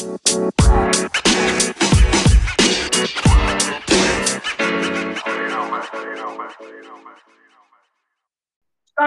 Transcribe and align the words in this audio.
Está 0.00 0.08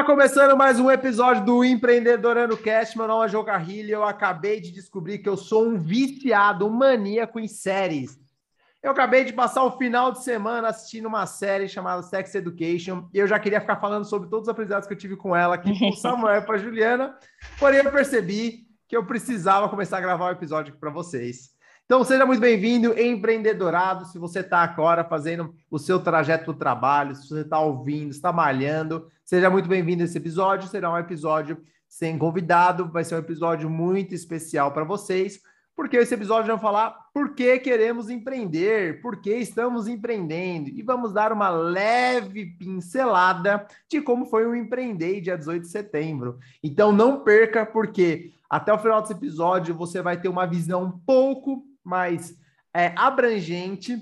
começando 0.06 0.56
mais 0.56 0.80
um 0.80 0.92
episódio 0.92 1.44
do 1.46 1.66
Empreendedorando 1.66 2.56
Cast. 2.56 2.96
Meu 2.96 3.08
nome 3.08 3.26
é 3.26 3.30
João 3.30 3.44
Carrilho 3.44 3.90
eu 3.90 4.04
acabei 4.04 4.62
de 4.62 4.72
descobrir 4.72 5.18
que 5.18 5.28
eu 5.28 5.36
sou 5.36 5.68
um 5.68 5.80
viciado, 5.80 6.68
um 6.68 6.70
maníaco 6.70 7.40
em 7.40 7.48
séries. 7.48 8.20
Eu 8.84 8.92
acabei 8.92 9.24
de 9.24 9.34
passar 9.34 9.64
o 9.64 9.76
final 9.80 10.12
de 10.12 10.24
semana 10.24 10.68
assistindo 10.68 11.08
uma 11.08 11.26
série 11.26 11.68
chamada 11.68 12.04
Sex 12.04 12.36
Education 12.36 13.10
e 13.12 13.18
eu 13.18 13.26
já 13.26 13.40
queria 13.40 13.60
ficar 13.60 13.78
falando 13.78 14.06
sobre 14.06 14.30
todos 14.30 14.48
os 14.48 14.52
aprendizados 14.52 14.88
que 14.88 14.94
eu 14.94 14.98
tive 14.98 15.16
com 15.16 15.36
ela 15.36 15.56
aqui, 15.56 15.76
com 15.80 15.90
o 15.90 15.94
Samuel 15.98 16.36
e 16.36 16.46
para 16.46 16.56
a 16.56 16.60
Juliana, 16.60 17.18
porém 17.58 17.80
eu 17.80 17.92
percebi 17.92 18.72
que 18.94 18.98
eu 18.98 19.04
precisava 19.04 19.68
começar 19.68 19.98
a 19.98 20.02
gravar 20.02 20.26
o 20.26 20.28
um 20.28 20.32
episódio 20.34 20.76
para 20.80 20.92
vocês. 20.92 21.50
Então, 21.84 22.04
seja 22.04 22.28
muito 22.28 22.40
bem-vindo, 22.40 22.94
empreendedorado. 22.96 24.06
Se 24.06 24.20
você 24.20 24.42
está 24.42 24.60
agora 24.60 25.04
fazendo 25.04 25.52
o 25.72 25.80
seu 25.80 26.00
trajeto 26.00 26.54
do 26.54 26.60
trabalho, 26.60 27.16
se 27.16 27.28
você 27.28 27.42
está 27.42 27.60
ouvindo, 27.60 28.12
está 28.12 28.32
malhando, 28.32 29.08
seja 29.26 29.50
muito 29.50 29.68
bem-vindo 29.68 30.04
a 30.04 30.06
esse 30.06 30.20
episódio. 30.20 30.70
Será 30.70 30.94
um 30.94 30.98
episódio 31.00 31.60
sem 31.88 32.20
convidado, 32.20 32.88
vai 32.88 33.04
ser 33.04 33.16
um 33.16 33.18
episódio 33.18 33.68
muito 33.68 34.14
especial 34.14 34.72
para 34.72 34.84
vocês, 34.84 35.42
porque 35.76 35.98
esse 35.98 36.14
episódio 36.14 36.52
vai 36.52 36.60
falar 36.60 36.96
por 37.12 37.34
que 37.34 37.58
queremos 37.58 38.12
empreender, 38.12 39.02
por 39.02 39.22
que 39.22 39.34
estamos 39.38 39.88
empreendendo, 39.88 40.70
e 40.70 40.84
vamos 40.84 41.12
dar 41.12 41.32
uma 41.32 41.50
leve 41.50 42.46
pincelada 42.60 43.66
de 43.90 44.02
como 44.02 44.28
foi 44.28 44.46
o 44.46 44.56
Empreender 44.56 45.20
dia 45.20 45.36
18 45.36 45.64
de 45.64 45.70
setembro. 45.70 46.38
Então 46.62 46.92
não 46.92 47.24
perca, 47.24 47.66
porque 47.66 48.34
até 48.54 48.72
o 48.72 48.78
final 48.78 49.02
desse 49.02 49.14
episódio 49.14 49.74
você 49.74 50.00
vai 50.00 50.22
ter 50.22 50.30
uma 50.30 50.46
visão 50.46 50.84
um 50.84 50.92
pouco 50.92 51.66
mais 51.84 52.38
é, 52.72 52.94
abrangente 52.96 53.98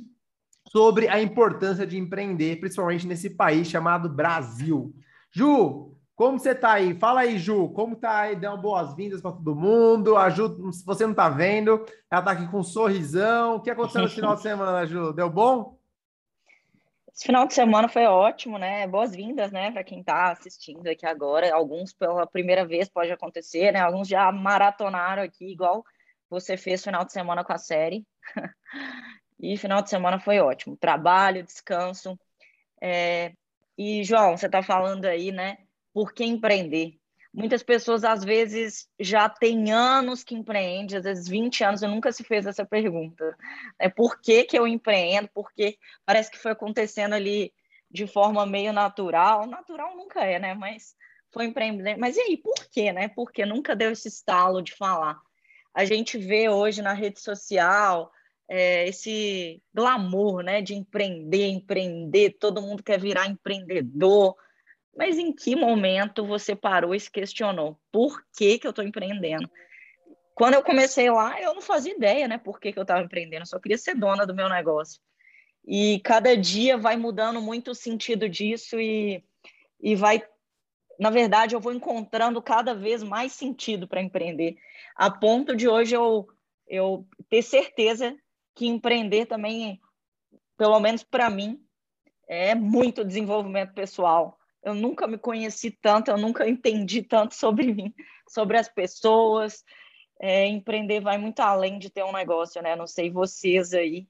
sobre 0.68 1.08
a 1.08 1.22
importância 1.22 1.88
de 1.88 1.98
empreender, 1.98 2.60
principalmente 2.60 3.08
nesse 3.08 3.30
país 3.30 3.70
chamado 3.70 4.10
Brasil. 4.10 4.94
Ju, 5.32 5.96
como 6.14 6.38
você 6.38 6.52
está 6.52 6.74
aí? 6.74 6.94
Fala 7.00 7.22
aí, 7.22 7.40
Ju, 7.40 7.70
como 7.70 7.94
está 7.94 8.20
aí? 8.20 8.36
Dê 8.36 8.50
boas-vindas 8.58 9.22
para 9.22 9.32
todo 9.32 9.56
mundo. 9.56 10.18
A 10.18 10.30
Ju, 10.30 10.74
se 10.74 10.86
você 10.86 11.06
não 11.06 11.12
está 11.12 11.30
vendo, 11.30 11.86
ela 12.12 12.20
está 12.20 12.32
aqui 12.32 12.46
com 12.52 12.60
um 12.60 12.64
sorrisão. 12.64 13.56
O 13.56 13.62
que 13.62 13.70
aconteceu 13.70 14.02
no 14.02 14.10
final 14.10 14.36
de 14.36 14.42
semana, 14.44 14.86
Ju? 14.86 15.14
Deu 15.14 15.30
bom? 15.30 15.81
Esse 17.22 17.28
final 17.28 17.46
de 17.46 17.54
semana 17.54 17.88
foi 17.88 18.08
ótimo, 18.08 18.58
né? 18.58 18.88
Boas-vindas, 18.88 19.52
né, 19.52 19.70
para 19.70 19.84
quem 19.84 20.00
está 20.00 20.32
assistindo 20.32 20.88
aqui 20.88 21.06
agora. 21.06 21.54
Alguns 21.54 21.94
pela 21.94 22.26
primeira 22.26 22.66
vez 22.66 22.90
pode 22.90 23.12
acontecer, 23.12 23.72
né? 23.72 23.80
Alguns 23.80 24.08
já 24.08 24.32
maratonaram 24.32 25.22
aqui, 25.22 25.46
igual 25.52 25.86
você 26.28 26.58
fez 26.58 26.84
final 26.84 27.06
de 27.06 27.14
semana 27.14 27.44
com 27.44 27.54
a 27.54 27.60
série. 27.60 28.08
e 29.40 29.56
final 29.56 29.84
de 29.84 29.92
semana 29.92 30.20
foi 30.20 30.40
ótimo. 30.40 30.76
Trabalho, 30.76 31.44
descanso. 31.44 32.20
É... 32.82 33.34
E, 33.78 34.04
João, 34.04 34.36
você 34.36 34.48
está 34.48 34.64
falando 34.64 35.06
aí, 35.06 35.32
né? 35.32 35.60
Por 35.94 36.14
que 36.14 36.26
empreender? 36.26 37.00
Muitas 37.34 37.64
pessoas, 37.64 38.04
às 38.04 38.26
vezes, 38.26 38.90
já 39.00 39.30
têm 39.30 39.72
anos 39.72 40.22
que 40.22 40.36
empreendem, 40.36 40.98
às 40.98 41.06
vezes 41.06 41.30
20 41.30 41.64
anos, 41.64 41.82
e 41.82 41.88
nunca 41.88 42.12
se 42.12 42.26
fez 42.26 42.46
essa 42.46 42.66
pergunta. 42.66 43.38
É 43.80 43.88
por 43.88 44.20
que, 44.20 44.44
que 44.44 44.60
eu 44.60 44.68
empreendo? 44.68 45.30
Porque 45.34 45.78
parece 46.06 46.30
que 46.30 46.38
foi 46.38 46.52
acontecendo 46.52 47.14
ali 47.14 47.54
de 47.90 48.06
forma 48.06 48.46
meio 48.46 48.74
natural. 48.74 49.48
Natural 49.48 49.96
nunca 49.96 50.26
é, 50.26 50.40
né? 50.40 50.54
Mas 50.54 50.94
foi 51.32 51.46
empreender. 51.46 51.98
Mas 51.98 52.18
e 52.18 52.22
aí, 52.22 52.38
por 52.38 52.66
quê, 52.70 52.92
né? 52.92 53.08
Porque 53.08 53.46
nunca 53.46 53.76
deu 53.78 53.92
esse 53.92 54.10
estalo 54.10 54.62
de 54.62 54.76
falar. 54.76 55.18
A 55.74 55.86
gente 55.86 56.18
vê 56.18 56.50
hoje 56.50 56.82
na 56.82 56.92
rede 56.92 57.22
social 57.22 58.12
é, 58.50 58.90
esse 58.90 59.64
glamour, 59.74 60.44
né? 60.44 60.62
De 60.62 60.76
empreender, 60.76 61.48
empreender, 61.48 62.32
todo 62.32 62.62
mundo 62.62 62.84
quer 62.84 63.00
virar 63.00 63.28
empreendedor 63.28 64.36
mas 64.96 65.18
em 65.18 65.32
que 65.32 65.56
momento 65.56 66.26
você 66.26 66.56
parou 66.56 66.94
e 66.94 67.00
se 67.00 67.10
questionou? 67.10 67.80
Por 67.92 68.22
que, 68.36 68.60
que 68.60 68.68
eu 68.68 68.72
estou 68.72 68.84
empreendendo? 68.84 69.50
Quando 70.36 70.56
eu 70.56 70.64
comecei 70.64 71.10
lá, 71.10 71.40
eu 71.42 71.54
não 71.54 71.62
fazia 71.62 71.94
ideia, 71.94 72.28
né? 72.28 72.38
Por 72.38 72.60
que, 72.60 72.74
que 72.74 72.80
eu 72.80 72.84
estava 72.84 73.02
empreendendo. 73.02 73.44
Eu 73.44 73.48
só 73.48 73.60
queria 73.60 73.78
ser 73.78 73.96
dona 73.96 74.26
do 74.26 74.36
meu 74.36 74.50
negócio. 74.50 75.00
E 75.66 76.00
cada 76.00 76.36
dia 76.36 76.78
vai 76.78 76.98
mudando 76.98 77.42
muito 77.42 77.72
o 77.72 77.76
sentido 77.76 78.28
disso 78.28 78.80
e, 78.80 79.24
e 79.80 79.96
vai... 79.96 80.24
Na 81.00 81.10
verdade, 81.10 81.56
eu 81.56 81.60
vou 81.60 81.74
encontrando 81.74 82.42
cada 82.42 82.76
vez 82.76 83.02
mais 83.02 83.32
sentido 83.32 83.88
para 83.88 84.02
empreender. 84.02 84.58
A 84.96 85.10
ponto 85.10 85.56
de 85.56 85.68
hoje 85.68 85.96
eu, 85.96 86.28
eu 86.68 87.08
ter 87.30 87.42
certeza 87.42 88.16
que 88.56 88.68
empreender 88.68 89.26
também, 89.26 89.80
pelo 90.58 90.80
menos 90.80 91.04
para 91.04 91.30
mim, 91.30 91.64
é 92.28 92.54
muito 92.54 93.06
desenvolvimento 93.06 93.74
pessoal 93.74 94.38
eu 94.64 94.74
nunca 94.74 95.08
me 95.08 95.18
conheci 95.18 95.72
tanto, 95.72 96.12
eu 96.12 96.18
nunca 96.18 96.48
entendi 96.48 97.02
tanto 97.02 97.34
sobre 97.34 97.74
mim, 97.74 97.94
sobre 98.28 98.58
as 98.58 98.70
pessoas. 98.70 99.64
É, 100.20 100.46
empreender 100.46 101.02
vai 101.02 101.18
muito 101.18 101.40
além 101.40 101.80
de 101.80 101.90
ter 101.90 102.04
um 102.04 102.14
negócio, 102.14 102.62
né? 102.62 102.76
Não 102.76 102.86
sei 102.86 103.10
vocês 103.10 103.74
aí, 103.74 104.08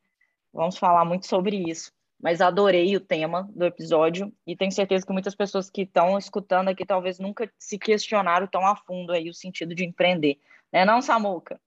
vamos 0.53 0.77
falar 0.77 1.05
muito 1.05 1.25
sobre 1.25 1.55
isso. 1.69 1.91
Mas 2.21 2.41
adorei 2.41 2.95
o 2.95 2.99
tema 2.99 3.49
do 3.55 3.65
episódio 3.65 4.31
e 4.45 4.55
tenho 4.55 4.71
certeza 4.71 5.05
que 5.05 5.13
muitas 5.13 5.33
pessoas 5.33 5.69
que 5.69 5.83
estão 5.83 6.17
escutando 6.17 6.67
aqui 6.67 6.85
talvez 6.85 7.17
nunca 7.17 7.51
se 7.57 7.79
questionaram 7.79 8.45
tão 8.45 8.65
a 8.65 8.75
fundo 8.75 9.11
aí 9.11 9.29
o 9.29 9.33
sentido 9.33 9.73
de 9.73 9.85
empreender. 9.85 10.37
Né 10.71 10.85
não, 10.85 11.01
Samuca? 11.01 11.59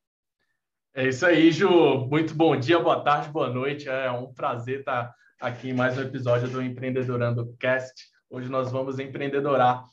É 0.95 1.09
isso 1.09 1.27
aí, 1.27 1.51
Ju. 1.51 2.07
Muito 2.07 2.35
bom 2.35 2.57
dia, 2.57 2.79
boa 2.79 3.03
tarde, 3.03 3.31
boa 3.31 3.49
noite. 3.49 3.89
É 3.89 4.09
um 4.13 4.33
prazer 4.33 4.81
estar 4.81 5.13
aqui 5.41 5.71
em 5.71 5.75
mais 5.75 5.99
um 5.99 6.03
episódio 6.03 6.49
do 6.49 6.63
Empreendedorando 6.63 7.53
Cast. 7.59 8.14
Hoje 8.35 8.51
nós 8.51 8.73
vamos 8.73 8.99
empreendedorar. 8.99 9.85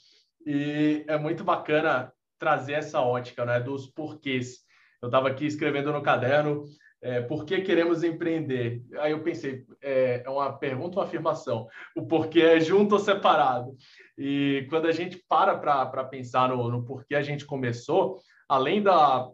E 0.43 1.05
é 1.07 1.15
muito 1.15 1.43
bacana 1.43 2.11
trazer 2.39 2.73
essa 2.73 2.99
ótica 2.99 3.45
né, 3.45 3.59
dos 3.59 3.85
porquês. 3.85 4.61
Eu 4.99 5.09
estava 5.09 5.27
aqui 5.27 5.45
escrevendo 5.45 5.93
no 5.93 6.01
caderno 6.01 6.63
é, 7.03 7.21
por 7.21 7.45
que 7.45 7.61
queremos 7.61 8.03
empreender? 8.03 8.83
Aí 8.97 9.11
eu 9.11 9.21
pensei, 9.21 9.63
é, 9.79 10.23
é 10.25 10.29
uma 10.29 10.57
pergunta 10.57 10.97
ou 10.97 11.05
afirmação? 11.05 11.67
O 11.95 12.07
porquê 12.07 12.41
é 12.41 12.59
junto 12.59 12.93
ou 12.93 12.99
separado? 12.99 13.75
E 14.17 14.65
quando 14.71 14.87
a 14.87 14.91
gente 14.91 15.23
para 15.29 15.55
para 15.55 16.03
pensar 16.05 16.49
no, 16.49 16.67
no 16.71 16.83
porquê 16.83 17.13
a 17.13 17.21
gente 17.21 17.45
começou, 17.45 18.17
além 18.49 18.81
da, 18.81 19.29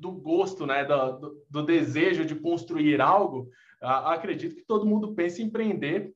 do 0.00 0.10
gosto, 0.10 0.66
né, 0.66 0.84
do, 0.84 1.44
do 1.48 1.62
desejo 1.62 2.24
de 2.24 2.34
construir 2.34 3.00
algo, 3.00 3.48
acredito 3.80 4.56
que 4.56 4.66
todo 4.66 4.84
mundo 4.84 5.14
pensa 5.14 5.40
em 5.40 5.44
empreender 5.44 6.12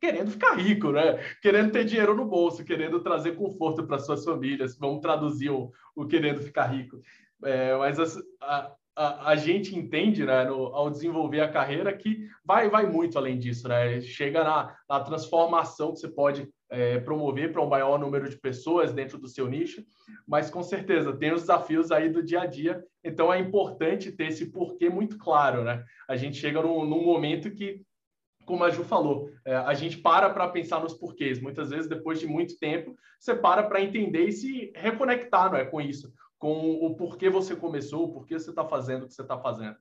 querendo 0.00 0.30
ficar 0.30 0.54
rico, 0.54 0.90
né? 0.90 1.18
Querendo 1.42 1.70
ter 1.70 1.84
dinheiro 1.84 2.14
no 2.14 2.24
bolso, 2.24 2.64
querendo 2.64 3.00
trazer 3.00 3.36
conforto 3.36 3.86
para 3.86 3.98
suas 3.98 4.24
famílias. 4.24 4.76
Vamos 4.78 5.00
traduzir 5.00 5.50
o, 5.50 5.70
o 5.94 6.06
querendo 6.06 6.40
ficar 6.40 6.66
rico. 6.66 7.00
É, 7.44 7.76
mas 7.76 7.98
a, 8.40 8.72
a, 8.96 9.30
a, 9.30 9.36
gente 9.36 9.76
entende, 9.76 10.24
né, 10.24 10.44
no, 10.44 10.66
ao 10.74 10.90
desenvolver 10.90 11.40
a 11.40 11.48
carreira, 11.48 11.92
que 11.96 12.26
vai, 12.44 12.68
vai 12.68 12.86
muito 12.86 13.18
além 13.18 13.38
disso, 13.38 13.68
né? 13.68 14.00
Chega 14.00 14.42
na, 14.42 14.74
na 14.88 15.00
transformação 15.00 15.92
que 15.92 16.00
você 16.00 16.08
pode 16.08 16.48
é, 16.70 16.98
promover 17.00 17.52
para 17.52 17.62
um 17.62 17.68
maior 17.68 17.98
número 17.98 18.28
de 18.28 18.36
pessoas 18.36 18.92
dentro 18.92 19.18
do 19.18 19.28
seu 19.28 19.48
nicho, 19.48 19.84
mas 20.26 20.50
com 20.50 20.62
certeza 20.62 21.16
tem 21.16 21.32
os 21.32 21.42
desafios 21.42 21.90
aí 21.90 22.08
do 22.08 22.22
dia 22.22 22.42
a 22.42 22.46
dia, 22.46 22.82
então 23.02 23.32
é 23.32 23.38
importante 23.38 24.12
ter 24.12 24.28
esse 24.28 24.50
porquê 24.50 24.88
muito 24.88 25.18
claro, 25.18 25.64
né? 25.64 25.82
A 26.08 26.16
gente 26.16 26.36
chega 26.36 26.62
num, 26.62 26.84
num 26.84 27.04
momento 27.04 27.50
que 27.50 27.82
como 28.50 28.64
a 28.64 28.70
Ju 28.70 28.82
falou, 28.82 29.30
é, 29.44 29.54
a 29.54 29.72
gente 29.74 29.98
para 29.98 30.28
para 30.28 30.48
pensar 30.48 30.80
nos 30.80 30.92
porquês. 30.92 31.40
Muitas 31.40 31.70
vezes, 31.70 31.88
depois 31.88 32.18
de 32.18 32.26
muito 32.26 32.58
tempo, 32.58 32.96
você 33.18 33.32
para 33.32 33.62
para 33.62 33.80
entender 33.80 34.24
e 34.24 34.32
se 34.32 34.72
reconectar 34.74 35.52
não 35.52 35.56
é, 35.56 35.64
com 35.64 35.80
isso, 35.80 36.12
com 36.36 36.84
o 36.84 36.96
porquê 36.96 37.30
você 37.30 37.54
começou, 37.54 38.06
o 38.06 38.12
porquê 38.12 38.36
você 38.36 38.50
está 38.50 38.64
fazendo 38.64 39.04
o 39.04 39.06
que 39.06 39.14
você 39.14 39.22
está 39.22 39.38
fazendo. 39.38 39.76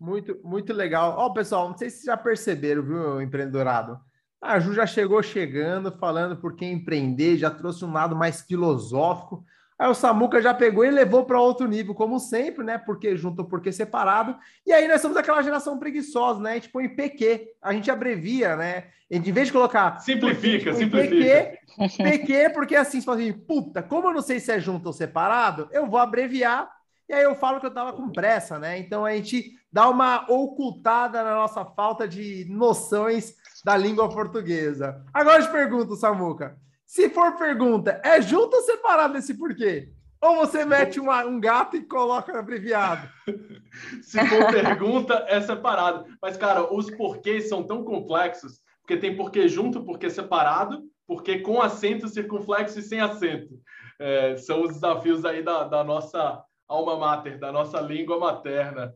Muito, 0.00 0.40
muito 0.42 0.72
legal. 0.72 1.16
Ó, 1.18 1.26
oh, 1.26 1.32
pessoal, 1.34 1.68
não 1.68 1.76
sei 1.76 1.90
se 1.90 1.96
vocês 1.96 2.06
já 2.06 2.16
perceberam, 2.16 2.82
viu, 2.82 3.20
empreendedorado? 3.20 4.00
A 4.40 4.58
Ju 4.58 4.72
já 4.72 4.86
chegou 4.86 5.22
chegando, 5.22 5.92
falando 5.92 6.40
por 6.40 6.56
que 6.56 6.64
empreender, 6.64 7.36
já 7.36 7.50
trouxe 7.50 7.84
um 7.84 7.92
lado 7.92 8.16
mais 8.16 8.40
filosófico. 8.40 9.44
Aí 9.78 9.88
o 9.88 9.94
Samuca 9.94 10.42
já 10.42 10.52
pegou 10.52 10.84
e 10.84 10.90
levou 10.90 11.24
para 11.24 11.40
outro 11.40 11.68
nível, 11.68 11.94
como 11.94 12.18
sempre, 12.18 12.64
né? 12.64 12.76
Porque 12.76 13.16
junto, 13.16 13.44
porque 13.44 13.70
separado. 13.70 14.36
E 14.66 14.72
aí 14.72 14.88
nós 14.88 15.00
somos 15.00 15.16
aquela 15.16 15.40
geração 15.40 15.78
preguiçosa, 15.78 16.40
né? 16.40 16.50
A 16.50 16.54
gente 16.54 16.70
põe 16.70 16.88
PQ, 16.88 17.52
a 17.62 17.72
gente 17.72 17.88
abrevia, 17.88 18.56
né? 18.56 18.88
Em 19.08 19.20
vez 19.20 19.46
de 19.46 19.52
colocar. 19.52 20.00
Simplifica, 20.00 20.74
simplifica. 20.74 21.58
PQ, 21.78 22.02
PQ, 22.02 22.50
porque 22.50 22.74
assim, 22.74 23.00
você 23.00 23.06
fala 23.06 23.18
assim, 23.18 23.32
puta, 23.32 23.80
como 23.82 24.08
eu 24.08 24.14
não 24.14 24.20
sei 24.20 24.40
se 24.40 24.50
é 24.50 24.58
junto 24.58 24.86
ou 24.86 24.92
separado, 24.92 25.68
eu 25.70 25.86
vou 25.86 26.00
abreviar. 26.00 26.68
E 27.08 27.14
aí 27.14 27.22
eu 27.22 27.34
falo 27.36 27.60
que 27.60 27.64
eu 27.64 27.72
tava 27.72 27.92
com 27.92 28.10
pressa, 28.10 28.58
né? 28.58 28.78
Então 28.78 29.04
a 29.04 29.12
gente 29.12 29.52
dá 29.72 29.88
uma 29.88 30.30
ocultada 30.30 31.22
na 31.22 31.36
nossa 31.36 31.64
falta 31.64 32.06
de 32.06 32.46
noções 32.50 33.34
da 33.64 33.76
língua 33.76 34.08
portuguesa. 34.08 35.04
Agora 35.14 35.40
eu 35.40 35.46
te 35.46 35.52
pergunto, 35.52 35.96
Samuca. 35.96 36.58
Se 36.88 37.10
for 37.10 37.36
pergunta, 37.36 38.00
é 38.02 38.18
junto 38.22 38.56
ou 38.56 38.62
separado 38.62 39.18
esse 39.18 39.34
porquê? 39.34 39.92
Ou 40.22 40.36
você 40.36 40.64
mete 40.64 40.98
uma, 40.98 41.22
um 41.22 41.38
gato 41.38 41.76
e 41.76 41.84
coloca 41.84 42.38
abreviado? 42.38 43.06
Se 44.02 44.18
for 44.26 44.50
pergunta, 44.50 45.22
é 45.28 45.38
separado. 45.38 46.06
Mas, 46.20 46.38
cara, 46.38 46.72
os 46.74 46.90
porquês 46.90 47.46
são 47.46 47.62
tão 47.62 47.84
complexos, 47.84 48.60
porque 48.80 48.96
tem 48.96 49.14
porquê 49.14 49.46
junto, 49.48 49.84
porquê 49.84 50.08
separado, 50.08 50.82
porquê 51.06 51.40
com 51.40 51.60
acento 51.60 52.08
circunflexo 52.08 52.78
e 52.78 52.82
sem 52.82 53.00
acento. 53.00 53.54
É, 54.00 54.36
são 54.38 54.62
os 54.62 54.72
desafios 54.72 55.26
aí 55.26 55.42
da, 55.42 55.64
da 55.64 55.84
nossa 55.84 56.42
alma 56.66 56.96
mater, 56.96 57.38
da 57.38 57.52
nossa 57.52 57.80
língua 57.82 58.18
materna. 58.18 58.94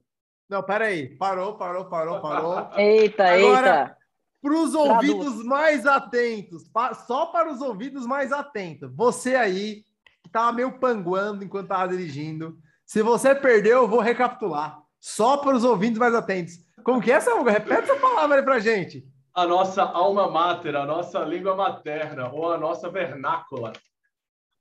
Não, 0.48 0.62
peraí. 0.62 1.14
Parou, 1.18 1.58
parou, 1.58 1.84
parou, 1.84 2.20
parou. 2.20 2.70
eita, 2.80 3.24
Agora, 3.24 3.80
eita. 3.80 4.01
Para 4.42 4.54
os 4.54 4.74
ouvidos 4.74 5.44
mais 5.44 5.86
atentos, 5.86 6.64
só 7.06 7.26
para 7.26 7.50
os 7.50 7.60
ouvidos 7.60 8.04
mais 8.04 8.32
atentos. 8.32 8.92
Você 8.96 9.36
aí, 9.36 9.84
que 10.20 10.28
estava 10.28 10.52
meio 10.52 10.80
panguando 10.80 11.44
enquanto 11.44 11.66
estava 11.66 11.88
dirigindo. 11.88 12.58
Se 12.84 13.02
você 13.02 13.36
perdeu, 13.36 13.82
eu 13.82 13.88
vou 13.88 14.00
recapitular. 14.00 14.82
Só 14.98 15.36
para 15.36 15.54
os 15.56 15.62
ouvidos 15.62 15.98
mais 15.98 16.12
atentos. 16.12 16.54
Como 16.82 17.00
que 17.00 17.12
é 17.12 17.14
essa? 17.14 17.40
Repete 17.40 17.90
essa 17.90 17.96
palavra 17.96 18.38
aí 18.38 18.42
para 18.42 18.58
gente. 18.58 19.06
A 19.32 19.46
nossa 19.46 19.82
alma 19.82 20.28
mater, 20.28 20.74
a 20.74 20.84
nossa 20.84 21.20
língua 21.20 21.54
materna, 21.54 22.28
ou 22.32 22.52
a 22.52 22.58
nossa 22.58 22.90
vernácula. 22.90 23.72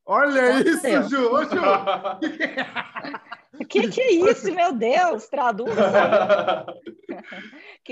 Olha 0.05 0.53
Nossa 0.53 0.69
isso, 0.69 0.81
Deus. 0.81 1.09
Ju! 1.09 1.33
Ô, 1.33 1.43
Ju. 1.43 1.51
O 3.59 3.65
que, 3.65 3.89
que 3.89 4.01
é 4.01 4.11
isso, 4.13 4.51
meu 4.55 4.73
Deus? 4.73 5.27
Traduz. 5.27 5.69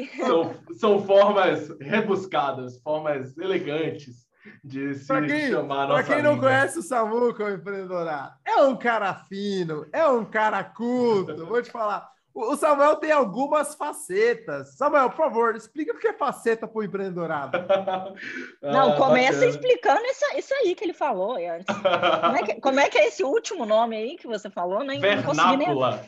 são, 0.17 0.55
são 0.73 1.03
formas 1.03 1.69
rebuscadas, 1.79 2.79
formas 2.81 3.37
elegantes 3.37 4.27
de 4.63 4.95
se 4.95 5.07
quem, 5.27 5.49
chamar 5.49 5.83
a 5.83 5.87
nossa 5.87 6.03
Para 6.03 6.15
quem 6.15 6.23
não 6.23 6.39
conhece 6.39 6.79
o 6.79 6.81
Samuca, 6.81 7.45
o 7.45 7.53
empreendedorado, 7.53 8.33
é 8.45 8.61
um 8.63 8.75
cara 8.75 9.13
fino, 9.13 9.85
é 9.91 10.05
um 10.07 10.25
cara 10.25 10.63
culto. 10.63 11.45
Vou 11.45 11.61
te 11.61 11.71
falar. 11.71 12.09
O 12.33 12.55
Samuel 12.55 12.95
tem 12.95 13.11
algumas 13.11 13.75
facetas. 13.75 14.77
Samuel, 14.77 15.09
por 15.09 15.17
favor, 15.17 15.55
explica 15.55 15.93
o 15.93 15.97
que 15.97 16.07
é 16.07 16.13
faceta 16.13 16.67
para 16.67 16.79
o 16.79 16.83
empreendedorado. 16.83 17.57
Não, 18.61 18.93
ah, 18.93 18.95
começa 18.95 19.45
explicando 19.45 20.01
isso, 20.05 20.25
isso, 20.37 20.53
aí 20.53 20.73
que 20.73 20.85
ele 20.85 20.93
falou 20.93 21.35
antes. 21.35 21.65
Como 21.65 22.37
é, 22.37 22.43
que, 22.43 22.61
como 22.61 22.79
é, 22.79 22.89
que, 22.89 22.97
é 22.97 23.07
esse 23.07 23.23
último 23.23 23.65
nome 23.65 23.97
aí 23.97 24.15
que 24.15 24.27
você 24.27 24.49
falou? 24.49 24.83
Nem, 24.83 25.01
Vernácula. 25.01 25.91
Nem... 25.91 25.99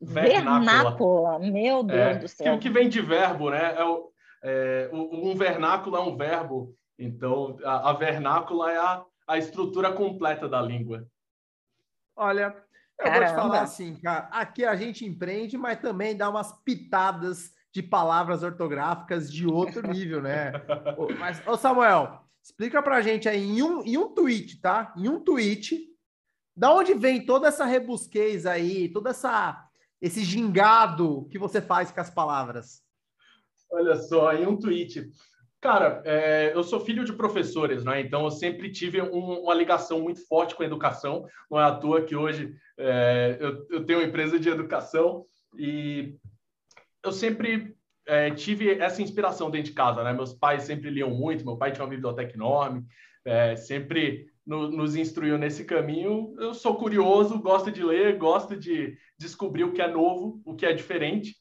Vernácula. 0.00 1.38
Meu 1.38 1.82
Deus 1.82 2.00
é, 2.00 2.14
do 2.18 2.28
céu. 2.28 2.54
O 2.54 2.58
que 2.58 2.68
vem 2.68 2.88
de 2.88 3.00
verbo, 3.00 3.50
né? 3.50 3.74
É, 3.76 3.84
o, 3.84 4.12
é, 4.42 4.90
um 4.92 5.34
vernáculo 5.34 5.96
é 5.96 6.00
um 6.00 6.16
verbo. 6.16 6.74
Então, 6.98 7.56
a, 7.64 7.90
a 7.90 7.92
vernácula 7.92 8.72
é 8.72 8.76
a, 8.76 9.04
a 9.26 9.38
estrutura 9.38 9.92
completa 9.92 10.48
da 10.48 10.60
língua. 10.60 11.06
Olha, 12.14 12.54
eu 12.98 13.04
Caramba. 13.04 13.26
vou 13.26 13.28
te 13.28 13.34
falar 13.34 13.62
assim, 13.62 13.96
cara. 13.96 14.28
Aqui 14.30 14.64
a 14.64 14.74
gente 14.76 15.04
empreende, 15.04 15.58
mas 15.58 15.80
também 15.80 16.16
dá 16.16 16.30
umas 16.30 16.52
pitadas 16.62 17.54
de 17.72 17.82
palavras 17.82 18.42
ortográficas 18.42 19.30
de 19.30 19.46
outro 19.46 19.86
nível, 19.92 20.22
né? 20.22 20.52
mas, 21.18 21.46
ô 21.46 21.58
Samuel, 21.58 22.22
explica 22.42 22.82
pra 22.82 23.02
gente 23.02 23.28
aí 23.28 23.42
em 23.44 23.62
um, 23.62 23.84
em 23.84 23.98
um 23.98 24.14
tweet, 24.14 24.60
tá? 24.62 24.94
Em 24.96 25.08
um 25.08 25.20
tweet, 25.20 25.78
da 26.56 26.72
onde 26.72 26.94
vem 26.94 27.26
toda 27.26 27.48
essa 27.48 27.66
rebusquez 27.66 28.46
aí, 28.46 28.88
toda 28.88 29.10
essa 29.10 29.65
esse 30.00 30.24
gingado 30.24 31.26
que 31.30 31.38
você 31.38 31.60
faz 31.60 31.90
com 31.90 32.00
as 32.00 32.10
palavras? 32.10 32.82
Olha 33.70 33.96
só, 33.96 34.32
em 34.32 34.46
um 34.46 34.56
tweet. 34.56 35.10
Cara, 35.60 36.02
é, 36.04 36.52
eu 36.54 36.62
sou 36.62 36.78
filho 36.80 37.04
de 37.04 37.12
professores, 37.12 37.82
né? 37.84 38.00
Então 38.00 38.24
eu 38.24 38.30
sempre 38.30 38.70
tive 38.70 39.00
um, 39.02 39.42
uma 39.42 39.54
ligação 39.54 40.00
muito 40.00 40.24
forte 40.26 40.54
com 40.54 40.62
a 40.62 40.66
educação. 40.66 41.26
Não 41.50 41.58
é 41.58 41.64
à 41.64 41.74
toa 41.74 42.02
que 42.02 42.14
hoje 42.14 42.54
é, 42.78 43.36
eu, 43.40 43.66
eu, 43.70 43.84
tenho 43.84 43.98
uma 43.98 44.06
empresa 44.06 44.38
de 44.38 44.48
educação 44.48 45.24
e 45.58 46.16
eu 47.02 47.10
sempre 47.10 47.74
é, 48.06 48.30
tive 48.30 48.78
essa 48.78 49.02
inspiração 49.02 49.50
dentro 49.50 49.70
de 49.70 49.74
casa, 49.74 50.04
né? 50.04 50.12
Meus 50.12 50.34
pais 50.34 50.62
sempre 50.62 50.90
liam 50.90 51.10
muito, 51.10 51.44
meu 51.44 51.56
pai 51.56 51.72
tinha 51.72 51.84
uma 51.84 51.90
biblioteca 51.90 52.34
enorme, 52.34 52.84
é, 53.24 53.56
sempre 53.56 54.28
no, 54.46 54.70
nos 54.70 54.94
instruiu 54.94 55.36
nesse 55.36 55.64
caminho. 55.64 56.34
Eu 56.38 56.54
sou 56.54 56.76
curioso, 56.76 57.40
gosto 57.40 57.72
de 57.72 57.82
ler, 57.82 58.16
gosto 58.16 58.56
de 58.56 58.96
descobrir 59.18 59.64
o 59.64 59.72
que 59.72 59.82
é 59.82 59.88
novo, 59.88 60.40
o 60.44 60.54
que 60.54 60.64
é 60.64 60.72
diferente. 60.72 61.34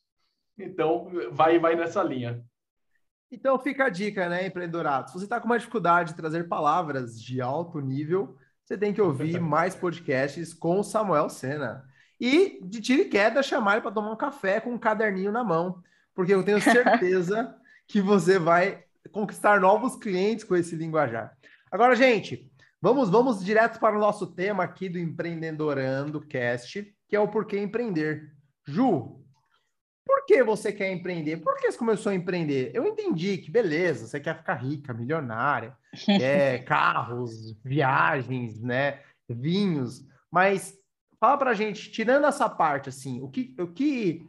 Então, 0.58 1.12
vai 1.32 1.60
vai 1.60 1.76
nessa 1.76 2.02
linha. 2.02 2.44
Então 3.32 3.60
fica 3.60 3.86
a 3.86 3.90
dica, 3.90 4.30
né, 4.30 4.48
empreendedorado? 4.48 5.10
Se 5.10 5.18
você 5.18 5.26
está 5.26 5.40
com 5.40 5.46
uma 5.46 5.60
dificuldade 5.60 6.12
de 6.12 6.18
trazer 6.18 6.48
palavras 6.48 7.22
de 7.22 7.42
alto 7.42 7.80
nível, 7.80 8.38
você 8.64 8.78
tem 8.78 8.94
que 8.94 9.02
ouvir 9.02 9.40
mais 9.42 9.76
podcasts 9.76 10.54
com 10.54 10.80
o 10.80 10.84
Samuel 10.84 11.30
Sena. 11.30 11.86
E 12.20 12.60
de 12.64 12.80
tiro 12.80 13.02
e 13.02 13.10
queda, 13.10 13.44
chamar 13.44 13.74
ele 13.74 13.82
para 13.82 13.92
tomar 13.92 14.12
um 14.12 14.16
café 14.16 14.62
com 14.62 14.72
um 14.72 14.78
caderninho 14.78 15.32
na 15.32 15.44
mão, 15.44 15.84
porque 16.14 16.34
eu 16.34 16.44
tenho 16.44 16.62
certeza 16.62 17.54
que 17.88 18.00
você 18.00 18.40
vai 18.40 18.86
conquistar 19.12 19.60
novos 19.60 19.96
clientes 19.98 20.46
com 20.46 20.56
esse 20.56 20.76
linguajar. 20.76 21.38
Agora, 21.70 21.96
gente, 21.96 22.50
vamos 22.82 23.10
vamos 23.10 23.44
direto 23.44 23.80
para 23.80 23.96
o 23.96 24.00
nosso 24.00 24.28
tema 24.28 24.64
aqui 24.64 24.90
do 24.90 25.00
Empreendedorando 25.00 26.22
Cast, 26.22 26.96
que 27.08 27.16
é 27.16 27.20
o 27.20 27.28
porquê 27.28 27.60
empreender. 27.60 28.34
Ju, 28.68 29.24
por 30.06 30.26
que 30.26 30.44
você 30.44 30.72
quer 30.72 30.92
empreender? 30.92 31.38
Por 31.38 31.56
que 31.58 31.72
você 31.72 31.78
começou 31.78 32.12
a 32.12 32.16
empreender? 32.16 32.72
Eu 32.74 32.86
entendi 32.86 33.38
que, 33.40 33.50
beleza, 33.50 34.08
você 34.08 34.20
quer 34.20 34.38
ficar 34.38 34.56
rica, 34.56 34.94
milionária, 34.94 35.76
é, 36.22 36.60
carros, 36.60 37.58
viagens, 37.64 38.62
né, 38.62 39.02
vinhos, 39.28 40.06
mas 40.32 40.78
fala 41.20 41.38
pra 41.38 41.54
gente, 41.54 41.92
tirando 41.92 42.28
essa 42.28 42.48
parte, 42.48 42.90
assim, 42.90 43.22
o 43.22 43.30
que, 43.30 43.56
o 43.60 43.68
que, 43.68 44.28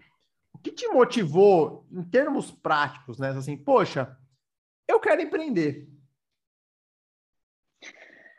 o 0.54 0.58
que 0.58 0.72
te 0.72 0.88
motivou 0.88 1.86
em 1.92 2.02
termos 2.02 2.50
práticos, 2.50 3.18
né? 3.18 3.30
Assim, 3.30 3.56
poxa, 3.56 4.16
eu 4.88 4.98
quero 4.98 5.20
empreender. 5.20 5.88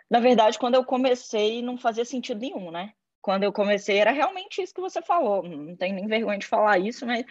Na 0.10 0.20
verdade, 0.20 0.58
quando 0.58 0.76
eu 0.76 0.86
comecei, 0.86 1.62
não 1.62 1.78
fazia 1.78 2.06
sentido 2.06 2.40
nenhum, 2.40 2.72
né? 2.72 2.94
quando 3.28 3.44
eu 3.44 3.52
comecei, 3.52 3.98
era 3.98 4.12
realmente 4.12 4.62
isso 4.62 4.74
que 4.74 4.80
você 4.80 5.02
falou. 5.02 5.44
Não 5.44 5.76
tem 5.76 5.92
nem 5.92 6.08
vergonha 6.08 6.40
de 6.40 6.48
falar 6.48 6.78
isso, 6.80 7.06
mas 7.06 7.26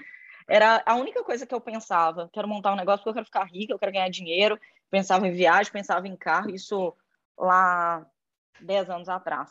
era 0.46 0.82
a 0.84 0.94
única 0.94 1.24
coisa 1.24 1.46
que 1.46 1.54
eu 1.54 1.60
pensava. 1.60 2.28
Quero 2.34 2.46
montar 2.46 2.74
um 2.74 2.76
negócio 2.76 2.98
porque 2.98 3.08
eu 3.08 3.14
quero 3.14 3.24
ficar 3.24 3.44
rica, 3.44 3.72
eu 3.72 3.78
quero 3.78 3.92
ganhar 3.92 4.10
dinheiro. 4.10 4.60
Pensava 4.90 5.26
em 5.26 5.32
viagem, 5.32 5.72
pensava 5.72 6.06
em 6.06 6.14
carro, 6.14 6.50
isso 6.50 6.94
lá 7.38 8.06
10 8.60 8.90
anos 8.90 9.08
atrás. 9.08 9.50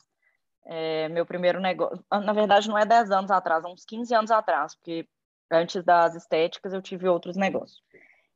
É, 0.67 1.09
meu 1.09 1.25
primeiro 1.25 1.59
negócio, 1.59 2.05
na 2.11 2.31
verdade, 2.31 2.69
não 2.69 2.77
é 2.77 2.85
10 2.85 3.09
anos 3.09 3.31
atrás, 3.31 3.65
é 3.65 3.67
uns 3.67 3.83
15 3.83 4.13
anos 4.13 4.29
atrás, 4.29 4.75
porque 4.75 5.07
antes 5.49 5.83
das 5.83 6.13
estéticas 6.13 6.73
eu 6.73 6.81
tive 6.81 7.07
outros 7.07 7.35
negócios. 7.35 7.81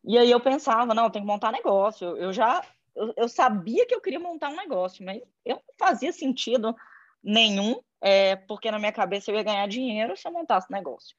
E 0.03 0.17
aí 0.17 0.31
eu 0.31 0.39
pensava, 0.39 0.95
não, 0.95 1.03
eu 1.03 1.09
tenho 1.11 1.25
que 1.25 1.31
montar 1.31 1.51
negócio. 1.51 2.17
Eu 2.17 2.33
já 2.33 2.63
eu, 2.99 3.13
eu 3.15 3.29
sabia 3.29 3.85
que 3.85 3.95
eu 3.95 4.01
queria 4.01 4.19
montar 4.19 4.49
um 4.49 4.57
negócio, 4.57 5.03
mas 5.05 5.21
eu 5.45 5.55
não 5.55 5.63
fazia 5.77 6.11
sentido 6.11 6.75
nenhum 7.23 7.81
é, 8.01 8.35
porque 8.35 8.69
na 8.71 8.79
minha 8.79 8.91
cabeça 8.91 9.31
eu 9.31 9.35
ia 9.35 9.43
ganhar 9.43 9.67
dinheiro 9.67 10.15
se 10.15 10.27
eu 10.27 10.31
montasse 10.31 10.71
negócio. 10.71 11.15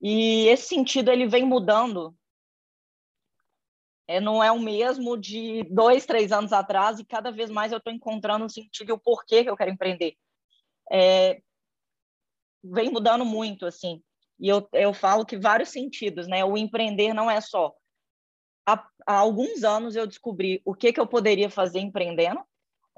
E 0.00 0.46
esse 0.48 0.68
sentido 0.68 1.10
ele 1.10 1.26
vem 1.26 1.44
mudando. 1.44 2.14
É, 4.06 4.20
não 4.20 4.44
é 4.44 4.52
o 4.52 4.60
mesmo 4.60 5.16
de 5.16 5.62
dois, 5.64 6.04
três 6.04 6.30
anos 6.30 6.52
atrás, 6.52 6.98
e 6.98 7.04
cada 7.04 7.30
vez 7.30 7.50
mais 7.50 7.72
eu 7.72 7.78
estou 7.78 7.92
encontrando 7.92 8.44
o 8.44 8.50
sentido 8.50 8.90
e 8.90 8.92
o 8.92 8.98
porquê 8.98 9.42
que 9.42 9.48
eu 9.48 9.56
quero 9.56 9.70
empreender. 9.70 10.14
É, 10.92 11.40
vem 12.62 12.90
mudando 12.90 13.24
muito, 13.24 13.64
assim. 13.64 14.02
E 14.38 14.48
eu, 14.48 14.68
eu 14.72 14.92
falo 14.92 15.24
que 15.24 15.38
vários 15.38 15.70
sentidos, 15.70 16.26
né? 16.26 16.44
O 16.44 16.56
empreender 16.58 17.14
não 17.14 17.30
é 17.30 17.40
só. 17.40 17.74
Há, 18.66 18.88
há 19.06 19.14
alguns 19.14 19.64
anos 19.64 19.96
eu 19.96 20.06
descobri 20.06 20.60
o 20.64 20.74
que, 20.74 20.92
que 20.92 21.00
eu 21.00 21.06
poderia 21.06 21.50
fazer 21.50 21.80
empreendendo, 21.80 22.40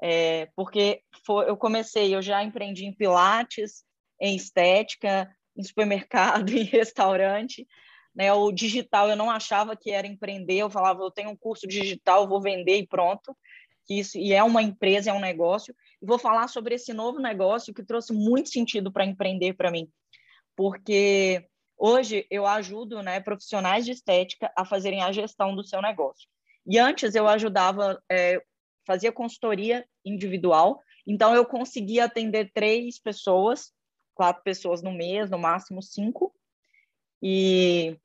é, 0.01 0.47
porque 0.55 1.01
foi, 1.25 1.49
eu 1.49 1.57
comecei, 1.57 2.15
eu 2.15 2.21
já 2.21 2.43
empreendi 2.43 2.85
em 2.85 2.93
pilates, 2.93 3.83
em 4.19 4.35
estética, 4.35 5.29
em 5.55 5.63
supermercado, 5.63 6.49
em 6.53 6.63
restaurante. 6.63 7.67
Né? 8.15 8.31
O 8.33 8.51
digital 8.51 9.09
eu 9.09 9.15
não 9.15 9.29
achava 9.29 9.75
que 9.75 9.91
era 9.91 10.07
empreender, 10.07 10.55
eu 10.55 10.69
falava, 10.69 11.03
eu 11.03 11.11
tenho 11.11 11.29
um 11.29 11.37
curso 11.37 11.67
digital, 11.67 12.27
vou 12.27 12.41
vender 12.41 12.77
e 12.77 12.87
pronto. 12.87 13.35
Que 13.85 13.99
isso, 13.99 14.17
e 14.17 14.33
é 14.33 14.43
uma 14.43 14.61
empresa, 14.61 15.11
é 15.11 15.13
um 15.13 15.19
negócio. 15.19 15.73
E 16.01 16.05
vou 16.05 16.19
falar 16.19 16.47
sobre 16.47 16.75
esse 16.75 16.93
novo 16.93 17.19
negócio 17.19 17.73
que 17.73 17.83
trouxe 17.83 18.13
muito 18.13 18.49
sentido 18.49 18.91
para 18.91 19.05
empreender 19.05 19.53
para 19.53 19.71
mim. 19.71 19.87
Porque 20.55 21.47
hoje 21.77 22.25
eu 22.29 22.45
ajudo 22.45 23.01
né, 23.01 23.19
profissionais 23.19 23.85
de 23.85 23.91
estética 23.91 24.51
a 24.55 24.65
fazerem 24.65 25.03
a 25.03 25.11
gestão 25.11 25.55
do 25.55 25.63
seu 25.63 25.81
negócio. 25.81 26.27
E 26.65 26.77
antes 26.77 27.15
eu 27.15 27.27
ajudava 27.27 28.01
é, 28.11 28.41
fazia 28.85 29.11
consultoria 29.11 29.87
individual, 30.03 30.81
então 31.05 31.33
eu 31.33 31.45
conseguia 31.45 32.05
atender 32.05 32.51
três 32.53 32.99
pessoas, 32.99 33.71
quatro 34.13 34.43
pessoas 34.43 34.81
no 34.81 34.91
mês, 34.91 35.29
no 35.29 35.37
máximo 35.37 35.81
cinco, 35.81 36.33
e, 37.21 37.97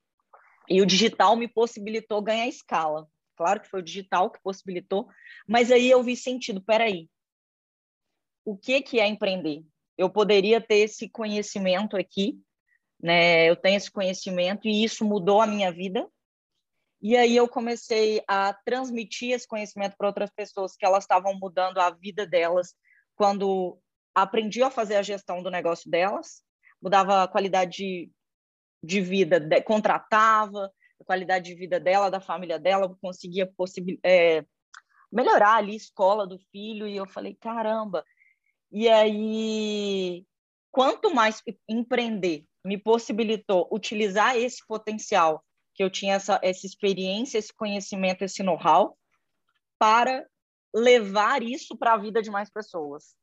e 0.69 0.81
o 0.81 0.87
digital 0.87 1.37
me 1.37 1.49
possibilitou 1.49 2.23
ganhar 2.23 2.47
escala. 2.47 3.09
Claro 3.37 3.61
que 3.61 3.69
foi 3.69 3.81
o 3.81 3.85
digital 3.85 4.31
que 4.31 4.43
possibilitou, 4.43 5.09
mas 5.49 5.73
aí 5.73 5.91
eu 5.91 6.03
vi 6.03 6.17
sentido, 6.17 6.63
peraí, 6.63 7.09
o 8.45 8.57
que, 8.57 8.81
que 8.83 9.01
é 9.01 9.07
empreender? 9.07 9.65
eu 9.97 10.11
poderia 10.11 10.61
ter 10.61 10.77
esse 10.77 11.09
conhecimento 11.09 11.97
aqui, 11.97 12.41
né? 13.03 13.49
Eu 13.49 13.57
tenho 13.57 13.77
esse 13.77 13.91
conhecimento 13.91 14.69
e 14.69 14.85
isso 14.85 15.05
mudou 15.05 15.41
a 15.41 15.47
minha 15.47 15.73
vida. 15.73 16.09
E 17.01 17.17
aí 17.17 17.37
eu 17.37 17.49
comecei 17.49 18.23
a 18.29 18.55
transmitir 18.65 19.33
esse 19.33 19.47
conhecimento 19.47 19.97
para 19.97 20.07
outras 20.07 20.31
pessoas 20.31 20.77
que 20.77 20.87
elas 20.87 21.03
estavam 21.03 21.35
mudando 21.35 21.79
a 21.79 21.91
vida 21.91 22.25
delas 22.25 22.75
quando 23.17 23.77
aprendiam 24.15 24.69
a 24.69 24.71
fazer 24.71 24.97
a 24.97 25.03
gestão 25.03 25.43
do 25.43 25.51
negócio 25.51 25.91
delas, 25.91 26.45
mudava 26.81 27.25
a 27.25 27.29
qualidade 27.29 27.79
de, 27.79 28.11
de 28.83 29.01
vida, 29.01 29.41
de, 29.41 29.61
contratava 29.63 30.71
a 31.01 31.05
qualidade 31.05 31.47
de 31.47 31.57
vida 31.57 31.81
dela, 31.81 32.11
da 32.11 32.21
família 32.21 32.59
dela, 32.59 32.97
conseguia 33.01 33.51
é, 34.05 34.45
melhorar 35.11 35.57
ali 35.57 35.73
a 35.73 35.77
escola 35.77 36.25
do 36.25 36.39
filho. 36.53 36.87
E 36.87 36.97
eu 36.97 37.07
falei, 37.07 37.35
caramba, 37.35 38.05
e 38.71 38.89
aí, 38.89 40.25
quanto 40.71 41.13
mais 41.13 41.43
empreender 41.69 42.47
me 42.65 42.79
possibilitou 42.79 43.69
utilizar 43.73 44.37
esse 44.37 44.65
potencial 44.67 45.45
que 45.75 45.83
eu 45.83 45.91
tinha 45.91 46.15
essa, 46.15 46.39
essa 46.43 46.67
experiência, 46.67 47.39
esse 47.39 47.53
conhecimento, 47.53 48.23
esse 48.23 48.43
know-how, 48.43 48.97
para 49.79 50.27
levar 50.75 51.43
isso 51.43 51.77
para 51.77 51.95
a 51.95 51.99
vida 51.99 52.23
de 52.23 52.31
mais 52.31 52.51
pessoas. 52.51 53.17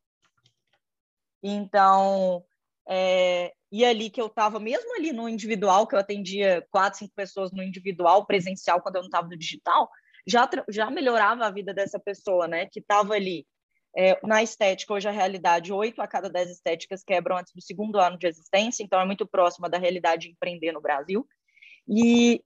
Então, 1.41 2.43
é, 2.87 3.53
e 3.71 3.85
ali 3.85 4.09
que 4.09 4.19
eu 4.19 4.27
estava, 4.27 4.59
mesmo 4.59 4.95
ali 4.95 5.13
no 5.13 5.29
individual, 5.29 5.87
que 5.87 5.95
eu 5.95 5.99
atendia 5.99 6.65
quatro, 6.69 6.99
cinco 6.99 7.13
pessoas 7.15 7.51
no 7.51 7.63
individual, 7.63 8.25
presencial, 8.25 8.81
quando 8.81 8.95
eu 8.95 9.01
não 9.01 9.07
estava 9.07 9.27
no 9.27 9.37
digital, 9.37 9.89
já, 10.27 10.49
já 10.67 10.89
melhorava 10.89 11.45
a 11.45 11.51
vida 11.51 11.73
dessa 11.73 11.99
pessoa, 11.99 12.47
né? 12.47 12.65
Que 12.65 12.79
estava 12.79 13.13
ali 13.13 13.47
é, 14.01 14.17
na 14.25 14.41
estética, 14.41 14.93
hoje 14.93 15.09
a 15.09 15.11
realidade, 15.11 15.73
oito 15.73 16.01
a 16.01 16.07
cada 16.07 16.29
dez 16.29 16.49
estéticas 16.49 17.03
quebram 17.03 17.35
antes 17.35 17.51
do 17.53 17.61
segundo 17.61 17.99
ano 17.99 18.17
de 18.17 18.27
existência, 18.27 18.81
então 18.81 18.97
é 18.97 19.05
muito 19.05 19.27
próxima 19.27 19.69
da 19.69 19.77
realidade 19.77 20.27
de 20.27 20.31
empreender 20.31 20.71
no 20.71 20.79
Brasil. 20.79 21.27
E 21.85 22.41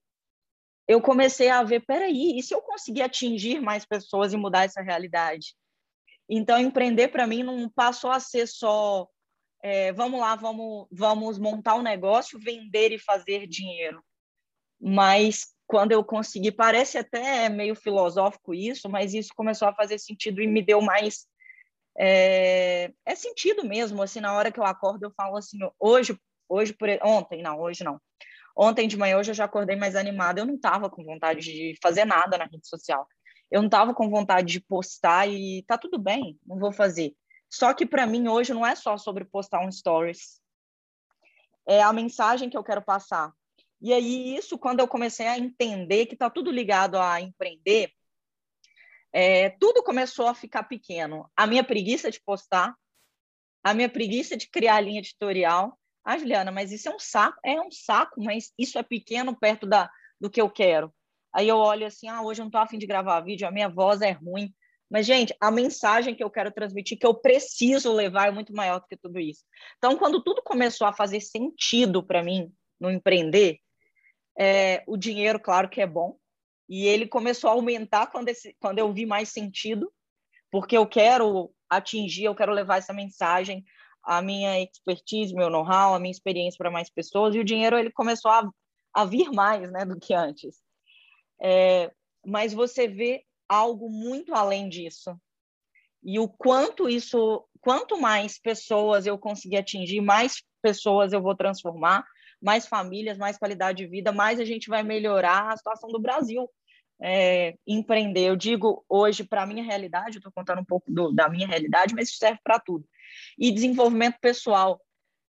eu 0.88 1.00
comecei 1.00 1.48
a 1.50 1.62
ver, 1.62 1.86
peraí, 1.86 2.36
e 2.36 2.42
se 2.42 2.52
eu 2.52 2.60
conseguir 2.60 3.02
atingir 3.02 3.60
mais 3.60 3.86
pessoas 3.86 4.32
e 4.32 4.36
mudar 4.36 4.64
essa 4.64 4.82
realidade? 4.82 5.54
Então, 6.28 6.58
empreender 6.58 7.06
para 7.06 7.24
mim 7.24 7.44
não 7.44 7.68
passou 7.68 8.10
a 8.10 8.18
ser 8.18 8.48
só, 8.48 9.06
é, 9.62 9.92
vamos 9.92 10.18
lá, 10.18 10.34
vamos, 10.34 10.88
vamos 10.90 11.38
montar 11.38 11.76
um 11.76 11.82
negócio, 11.82 12.36
vender 12.36 12.90
e 12.90 12.98
fazer 12.98 13.46
dinheiro. 13.46 14.02
Mas 14.80 15.54
quando 15.68 15.92
eu 15.92 16.02
consegui, 16.02 16.50
parece 16.50 16.98
até 16.98 17.48
meio 17.48 17.76
filosófico 17.76 18.52
isso, 18.52 18.88
mas 18.88 19.14
isso 19.14 19.30
começou 19.36 19.68
a 19.68 19.74
fazer 19.74 20.00
sentido 20.00 20.42
e 20.42 20.48
me 20.48 20.60
deu 20.60 20.80
mais 20.80 21.32
é, 21.98 22.92
é 23.04 23.14
sentido 23.14 23.64
mesmo, 23.64 24.02
assim, 24.02 24.20
na 24.20 24.32
hora 24.34 24.50
que 24.50 24.58
eu 24.58 24.64
acordo, 24.64 25.04
eu 25.04 25.12
falo 25.16 25.36
assim, 25.36 25.58
hoje, 25.78 26.18
hoje 26.48 26.72
por 26.72 26.88
ontem, 27.02 27.42
não, 27.42 27.60
hoje 27.60 27.84
não. 27.84 28.00
Ontem 28.56 28.86
de 28.86 28.96
manhã, 28.96 29.18
hoje 29.18 29.30
eu 29.30 29.34
já 29.34 29.44
acordei 29.44 29.76
mais 29.76 29.96
animada, 29.96 30.40
eu 30.40 30.46
não 30.46 30.54
estava 30.54 30.88
com 30.88 31.04
vontade 31.04 31.40
de 31.40 31.78
fazer 31.82 32.04
nada 32.04 32.38
na 32.38 32.44
rede 32.44 32.66
social. 32.66 33.06
Eu 33.50 33.60
não 33.60 33.66
estava 33.66 33.92
com 33.92 34.08
vontade 34.08 34.52
de 34.52 34.60
postar 34.60 35.28
e 35.28 35.62
tá 35.66 35.76
tudo 35.76 35.98
bem, 35.98 36.38
não 36.46 36.58
vou 36.58 36.72
fazer. 36.72 37.14
Só 37.50 37.72
que 37.74 37.86
para 37.86 38.06
mim 38.06 38.28
hoje 38.28 38.54
não 38.54 38.66
é 38.66 38.74
só 38.74 38.96
sobre 38.96 39.24
postar 39.24 39.60
um 39.60 39.70
stories. 39.70 40.40
É 41.66 41.82
a 41.82 41.92
mensagem 41.92 42.48
que 42.48 42.56
eu 42.56 42.64
quero 42.64 42.82
passar. 42.82 43.32
E 43.80 43.92
aí 43.92 44.36
isso 44.36 44.58
quando 44.58 44.80
eu 44.80 44.88
comecei 44.88 45.26
a 45.26 45.38
entender 45.38 46.06
que 46.06 46.16
tá 46.16 46.30
tudo 46.30 46.50
ligado 46.50 46.96
a 46.98 47.20
empreender, 47.20 47.92
é, 49.16 49.50
tudo 49.60 49.80
começou 49.84 50.26
a 50.26 50.34
ficar 50.34 50.64
pequeno. 50.64 51.30
A 51.36 51.46
minha 51.46 51.62
preguiça 51.62 52.10
de 52.10 52.20
postar, 52.20 52.74
a 53.62 53.72
minha 53.72 53.88
preguiça 53.88 54.36
de 54.36 54.50
criar 54.50 54.74
a 54.74 54.80
linha 54.80 54.98
editorial. 54.98 55.78
Ah, 56.04 56.18
Juliana, 56.18 56.50
mas 56.50 56.72
isso 56.72 56.88
é 56.88 56.94
um 56.94 56.98
saco. 56.98 57.38
É 57.44 57.60
um 57.60 57.70
saco, 57.70 58.20
mas 58.20 58.52
isso 58.58 58.76
é 58.76 58.82
pequeno 58.82 59.38
perto 59.38 59.68
da, 59.68 59.88
do 60.20 60.28
que 60.28 60.40
eu 60.40 60.50
quero. 60.50 60.92
Aí 61.32 61.48
eu 61.48 61.58
olho 61.58 61.86
assim, 61.86 62.08
ah, 62.08 62.22
hoje 62.22 62.40
eu 62.40 62.44
não 62.44 62.48
estou 62.48 62.60
afim 62.60 62.76
de 62.76 62.88
gravar 62.88 63.20
vídeo, 63.20 63.46
a 63.46 63.52
minha 63.52 63.68
voz 63.68 64.00
é 64.02 64.10
ruim. 64.10 64.52
Mas, 64.90 65.06
gente, 65.06 65.34
a 65.40 65.50
mensagem 65.50 66.14
que 66.14 66.22
eu 66.22 66.30
quero 66.30 66.52
transmitir, 66.52 66.98
que 66.98 67.06
eu 67.06 67.14
preciso 67.14 67.92
levar, 67.92 68.28
é 68.28 68.30
muito 68.32 68.52
maior 68.52 68.80
do 68.80 68.86
que 68.86 68.96
tudo 68.96 69.20
isso. 69.20 69.44
Então, 69.78 69.96
quando 69.96 70.22
tudo 70.22 70.42
começou 70.42 70.88
a 70.88 70.92
fazer 70.92 71.20
sentido 71.20 72.02
para 72.04 72.22
mim 72.22 72.52
no 72.80 72.90
empreender, 72.90 73.58
é, 74.38 74.82
o 74.88 74.96
dinheiro, 74.96 75.38
claro 75.38 75.68
que 75.68 75.80
é 75.80 75.86
bom, 75.86 76.16
e 76.68 76.86
ele 76.86 77.06
começou 77.06 77.50
a 77.50 77.52
aumentar 77.52 78.06
quando, 78.08 78.28
esse, 78.28 78.56
quando 78.58 78.78
eu 78.78 78.92
vi 78.92 79.06
mais 79.06 79.28
sentido, 79.28 79.92
porque 80.50 80.76
eu 80.76 80.86
quero 80.86 81.52
atingir, 81.68 82.24
eu 82.24 82.34
quero 82.34 82.52
levar 82.52 82.78
essa 82.78 82.92
mensagem, 82.92 83.64
a 84.02 84.20
minha 84.22 84.60
expertise, 84.62 85.34
meu 85.34 85.50
know-how, 85.50 85.94
a 85.94 85.98
minha 85.98 86.12
experiência 86.12 86.58
para 86.58 86.70
mais 86.70 86.90
pessoas, 86.90 87.34
e 87.34 87.38
o 87.38 87.44
dinheiro 87.44 87.78
ele 87.78 87.90
começou 87.90 88.30
a, 88.30 88.48
a 88.94 89.04
vir 89.04 89.30
mais 89.30 89.70
né, 89.70 89.84
do 89.84 89.98
que 89.98 90.14
antes. 90.14 90.58
É, 91.42 91.90
mas 92.24 92.52
você 92.52 92.86
vê 92.86 93.24
algo 93.48 93.90
muito 93.90 94.34
além 94.34 94.68
disso. 94.68 95.14
E 96.02 96.18
o 96.18 96.28
quanto 96.28 96.88
isso, 96.88 97.46
quanto 97.60 98.00
mais 98.00 98.38
pessoas 98.38 99.06
eu 99.06 99.18
conseguir 99.18 99.56
atingir, 99.56 100.00
mais 100.00 100.42
pessoas 100.62 101.12
eu 101.12 101.22
vou 101.22 101.34
transformar, 101.34 102.04
mais 102.44 102.66
famílias, 102.66 103.16
mais 103.16 103.38
qualidade 103.38 103.78
de 103.78 103.86
vida, 103.86 104.12
mais 104.12 104.38
a 104.38 104.44
gente 104.44 104.68
vai 104.68 104.82
melhorar 104.82 105.50
a 105.50 105.56
situação 105.56 105.88
do 105.88 105.98
Brasil. 105.98 106.48
É, 107.00 107.56
empreender, 107.66 108.28
eu 108.28 108.36
digo 108.36 108.84
hoje 108.88 109.24
para 109.24 109.42
a 109.42 109.46
minha 109.46 109.64
realidade, 109.64 110.18
estou 110.18 110.30
contando 110.30 110.60
um 110.60 110.64
pouco 110.64 110.92
do, 110.92 111.10
da 111.10 111.28
minha 111.28 111.46
realidade, 111.46 111.94
mas 111.94 112.08
isso 112.08 112.18
serve 112.18 112.38
para 112.44 112.60
tudo. 112.60 112.86
E 113.38 113.50
desenvolvimento 113.50 114.18
pessoal. 114.20 114.80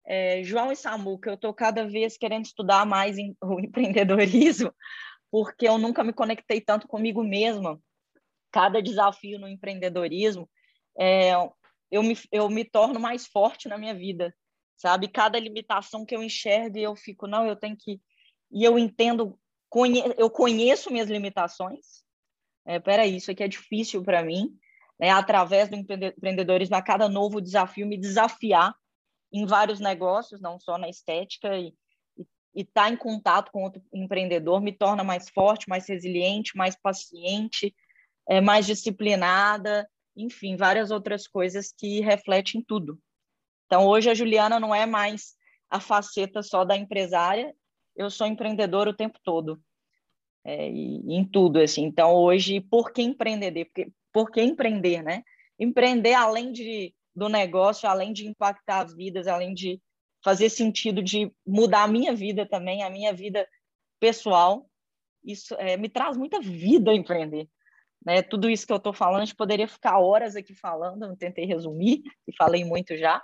É, 0.08 0.44
João 0.44 0.72
e 0.72 0.76
Samuca, 0.76 1.30
eu 1.30 1.36
estou 1.36 1.54
cada 1.54 1.88
vez 1.88 2.18
querendo 2.18 2.46
estudar 2.46 2.86
mais 2.86 3.18
em, 3.18 3.36
o 3.42 3.60
empreendedorismo, 3.60 4.74
porque 5.32 5.68
eu 5.68 5.78
nunca 5.78 6.04
me 6.04 6.12
conectei 6.12 6.60
tanto 6.60 6.88
comigo 6.88 7.24
mesma. 7.24 7.80
Cada 8.52 8.82
desafio 8.82 9.40
no 9.40 9.48
empreendedorismo, 9.48 10.50
é, 10.98 11.34
eu, 11.92 12.04
me, 12.04 12.18
eu 12.32 12.50
me 12.50 12.66
torno 12.66 13.00
mais 13.00 13.28
forte 13.28 13.68
na 13.68 13.78
minha 13.78 13.94
vida 13.94 14.34
sabe? 14.78 15.08
Cada 15.08 15.40
limitação 15.40 16.06
que 16.06 16.16
eu 16.16 16.24
enxergo 16.24 16.78
e 16.78 16.84
eu 16.84 16.96
fico, 16.96 17.28
não, 17.28 17.46
eu 17.46 17.56
tenho 17.56 17.76
que. 17.78 18.02
E 18.52 18.64
eu 18.64 18.78
entendo, 18.78 19.40
conhe... 19.70 20.04
eu 20.18 20.30
conheço 20.30 20.92
minhas 20.92 21.10
limitações. 21.10 22.04
É, 22.66 22.80
peraí, 22.80 23.16
isso 23.16 23.32
aqui 23.32 23.44
é 23.44 23.48
difícil 23.48 24.04
para 24.04 24.24
mim. 24.24 24.58
Né? 25.00 25.10
Através 25.10 25.70
do 25.70 25.76
empreendedorismo, 25.76 26.76
a 26.76 26.82
cada 26.82 27.08
novo 27.10 27.42
desafio, 27.42 27.88
me 27.88 27.98
desafiar 27.98 28.74
em 29.32 29.46
vários 29.46 29.80
negócios, 29.80 30.42
não 30.42 30.60
só 30.60 30.78
na 30.78 30.88
estética, 30.88 31.58
e 31.58 31.74
estar 32.56 32.86
tá 32.86 32.90
em 32.90 32.96
contato 32.96 33.52
com 33.52 33.64
outro 33.64 33.82
empreendedor 33.94 34.62
me 34.62 34.72
torna 34.72 35.04
mais 35.04 35.30
forte, 35.30 35.68
mais 35.68 35.88
resiliente, 35.88 36.56
mais 36.56 36.76
paciente, 36.76 37.76
é, 38.28 38.40
mais 38.40 38.66
disciplinada, 38.66 39.88
enfim, 40.16 40.56
várias 40.56 40.90
outras 40.90 41.28
coisas 41.28 41.74
que 41.78 42.00
refletem 42.00 42.64
tudo. 42.66 42.98
Então, 43.66 43.86
hoje 43.86 44.10
a 44.10 44.14
Juliana 44.14 44.60
não 44.60 44.74
é 44.74 44.86
mais 44.86 45.36
a 45.70 45.80
faceta 45.80 46.42
só 46.44 46.64
da 46.64 46.78
empresária, 46.78 47.54
eu 47.96 48.10
sou 48.10 48.28
empreendedora 48.28 48.90
o 48.90 48.96
tempo 48.96 49.20
todo. 49.24 49.60
É, 50.44 50.70
e, 50.70 51.02
em 51.08 51.26
tudo, 51.26 51.60
assim. 51.60 51.84
Então, 51.84 52.14
hoje, 52.14 52.62
por 52.62 52.92
que 52.92 53.02
empreender? 53.02 53.66
Porque, 53.66 53.92
por 54.14 54.32
que 54.32 54.42
empreender, 54.42 55.02
né? 55.02 55.24
Empreender 55.60 56.14
além 56.14 56.52
de, 56.52 56.94
do 57.16 57.28
negócio, 57.28 57.90
além 57.90 58.14
de 58.14 58.28
impactar 58.28 58.86
as 58.86 58.94
vidas, 58.94 59.28
além 59.28 59.54
de 59.54 59.82
fazer 60.24 60.50
sentido 60.50 61.02
de 61.02 61.32
mudar 61.46 61.84
a 61.84 61.88
minha 61.88 62.14
vida 62.14 62.48
também, 62.48 62.84
a 62.84 62.90
minha 62.90 63.14
vida 63.14 63.48
pessoal, 64.00 64.70
isso 65.24 65.56
é, 65.56 65.78
me 65.78 65.90
traz 65.90 66.16
muita 66.16 66.40
vida 66.40 66.94
empreender. 66.94 67.48
Né? 68.06 68.22
Tudo 68.22 68.50
isso 68.50 68.68
que 68.68 68.74
eu 68.74 68.78
estou 68.78 68.94
falando, 68.94 69.22
a 69.22 69.26
gente 69.26 69.36
poderia 69.36 69.68
ficar 69.68 70.00
horas 70.00 70.36
aqui 70.36 70.54
falando, 70.54 71.06
eu 71.06 71.18
tentei 71.18 71.46
resumir, 71.46 72.04
e 72.28 72.36
falei 72.36 72.64
muito 72.64 72.96
já, 72.96 73.22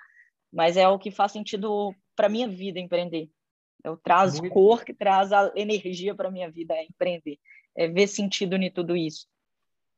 mas 0.52 0.78
é 0.78 0.88
o 0.88 1.00
que 1.00 1.12
faz 1.12 1.32
sentido 1.32 1.96
para 2.16 2.30
minha 2.30 2.48
vida 2.48 2.80
empreender. 2.80 3.30
Eu 3.84 3.98
traz 3.98 4.40
Muito... 4.40 4.54
cor 4.54 4.84
que 4.84 4.94
traz 4.94 5.32
a 5.32 5.52
energia 5.56 6.14
para 6.14 6.30
minha 6.30 6.52
vida 6.52 6.74
é 6.74 6.84
empreender, 6.84 7.38
é 7.76 7.88
ver 7.88 8.08
sentido 8.08 8.56
em 8.56 8.72
tudo 8.72 8.96
isso. 8.96 9.26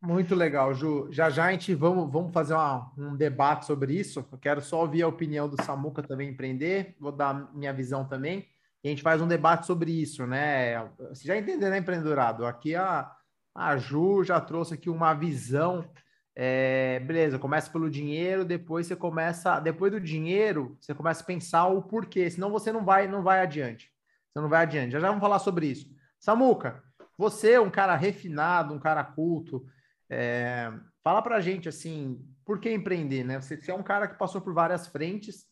Muito 0.01 0.35
legal, 0.35 0.73
Ju. 0.73 1.07
Já 1.11 1.29
já 1.29 1.45
a 1.45 1.51
gente 1.51 1.73
vamos, 1.73 2.11
vamos 2.11 2.33
fazer 2.33 2.53
uma, 2.53 2.91
um 2.97 3.15
debate 3.15 3.65
sobre 3.65 3.93
isso. 3.93 4.27
Eu 4.31 4.37
quero 4.37 4.61
só 4.61 4.81
ouvir 4.81 5.01
a 5.01 5.07
opinião 5.07 5.47
do 5.47 5.61
Samuca 5.63 6.03
também 6.03 6.29
empreender, 6.29 6.95
vou 6.99 7.11
dar 7.11 7.53
minha 7.53 7.71
visão 7.71 8.05
também. 8.05 8.45
E 8.83 8.87
a 8.87 8.89
gente 8.89 9.01
faz 9.01 9.21
um 9.21 9.27
debate 9.27 9.65
sobre 9.65 9.91
isso, 9.91 10.27
né? 10.27 10.77
Você 11.07 11.25
já 11.25 11.37
entendeu, 11.37 11.69
né, 11.69 11.77
empreendedorado? 11.77 12.45
Aqui 12.45 12.75
a, 12.75 13.09
a 13.55 13.77
Ju 13.77 14.25
já 14.25 14.41
trouxe 14.41 14.73
aqui 14.73 14.89
uma 14.89 15.13
visão 15.13 15.89
é, 16.35 16.99
beleza, 17.01 17.37
começa 17.37 17.71
pelo 17.71 17.89
dinheiro, 17.89 18.43
depois 18.43 18.87
você 18.87 18.95
começa, 18.95 19.59
depois 19.59 19.91
do 19.91 19.99
dinheiro, 19.99 20.77
você 20.79 20.93
começa 20.93 21.21
a 21.21 21.25
pensar 21.25 21.67
o 21.67 21.83
porquê, 21.83 22.29
senão 22.29 22.51
você 22.51 22.71
não 22.71 22.83
vai, 22.83 23.07
não 23.07 23.21
vai 23.21 23.41
adiante. 23.41 23.91
Você 24.31 24.41
não 24.41 24.49
vai 24.49 24.63
adiante. 24.63 24.91
Já 24.91 24.99
já 24.99 25.07
vamos 25.07 25.21
falar 25.21 25.39
sobre 25.39 25.67
isso. 25.67 25.87
Samuca, 26.19 26.83
você 27.17 27.51
é 27.51 27.61
um 27.61 27.69
cara 27.69 27.95
refinado, 27.95 28.73
um 28.73 28.79
cara 28.79 29.03
culto, 29.03 29.65
é, 30.09 30.71
fala 31.03 31.21
pra 31.21 31.39
gente 31.39 31.69
assim, 31.69 32.19
por 32.45 32.59
que 32.59 32.71
empreender, 32.71 33.23
né? 33.23 33.39
Você, 33.39 33.57
você 33.57 33.71
é 33.71 33.75
um 33.75 33.83
cara 33.83 34.07
que 34.07 34.17
passou 34.17 34.41
por 34.41 34.53
várias 34.53 34.87
frentes, 34.87 35.45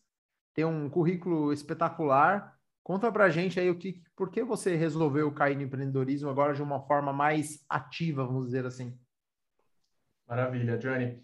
tem 0.54 0.64
um 0.64 0.88
currículo 0.90 1.52
espetacular. 1.52 2.56
Conta 2.82 3.12
pra 3.12 3.30
gente 3.30 3.60
aí 3.60 3.70
o 3.70 3.78
que, 3.78 4.02
por 4.16 4.30
que 4.30 4.42
você 4.42 4.74
resolveu 4.74 5.30
cair 5.32 5.56
no 5.56 5.62
empreendedorismo 5.62 6.28
agora 6.28 6.52
de 6.52 6.62
uma 6.62 6.80
forma 6.80 7.12
mais 7.12 7.64
ativa, 7.68 8.26
vamos 8.26 8.46
dizer 8.46 8.66
assim. 8.66 8.98
Maravilha, 10.28 10.78
Johnny. 10.78 11.20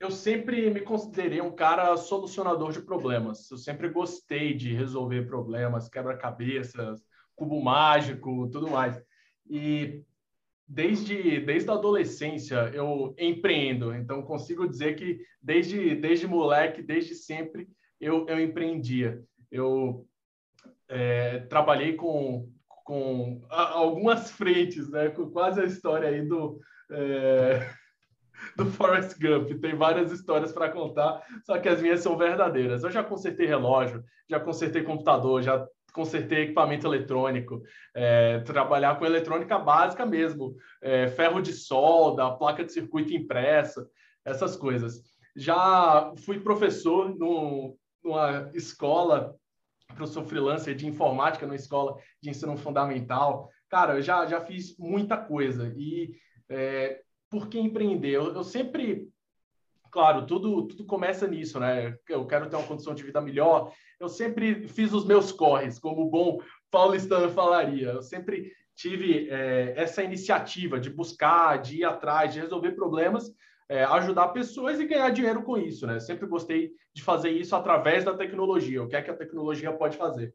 Eu 0.00 0.10
sempre 0.10 0.70
me 0.70 0.80
considerei 0.80 1.40
um 1.40 1.54
cara 1.54 1.96
solucionador 1.96 2.70
de 2.70 2.80
problemas. 2.80 3.50
Eu 3.50 3.56
sempre 3.56 3.88
gostei 3.88 4.54
de 4.54 4.72
resolver 4.72 5.26
problemas, 5.26 5.88
quebra-cabeças, 5.88 7.02
cubo 7.34 7.60
mágico, 7.60 8.48
tudo 8.50 8.70
mais. 8.70 9.02
E 9.50 10.04
desde, 10.66 11.40
desde 11.40 11.70
a 11.70 11.74
adolescência 11.74 12.70
eu 12.74 13.14
empreendo, 13.18 13.94
então 13.94 14.22
consigo 14.22 14.68
dizer 14.68 14.94
que 14.94 15.20
desde, 15.42 15.94
desde 15.94 16.26
moleque, 16.26 16.82
desde 16.82 17.14
sempre, 17.14 17.68
eu, 18.00 18.26
eu 18.28 18.38
empreendia. 18.40 19.20
Eu 19.50 20.06
é, 20.88 21.40
trabalhei 21.40 21.94
com, 21.94 22.48
com 22.84 23.42
algumas 23.48 24.30
frentes, 24.30 24.88
né? 24.90 25.08
com 25.08 25.30
quase 25.30 25.60
a 25.60 25.64
história 25.64 26.08
aí 26.08 26.22
do, 26.22 26.60
é, 26.90 27.70
do 28.58 28.66
Forrest 28.72 29.16
Gump. 29.20 29.60
Tem 29.60 29.74
várias 29.76 30.10
histórias 30.10 30.52
para 30.52 30.70
contar, 30.70 31.22
só 31.44 31.58
que 31.58 31.68
as 31.68 31.80
minhas 31.80 32.00
são 32.00 32.18
verdadeiras. 32.18 32.82
Eu 32.82 32.90
já 32.90 33.04
consertei 33.04 33.46
relógio, 33.46 34.04
já 34.28 34.40
consertei 34.40 34.82
computador, 34.82 35.40
já 35.42 35.64
consertei 35.92 36.42
equipamento 36.42 36.86
eletrônico, 36.86 37.62
é, 37.94 38.40
trabalhar 38.40 38.98
com 38.98 39.06
eletrônica 39.06 39.56
básica 39.58 40.04
mesmo, 40.04 40.56
é, 40.82 41.06
ferro 41.08 41.40
de 41.40 41.52
solda, 41.52 42.32
placa 42.32 42.64
de 42.64 42.72
circuito 42.72 43.14
impressa, 43.14 43.88
essas 44.24 44.56
coisas. 44.56 45.02
Já 45.36 46.12
fui 46.24 46.40
professor 46.40 47.16
no, 47.16 47.76
numa 48.02 48.50
escola, 48.54 49.36
professor 49.94 50.24
freelancer 50.24 50.74
de 50.74 50.86
informática 50.86 51.46
numa 51.46 51.54
escola 51.54 51.96
de 52.20 52.30
ensino 52.30 52.56
fundamental. 52.56 53.48
Cara, 53.70 53.94
eu 53.94 54.02
já, 54.02 54.26
já 54.26 54.40
fiz 54.40 54.76
muita 54.78 55.16
coisa. 55.16 55.72
E 55.76 56.10
é, 56.48 57.00
por 57.30 57.48
que 57.48 57.58
empreender? 57.58 58.10
Eu, 58.10 58.34
eu 58.34 58.44
sempre 58.44 59.08
claro, 59.90 60.26
tudo, 60.26 60.66
tudo 60.68 60.84
começa 60.84 61.26
nisso, 61.26 61.58
né? 61.58 61.96
Eu 62.08 62.26
quero 62.26 62.48
ter 62.48 62.56
uma 62.56 62.66
condição 62.66 62.94
de 62.94 63.02
vida 63.02 63.20
melhor. 63.20 63.72
Eu 63.98 64.08
sempre 64.08 64.68
fiz 64.68 64.92
os 64.92 65.04
meus 65.04 65.32
corres, 65.32 65.78
como 65.78 66.02
o 66.02 66.10
bom 66.10 66.40
paulistano 66.70 67.30
falaria. 67.30 67.88
Eu 67.88 68.02
sempre 68.02 68.52
tive 68.74 69.28
é, 69.28 69.74
essa 69.76 70.02
iniciativa 70.02 70.78
de 70.78 70.90
buscar, 70.90 71.60
de 71.60 71.78
ir 71.78 71.84
atrás, 71.84 72.32
de 72.32 72.40
resolver 72.40 72.72
problemas, 72.72 73.32
é, 73.68 73.84
ajudar 73.84 74.28
pessoas 74.28 74.78
e 74.78 74.86
ganhar 74.86 75.10
dinheiro 75.10 75.42
com 75.42 75.58
isso, 75.58 75.86
né? 75.86 75.98
Sempre 75.98 76.26
gostei 76.26 76.70
de 76.94 77.02
fazer 77.02 77.30
isso 77.30 77.56
através 77.56 78.04
da 78.04 78.16
tecnologia. 78.16 78.82
O 78.82 78.88
que 78.88 78.96
é 78.96 79.02
que 79.02 79.10
a 79.10 79.16
tecnologia 79.16 79.72
pode 79.72 79.96
fazer? 79.96 80.34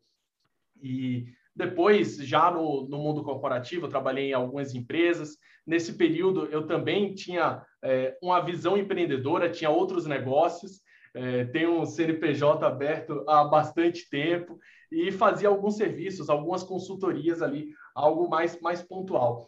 E 0.82 1.26
depois, 1.56 2.18
já 2.18 2.50
no, 2.50 2.88
no 2.88 2.98
mundo 2.98 3.24
corporativo, 3.24 3.88
trabalhei 3.88 4.30
em 4.30 4.34
algumas 4.34 4.74
empresas. 4.74 5.38
Nesse 5.66 5.94
período, 5.94 6.48
eu 6.48 6.66
também 6.66 7.14
tinha 7.14 7.64
é, 7.84 8.18
uma 8.22 8.40
visão 8.42 8.76
empreendedora, 8.76 9.52
tinha 9.52 9.70
outros 9.70 10.06
negócios, 10.06 10.82
é, 11.14 11.46
tenho 11.46 11.80
um 11.80 11.86
CNPJ 11.86 12.66
aberto 12.66 13.24
há 13.28 13.44
bastante 13.44 14.10
tempo 14.10 14.58
e 14.92 15.12
fazia 15.12 15.48
alguns 15.48 15.78
serviços, 15.78 16.30
algumas 16.30 16.64
consultorias 16.64 17.42
ali, 17.42 17.70
algo 17.94 18.28
mais, 18.28 18.60
mais 18.60 18.82
pontual. 18.82 19.48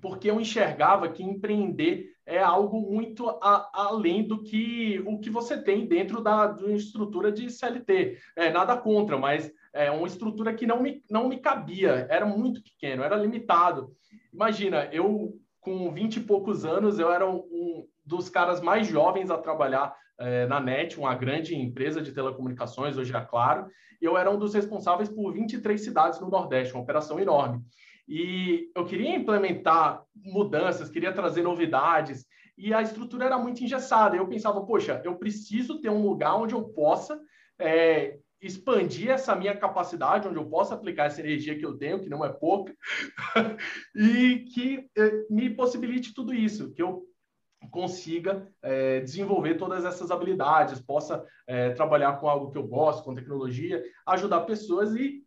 Porque 0.00 0.30
eu 0.30 0.40
enxergava 0.40 1.08
que 1.08 1.22
empreender 1.22 2.12
é 2.26 2.38
algo 2.38 2.80
muito 2.80 3.28
a, 3.28 3.70
além 3.72 4.26
do 4.26 4.42
que 4.42 5.02
o 5.06 5.18
que 5.18 5.28
você 5.28 5.60
tem 5.60 5.86
dentro 5.86 6.22
da, 6.22 6.50
uma 6.52 6.76
estrutura 6.76 7.32
de 7.32 7.50
CLT. 7.50 8.18
É, 8.36 8.50
nada 8.50 8.76
contra, 8.76 9.18
mas 9.18 9.50
é 9.72 9.90
uma 9.90 10.06
estrutura 10.06 10.52
que 10.54 10.66
não 10.66 10.82
me, 10.82 11.02
não 11.10 11.28
me 11.28 11.38
cabia, 11.38 12.06
era 12.10 12.26
muito 12.26 12.62
pequeno, 12.62 13.02
era 13.02 13.16
limitado. 13.16 13.92
Imagina, 14.32 14.88
eu 14.92 15.38
com 15.60 15.90
20 15.92 16.16
e 16.16 16.20
poucos 16.20 16.64
anos, 16.64 16.98
eu 16.98 17.10
era 17.10 17.28
um 17.28 17.86
dos 18.04 18.28
caras 18.28 18.60
mais 18.60 18.86
jovens 18.86 19.30
a 19.30 19.38
trabalhar 19.38 19.94
é, 20.18 20.46
na 20.46 20.60
NET, 20.60 20.98
uma 20.98 21.14
grande 21.14 21.54
empresa 21.54 22.02
de 22.02 22.12
telecomunicações, 22.12 22.96
hoje 22.96 23.14
é 23.14 23.20
Claro, 23.20 23.68
e 24.00 24.04
eu 24.04 24.18
era 24.18 24.30
um 24.30 24.38
dos 24.38 24.54
responsáveis 24.54 25.08
por 25.08 25.32
23 25.32 25.80
cidades 25.80 26.20
no 26.20 26.28
Nordeste, 26.28 26.74
uma 26.74 26.82
operação 26.82 27.18
enorme. 27.20 27.62
E 28.08 28.70
eu 28.74 28.84
queria 28.84 29.14
implementar 29.14 30.02
mudanças, 30.14 30.90
queria 30.90 31.12
trazer 31.12 31.42
novidades, 31.42 32.26
e 32.58 32.74
a 32.74 32.82
estrutura 32.82 33.26
era 33.26 33.38
muito 33.38 33.62
engessada. 33.62 34.16
Eu 34.16 34.26
pensava, 34.26 34.64
poxa, 34.66 35.00
eu 35.04 35.16
preciso 35.16 35.80
ter 35.80 35.90
um 35.90 36.02
lugar 36.02 36.34
onde 36.34 36.54
eu 36.54 36.64
possa 36.64 37.18
é, 37.58 38.18
expandir 38.42 39.10
essa 39.10 39.36
minha 39.36 39.56
capacidade, 39.56 40.26
onde 40.26 40.36
eu 40.36 40.46
possa 40.46 40.74
aplicar 40.74 41.06
essa 41.06 41.20
energia 41.20 41.56
que 41.56 41.64
eu 41.64 41.78
tenho, 41.78 42.00
que 42.00 42.10
não 42.10 42.24
é 42.24 42.28
pouca, 42.28 42.74
e 43.94 44.40
que 44.52 44.90
eh, 44.98 45.26
me 45.30 45.48
possibilite 45.50 46.12
tudo 46.12 46.34
isso, 46.34 46.72
que 46.72 46.82
eu 46.82 47.06
consiga 47.70 48.48
é, 48.60 49.00
desenvolver 49.00 49.54
todas 49.54 49.84
essas 49.84 50.10
habilidades, 50.10 50.80
possa 50.80 51.24
é, 51.46 51.70
trabalhar 51.70 52.14
com 52.14 52.28
algo 52.28 52.50
que 52.50 52.58
eu 52.58 52.66
gosto, 52.66 53.04
com 53.04 53.14
tecnologia, 53.14 53.82
ajudar 54.06 54.40
pessoas 54.40 54.94
e 54.96 55.22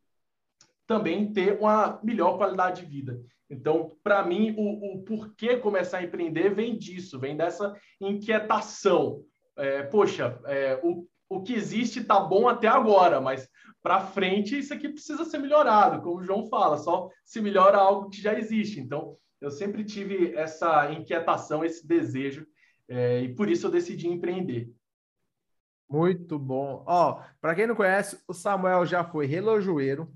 também 0.86 1.32
ter 1.32 1.58
uma 1.60 2.00
melhor 2.04 2.38
qualidade 2.38 2.82
de 2.82 2.88
vida. 2.88 3.22
Então, 3.50 3.96
para 4.04 4.24
mim, 4.24 4.54
o, 4.58 4.96
o 4.96 5.04
porquê 5.04 5.58
começar 5.58 6.00
a 6.00 6.04
empreender 6.04 6.54
vem 6.54 6.78
disso, 6.78 7.20
vem 7.20 7.38
dessa 7.38 7.76
inquietação. 8.02 9.24
É, 9.58 9.84
poxa, 9.84 10.38
o 10.84 11.08
o 11.38 11.44
que 11.44 11.54
existe 11.54 12.00
está 12.00 12.20
bom 12.20 12.48
até 12.48 12.68
agora, 12.68 13.20
mas 13.20 13.48
para 13.82 14.00
frente 14.00 14.58
isso 14.58 14.74
aqui 14.74 14.90
precisa 14.90 15.26
ser 15.26 15.38
melhorado, 15.38 16.02
como 16.02 16.20
o 16.20 16.24
João 16.24 16.48
fala, 16.48 16.78
só 16.78 17.10
se 17.24 17.40
melhora 17.42 17.78
algo 17.78 18.10
que 18.10 18.22
já 18.22 18.34
existe. 18.34 18.80
Então, 18.80 19.16
eu 19.40 19.52
sempre 19.52 19.84
tive 19.84 20.34
essa 20.36 20.92
inquietação, 20.92 21.64
esse 21.64 21.86
desejo, 21.86 22.48
é, 22.88 23.22
e 23.22 23.36
por 23.36 23.50
isso 23.50 23.68
eu 23.68 23.72
decidi 23.72 24.08
empreender. 24.08 24.72
Muito 25.90 26.40
bom. 26.40 26.84
Ó, 26.88 27.22
para 27.40 27.54
quem 27.54 27.68
não 27.68 27.76
conhece, 27.76 28.20
o 28.28 28.34
Samuel 28.34 28.86
já 28.86 29.04
foi 29.04 29.28
relojoeiro, 29.28 30.12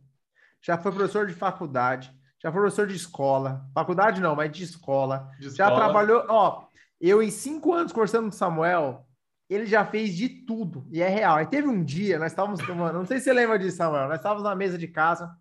já 0.62 0.78
foi 0.78 0.92
professor 0.92 1.28
de 1.28 1.34
faculdade, 1.34 2.12
já 2.42 2.52
foi 2.52 2.62
professor 2.62 2.88
de 2.88 2.96
escola, 2.96 3.66
faculdade 3.74 4.20
não, 4.20 4.36
mas 4.36 4.52
de 4.52 4.64
escola. 4.64 5.30
De 5.40 5.50
já 5.52 5.66
escola. 5.66 5.76
trabalhou, 5.76 6.26
ó, 6.28 6.66
eu 7.00 7.22
em 7.22 7.30
cinco 7.30 7.74
anos 7.74 7.92
conversando 7.92 8.24
com 8.24 8.30
o 8.30 8.38
Samuel, 8.38 9.06
ele 9.50 9.66
já 9.66 9.86
fez 9.86 10.16
de 10.16 10.30
tudo, 10.30 10.88
e 10.92 11.02
é 11.02 11.08
real. 11.08 11.38
Aí 11.38 11.48
teve 11.48 11.68
um 11.68 11.84
dia, 11.84 12.20
nós 12.20 12.32
estávamos 12.32 12.66
tomando, 12.66 13.00
não 13.00 13.06
sei 13.06 13.18
se 13.18 13.26
você 13.26 13.34
lembra 13.34 13.58
disso, 13.58 13.78
Samuel, 13.78 14.08
nós 14.08 14.18
estávamos 14.18 14.44
na 14.44 14.56
mesa 14.56 14.78
de 14.78 14.88
casa, 14.88 15.36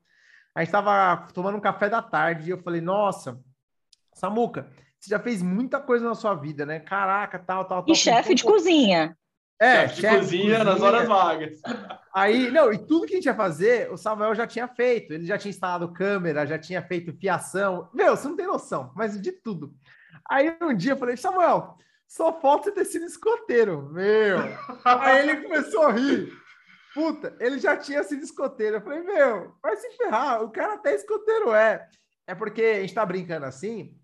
a 0.55 0.61
gente 0.61 0.69
estava 0.69 1.29
tomando 1.33 1.59
um 1.59 1.61
café 1.61 1.89
da 1.89 2.01
tarde, 2.01 2.49
e 2.49 2.51
eu 2.51 2.59
falei, 2.59 2.81
nossa, 2.81 3.39
Samuca, 4.15 4.69
você 4.99 5.11
já 5.11 5.19
fez 5.19 5.43
muita 5.43 5.81
coisa 5.81 6.09
na 6.09 6.15
sua 6.15 6.35
vida, 6.35 6.67
né? 6.67 6.81
Caraca, 6.81 7.39
tal, 7.39 7.65
tal, 7.65 7.85
tal. 7.85 7.95
E 7.95 7.97
chefe 7.97 8.35
de 8.35 8.43
cozinha. 8.43 9.17
É, 9.61 9.89
chefe 9.89 10.01
de 10.01 10.19
cozinha, 10.19 10.65
nas 10.65 10.81
horas 10.83 11.07
vagas. 11.07 11.61
Aí, 12.13 12.51
não, 12.51 12.73
e 12.73 12.79
tudo 12.79 13.07
que 13.07 13.13
a 13.13 13.17
gente 13.17 13.27
ia 13.27 13.35
fazer, 13.35 13.93
o 13.93 13.97
Samuel 13.97 14.35
já 14.35 14.47
tinha 14.47 14.67
feito. 14.67 15.13
Ele 15.13 15.25
já 15.25 15.39
tinha 15.39 15.51
instalado 15.51 15.93
câmera, 15.93 16.47
já 16.47 16.59
tinha 16.59 16.83
feito 16.83 17.13
fiação. 17.13 17.89
Meu, 17.95 18.17
você 18.17 18.27
não 18.27 18.37
tem 18.37 18.47
noção, 18.47 18.91
mas 18.97 19.21
de 19.21 19.31
tudo. 19.31 19.73
Aí 20.29 20.57
um 20.61 20.75
dia 20.75 20.93
eu 20.93 20.97
falei, 20.97 21.17
Samuel, 21.17 21.77
só 22.09 22.41
falta 22.41 22.73
ter 22.73 22.87
sido 22.87 23.05
escoteiro, 23.05 23.91
meu. 23.93 24.39
Aí 24.83 25.29
ele 25.29 25.43
começou 25.43 25.83
a 25.83 25.93
rir. 25.93 26.33
Puta, 26.95 27.37
ele 27.39 27.59
já 27.59 27.77
tinha 27.77 28.03
sido 28.03 28.25
escoteiro. 28.25 28.77
Eu 28.77 28.81
falei, 28.81 29.03
meu, 29.03 29.55
vai 29.63 29.77
se 29.77 29.91
ferrar, 29.97 30.43
o 30.43 30.51
cara 30.51 30.75
até 30.75 30.95
escoteiro 30.95 31.53
é. 31.53 31.87
É 32.27 32.35
porque 32.35 32.63
a 32.63 32.81
gente 32.81 32.95
tá 32.95 33.05
brincando 33.05 33.45
assim, 33.45 33.95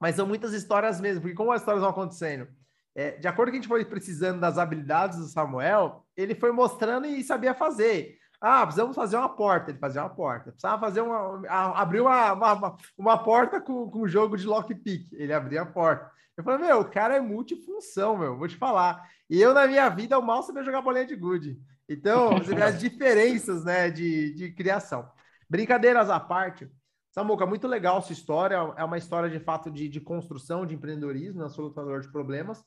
mas 0.00 0.16
são 0.16 0.26
muitas 0.26 0.52
histórias 0.52 1.00
mesmo, 1.00 1.22
porque 1.22 1.36
como 1.36 1.52
as 1.52 1.62
histórias 1.62 1.80
vão 1.80 1.90
acontecendo? 1.90 2.48
É, 2.94 3.12
de 3.12 3.28
acordo 3.28 3.48
com 3.48 3.52
que 3.52 3.58
a 3.58 3.60
gente 3.60 3.68
foi 3.68 3.84
precisando 3.84 4.40
das 4.40 4.58
habilidades 4.58 5.18
do 5.18 5.26
Samuel, 5.26 6.04
ele 6.16 6.34
foi 6.34 6.50
mostrando 6.50 7.06
e 7.06 7.22
sabia 7.22 7.54
fazer. 7.54 8.18
Ah, 8.40 8.64
precisamos 8.64 8.94
fazer 8.94 9.16
uma 9.16 9.28
porta. 9.28 9.70
Ele 9.70 9.78
fazia 9.78 10.02
uma 10.02 10.10
porta. 10.10 10.50
Precisava 10.50 10.80
fazer 10.80 11.00
uma. 11.00 11.42
abrir 11.74 12.00
uma, 12.00 12.32
uma, 12.32 12.76
uma 12.96 13.18
porta 13.18 13.60
com, 13.60 13.90
com 13.90 14.06
jogo 14.06 14.36
de 14.36 14.46
lockpick. 14.46 15.12
Ele 15.12 15.32
abria 15.32 15.62
a 15.62 15.66
porta. 15.66 16.10
Eu 16.36 16.44
falei, 16.44 16.66
meu, 16.66 16.80
o 16.80 16.90
cara 16.90 17.16
é 17.16 17.20
multifunção, 17.20 18.16
meu, 18.16 18.36
vou 18.36 18.46
te 18.46 18.56
falar. 18.56 19.08
E 19.28 19.40
eu, 19.40 19.54
na 19.54 19.66
minha 19.66 19.88
vida, 19.88 20.14
eu 20.16 20.22
mal 20.22 20.42
sabia 20.42 20.62
jogar 20.62 20.82
bolinha 20.82 21.06
de 21.06 21.16
gude. 21.16 21.58
Então, 21.88 22.36
você 22.38 22.52
vê 22.54 22.62
as 22.62 22.78
diferenças, 22.78 23.64
né, 23.64 23.90
de, 23.90 24.34
de 24.34 24.52
criação. 24.52 25.10
Brincadeiras 25.48 26.10
à 26.10 26.20
parte, 26.20 26.70
Samuca, 27.10 27.46
muito 27.46 27.66
legal 27.66 28.02
sua 28.02 28.12
história. 28.12 28.56
É 28.76 28.84
uma 28.84 28.98
história, 28.98 29.30
de 29.30 29.40
fato, 29.40 29.70
de, 29.70 29.88
de 29.88 30.00
construção, 30.00 30.66
de 30.66 30.74
empreendedorismo, 30.74 31.42
né, 31.42 31.48
solucionador 31.48 32.00
de 32.02 32.12
problemas. 32.12 32.62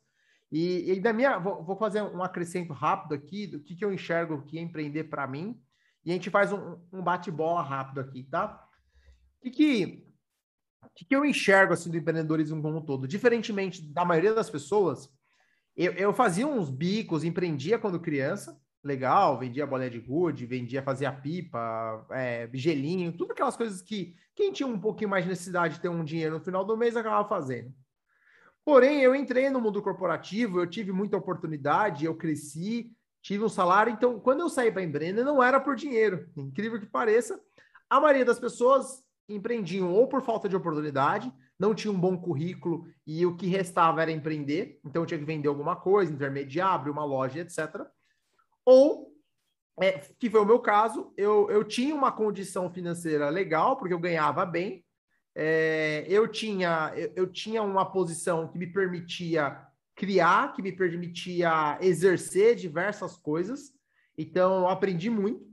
E, 0.52 0.92
e 0.92 1.00
da 1.00 1.14
minha, 1.14 1.38
vou, 1.38 1.64
vou, 1.64 1.76
fazer 1.76 2.02
um 2.02 2.24
acrescento 2.24 2.74
rápido 2.74 3.14
aqui 3.14 3.46
do 3.46 3.60
que, 3.60 3.76
que 3.76 3.86
eu 3.86 3.94
enxergo 3.94 4.46
que 4.46 4.58
é 4.58 4.62
empreender 4.62 5.06
para 5.06 5.28
mim. 5.28 5.62
E 6.04 6.12
a 6.12 6.14
gente 6.14 6.30
faz 6.30 6.52
um, 6.52 6.78
um 6.92 7.04
bate-bola 7.04 7.62
rápido 7.62 8.00
aqui, 8.00 8.24
tá? 8.24 8.66
O 9.38 9.42
que, 9.44 9.52
que 9.52 10.10
o 10.84 11.06
que, 11.06 11.16
eu 11.16 11.26
enxergo 11.26 11.74
assim 11.74 11.90
do 11.90 11.98
empreendedorismo 11.98 12.62
como 12.62 12.78
um 12.78 12.86
todo? 12.86 13.08
Diferentemente 13.08 13.82
da 13.82 14.04
maioria 14.04 14.34
das 14.34 14.50
pessoas, 14.50 15.10
eu, 15.76 15.94
eu 15.94 16.14
fazia 16.14 16.48
uns 16.48 16.70
bicos, 16.70 17.24
empreendia 17.24 17.78
quando 17.78 18.00
criança, 18.00 18.60
legal, 18.84 19.38
vendia 19.38 19.68
bolinha 19.68 19.90
de 19.90 20.00
gude, 20.00 20.46
vendia, 20.46 20.82
fazia 20.82 21.12
pipa, 21.12 22.06
é, 22.12 22.50
gelinho, 22.54 23.12
tudo 23.12 23.32
aquelas 23.34 23.58
coisas 23.58 23.82
que 23.82 24.16
quem 24.36 24.52
tinha 24.52 24.68
um 24.68 24.80
pouquinho 24.80 25.10
mais 25.10 25.24
de 25.26 25.30
necessidade 25.30 25.76
de 25.76 25.82
ter 25.82 25.90
um 25.90 26.04
dinheiro 26.04 26.38
no 26.38 26.44
final 26.44 26.66
do 26.66 26.78
mês 26.78 26.96
acabava 26.96 27.28
fazendo. 27.28 27.74
Porém, 28.70 29.02
eu 29.02 29.16
entrei 29.16 29.50
no 29.50 29.60
mundo 29.60 29.82
corporativo, 29.82 30.60
eu 30.60 30.68
tive 30.68 30.92
muita 30.92 31.18
oportunidade, 31.18 32.06
eu 32.06 32.16
cresci, 32.16 32.96
tive 33.20 33.44
um 33.44 33.50
salário. 33.50 33.92
Então, 33.92 34.20
quando 34.20 34.42
eu 34.42 34.48
saí 34.48 34.72
para 34.72 34.84
empreender, 34.84 35.24
não 35.24 35.42
era 35.42 35.60
por 35.60 35.76
dinheiro. 35.76 36.30
Incrível 36.38 36.80
que 36.80 36.86
pareça, 36.86 37.42
a 37.90 38.00
maioria 38.00 38.24
das 38.24 38.40
pessoas 38.40 39.04
empreendiam 39.28 39.92
ou 39.92 40.08
por 40.08 40.22
falta 40.22 40.48
de 40.48 40.56
oportunidade, 40.56 41.34
não 41.58 41.74
tinha 41.74 41.92
um 41.92 42.00
bom 42.00 42.16
currículo 42.16 42.86
e 43.08 43.26
o 43.26 43.36
que 43.36 43.48
restava 43.48 44.04
era 44.04 44.12
empreender, 44.12 44.80
então 44.86 45.04
tinha 45.04 45.20
que 45.20 45.26
vender 45.26 45.48
alguma 45.48 45.76
coisa, 45.76 46.14
intermediar, 46.14 46.76
abrir 46.76 46.92
uma 46.92 47.04
loja, 47.04 47.40
etc. 47.40 47.88
Ou, 48.64 49.12
é, 49.82 49.94
que 49.94 50.30
foi 50.30 50.42
o 50.42 50.46
meu 50.46 50.60
caso, 50.60 51.12
eu, 51.18 51.50
eu 51.50 51.64
tinha 51.64 51.96
uma 51.96 52.12
condição 52.12 52.70
financeira 52.70 53.30
legal, 53.30 53.78
porque 53.78 53.96
eu 53.96 54.00
ganhava 54.00 54.46
bem, 54.46 54.86
é, 55.36 56.06
eu, 56.08 56.28
tinha, 56.28 56.92
eu, 56.96 57.12
eu 57.16 57.28
tinha 57.28 57.62
uma 57.64 57.90
posição 57.90 58.48
que 58.48 58.58
me 58.58 58.68
permitia 58.68 59.60
criar, 59.96 60.54
que 60.54 60.62
me 60.62 60.72
permitia 60.72 61.78
exercer 61.82 62.56
diversas 62.56 63.18
coisas. 63.18 63.74
Então, 64.18 64.60
eu 64.60 64.70
aprendi 64.70 65.10
muito. 65.10 65.48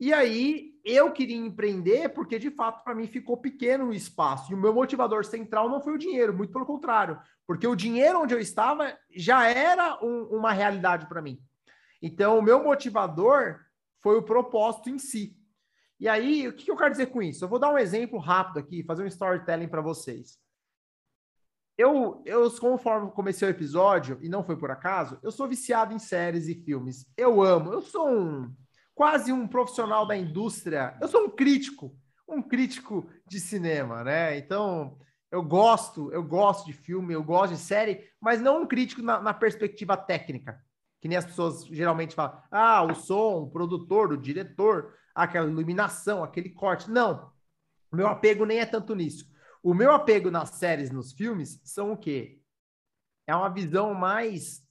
E 0.00 0.12
aí, 0.12 0.74
eu 0.84 1.12
queria 1.12 1.36
empreender 1.36 2.10
porque, 2.10 2.38
de 2.38 2.50
fato, 2.50 2.84
para 2.84 2.94
mim 2.94 3.06
ficou 3.06 3.36
pequeno 3.36 3.86
o 3.88 3.94
espaço. 3.94 4.52
E 4.52 4.54
o 4.54 4.58
meu 4.58 4.74
motivador 4.74 5.24
central 5.24 5.68
não 5.68 5.80
foi 5.80 5.94
o 5.94 5.98
dinheiro, 5.98 6.34
muito 6.34 6.52
pelo 6.52 6.66
contrário. 6.66 7.18
Porque 7.46 7.66
o 7.66 7.76
dinheiro 7.76 8.20
onde 8.20 8.34
eu 8.34 8.40
estava 8.40 8.96
já 9.14 9.48
era 9.48 9.98
um, 10.04 10.24
uma 10.24 10.52
realidade 10.52 11.06
para 11.06 11.22
mim. 11.22 11.40
Então, 12.02 12.38
o 12.38 12.42
meu 12.42 12.62
motivador 12.62 13.60
foi 14.00 14.16
o 14.18 14.22
propósito 14.22 14.90
em 14.90 14.98
si. 14.98 15.36
E 15.98 16.08
aí, 16.08 16.48
o 16.48 16.52
que 16.52 16.70
eu 16.70 16.76
quero 16.76 16.90
dizer 16.90 17.06
com 17.06 17.22
isso? 17.22 17.44
Eu 17.44 17.48
vou 17.48 17.58
dar 17.58 17.70
um 17.72 17.78
exemplo 17.78 18.18
rápido 18.18 18.58
aqui, 18.58 18.82
fazer 18.82 19.04
um 19.04 19.06
storytelling 19.06 19.68
para 19.68 19.80
vocês. 19.80 20.38
Eu, 21.76 22.22
eu, 22.24 22.50
conforme 22.52 23.10
comecei 23.10 23.48
o 23.48 23.50
episódio, 23.50 24.18
e 24.22 24.28
não 24.28 24.44
foi 24.44 24.56
por 24.56 24.70
acaso, 24.70 25.18
eu 25.22 25.32
sou 25.32 25.48
viciado 25.48 25.92
em 25.92 25.98
séries 25.98 26.46
e 26.46 26.54
filmes. 26.54 27.06
Eu 27.16 27.42
amo. 27.42 27.72
Eu 27.72 27.80
sou 27.80 28.08
um 28.08 28.54
quase 28.94 29.32
um 29.32 29.46
profissional 29.46 30.06
da 30.06 30.16
indústria. 30.16 30.96
Eu 31.00 31.08
sou 31.08 31.24
um 31.24 31.30
crítico, 31.30 31.96
um 32.28 32.40
crítico 32.40 33.08
de 33.26 33.40
cinema, 33.40 34.04
né? 34.04 34.38
Então, 34.38 34.96
eu 35.30 35.42
gosto, 35.42 36.12
eu 36.12 36.22
gosto 36.22 36.66
de 36.66 36.72
filme, 36.72 37.12
eu 37.12 37.22
gosto 37.22 37.54
de 37.54 37.60
série, 37.60 38.08
mas 38.20 38.40
não 38.40 38.62
um 38.62 38.66
crítico 38.66 39.02
na, 39.02 39.20
na 39.20 39.34
perspectiva 39.34 39.96
técnica, 39.96 40.60
que 41.00 41.08
nem 41.08 41.18
as 41.18 41.26
pessoas 41.26 41.66
geralmente 41.66 42.14
falam. 42.14 42.40
Ah, 42.50 42.84
o 42.84 42.94
som, 42.94 43.42
o 43.42 43.50
produtor, 43.50 44.12
o 44.12 44.16
diretor, 44.16 44.94
aquela 45.14 45.48
iluminação, 45.48 46.24
aquele 46.24 46.50
corte. 46.50 46.90
Não. 46.90 47.32
O 47.92 47.96
meu 47.96 48.08
apego 48.08 48.44
nem 48.44 48.58
é 48.58 48.66
tanto 48.66 48.94
nisso. 48.94 49.26
O 49.62 49.72
meu 49.72 49.92
apego 49.92 50.30
nas 50.30 50.50
séries, 50.50 50.90
nos 50.90 51.12
filmes, 51.12 51.60
são 51.64 51.92
o 51.92 51.96
quê? 51.96 52.40
É 53.26 53.34
uma 53.34 53.48
visão 53.48 53.94
mais 53.94 54.62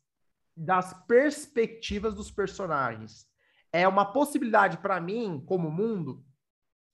das 0.55 0.93
perspectivas 1.07 2.13
dos 2.13 2.29
personagens. 2.29 3.25
É 3.71 3.87
uma 3.87 4.05
possibilidade 4.05 4.77
para 4.77 5.01
mim, 5.01 5.43
como 5.47 5.71
mundo, 5.71 6.23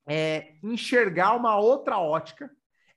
é 0.07 0.55
enxergar 0.63 1.35
uma 1.35 1.57
outra 1.57 1.99
ótica, 1.99 2.49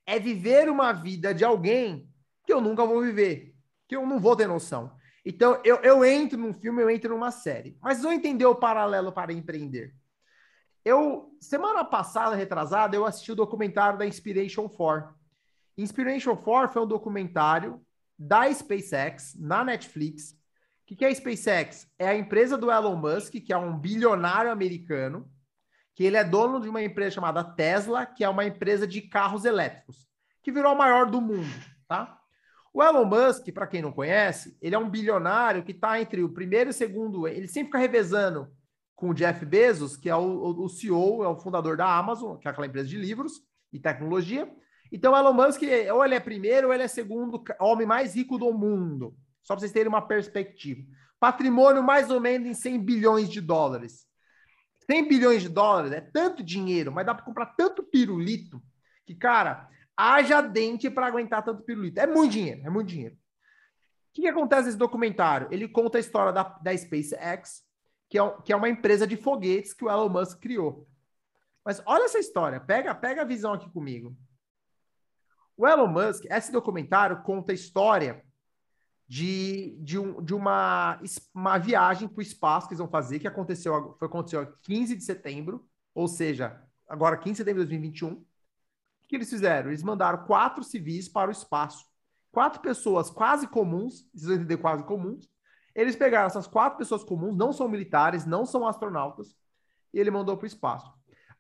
é 0.07 0.19
viver 0.19 0.71
uma 0.71 0.93
vida 0.93 1.35
de 1.35 1.45
alguém 1.45 2.09
que 2.45 2.53
eu 2.53 2.61
nunca 2.61 2.85
vou 2.85 3.03
viver, 3.03 3.55
que 3.89 3.97
eu 3.97 4.07
não 4.07 4.21
vou 4.21 4.37
ter 4.37 4.47
noção. 4.47 4.97
Então, 5.25 5.61
eu, 5.65 5.77
eu 5.77 6.05
entro 6.05 6.39
num 6.39 6.53
filme, 6.53 6.83
eu 6.83 6.91
entro 6.91 7.11
numa 7.11 7.31
série. 7.31 7.77
Mas 7.81 8.03
não 8.03 8.13
entender 8.13 8.47
o 8.47 8.55
paralelo 8.55 9.13
para 9.13 9.33
empreender. 9.33 9.95
Eu, 10.85 11.37
semana 11.41 11.85
passada, 11.85 12.35
retrasada, 12.35 12.97
eu 12.97 13.07
assisti 13.07 13.31
o 13.31 13.37
documentário 13.37 13.99
da 13.99 14.07
Inspiration 14.07 14.69
4. 14.69 15.15
Inspiration 15.79 16.37
4 16.37 16.73
foi 16.73 16.83
um 16.83 16.87
documentário 16.87 17.81
da 18.19 18.53
SpaceX 18.53 19.35
na 19.39 19.65
Netflix. 19.65 20.33
O 20.33 20.87
que, 20.87 20.97
que 20.97 21.05
é 21.05 21.09
a 21.09 21.15
SpaceX? 21.15 21.89
É 21.99 22.09
a 22.09 22.17
empresa 22.17 22.59
do 22.59 22.71
Elon 22.71 22.97
Musk, 22.97 23.35
que 23.35 23.53
é 23.53 23.57
um 23.57 23.79
bilionário 23.79 24.51
americano, 24.51 25.31
que 25.95 26.03
ele 26.03 26.17
é 26.17 26.25
dono 26.25 26.61
de 26.61 26.69
uma 26.69 26.83
empresa 26.83 27.15
chamada 27.15 27.45
Tesla, 27.45 28.05
que 28.05 28.25
é 28.25 28.29
uma 28.29 28.45
empresa 28.45 28.87
de 28.87 29.03
carros 29.03 29.45
elétricos, 29.45 30.09
que 30.43 30.51
virou 30.51 30.73
a 30.73 30.77
maior 30.77 31.09
do 31.09 31.21
mundo, 31.21 31.49
tá? 31.87 32.19
O 32.75 32.83
Elon 32.83 33.05
Musk, 33.05 33.53
para 33.53 33.67
quem 33.67 33.83
não 33.83 33.93
conhece, 33.93 34.57
ele 34.61 34.75
é 34.75 34.79
um 34.79 34.89
bilionário 34.89 35.63
que 35.63 35.73
está 35.73 36.01
entre 36.01 36.23
o 36.23 36.31
primeiro 36.31 36.71
e 36.71 36.73
o 36.73 36.75
segundo. 36.75 37.29
Ele 37.29 37.47
sempre 37.47 37.67
fica 37.67 37.79
revezando 37.79 38.51
com 39.03 39.11
o 39.11 39.15
Jeff 39.15 39.45
Bezos, 39.45 39.97
que 39.97 40.09
é 40.09 40.15
o, 40.15 40.63
o 40.63 40.69
CEO, 40.69 41.25
é 41.25 41.29
o 41.29 41.35
fundador 41.35 41.77
da 41.77 41.99
Amazon, 41.99 42.37
que 42.37 42.47
é 42.47 42.51
aquela 42.53 42.69
empresa 42.69 42.89
de 42.89 42.97
livros 42.97 43.43
e 43.73 43.81
tecnologia. 43.81 44.49
Então, 44.93 45.17
Elon 45.17 45.33
Musk, 45.33 45.61
ou 45.93 46.05
ele 46.05 46.15
é 46.15 46.21
primeiro, 46.21 46.69
ou 46.69 46.73
ele 46.73 46.85
é 46.85 46.87
segundo 46.87 47.43
homem 47.59 47.85
mais 47.85 48.15
rico 48.15 48.39
do 48.39 48.53
mundo. 48.53 49.17
Só 49.43 49.55
para 49.55 49.61
vocês 49.63 49.73
terem 49.73 49.89
uma 49.89 50.07
perspectiva. 50.07 50.85
Patrimônio 51.19 51.83
mais 51.83 52.13
ou 52.13 52.21
menos 52.21 52.47
em 52.47 52.55
100 52.55 52.79
bilhões 52.79 53.29
de 53.29 53.41
dólares. 53.41 54.07
100 54.89 55.09
bilhões 55.09 55.43
de 55.43 55.49
dólares 55.49 55.91
é 55.91 56.01
tanto 56.01 56.41
dinheiro, 56.41 56.93
mas 56.93 57.05
dá 57.05 57.13
para 57.13 57.25
comprar 57.25 57.47
tanto 57.57 57.83
pirulito 57.83 58.63
que, 59.05 59.17
cara, 59.17 59.69
haja 59.97 60.41
dente 60.41 60.89
para 60.89 61.09
aguentar 61.09 61.45
tanto 61.45 61.65
pirulito. 61.65 61.99
É 61.99 62.07
muito 62.07 62.31
dinheiro, 62.31 62.63
é 62.65 62.71
muito 62.71 62.87
dinheiro. 62.87 63.17
O 63.17 63.19
que, 64.15 64.23
que 64.23 64.29
acontece 64.29 64.67
nesse 64.67 64.79
documentário? 64.79 65.49
Ele 65.51 65.67
conta 65.67 65.99
a 65.99 66.01
história 66.01 66.33
da, 66.33 66.45
da 66.45 66.77
SpaceX, 66.77 67.63
que 68.13 68.19
é, 68.19 68.31
que 68.45 68.53
é 68.53 68.57
uma 68.57 68.69
empresa 68.69 69.07
de 69.07 69.17
foguetes 69.17 69.73
que 69.73 69.87
o 69.87 69.91
Elon 69.91 70.11
Musk 70.11 70.39
criou. 70.39 70.87
Mas 71.65 71.83
olha 71.87 72.05
essa 72.05 72.19
história, 72.19 72.61
pega, 72.61 72.95
pega 72.95 73.23
a 73.23 73.25
visão 73.25 73.55
aqui 73.55 73.71
comigo. 73.71 74.15
O 75.57 75.67
Elon 75.67 75.87
Musk, 75.87 76.27
esse 76.27 76.53
documentário 76.53 77.23
conta 77.23 77.53
a 77.53 77.55
história 77.55 78.23
de, 79.09 79.79
de, 79.81 79.99
um, 79.99 80.23
de 80.23 80.35
uma, 80.35 81.01
uma 81.35 81.57
viagem 81.57 82.07
para 82.07 82.19
o 82.19 82.23
espaço 82.23 82.69
que 82.69 82.75
eles 82.75 82.81
vão 82.81 82.91
fazer, 82.91 83.19
que 83.19 83.27
aconteceu, 83.27 83.97
foi, 83.99 84.09
aconteceu 84.09 84.47
15 84.61 84.95
de 84.95 85.05
setembro, 85.05 85.67
ou 85.95 86.07
seja, 86.07 86.63
agora 86.87 87.17
15 87.17 87.31
de 87.31 87.37
setembro 87.39 87.65
de 87.65 87.71
2021. 87.71 88.13
O 88.13 88.27
que 89.09 89.17
eles 89.17 89.31
fizeram? 89.31 89.71
Eles 89.71 89.83
mandaram 89.83 90.27
quatro 90.27 90.63
civis 90.63 91.09
para 91.09 91.31
o 91.31 91.33
espaço. 91.33 91.87
Quatro 92.31 92.61
pessoas 92.61 93.09
quase 93.09 93.49
comuns, 93.49 94.07
vocês 94.13 94.27
vão 94.27 94.35
entender 94.35 94.59
quase 94.59 94.85
comuns, 94.85 95.33
eles 95.75 95.97
pegaram 95.97 96.27
essas 96.27 96.47
quatro 96.47 96.79
pessoas 96.79 97.05
comuns, 97.05 97.37
não 97.37 97.53
são 97.53 97.69
militares, 97.69 98.27
não 98.27 98.45
são 98.45 98.67
astronautas, 98.67 99.37
e 99.93 99.99
ele 99.99 100.11
mandou 100.11 100.37
para 100.37 100.45
o 100.45 100.47
espaço. 100.47 100.93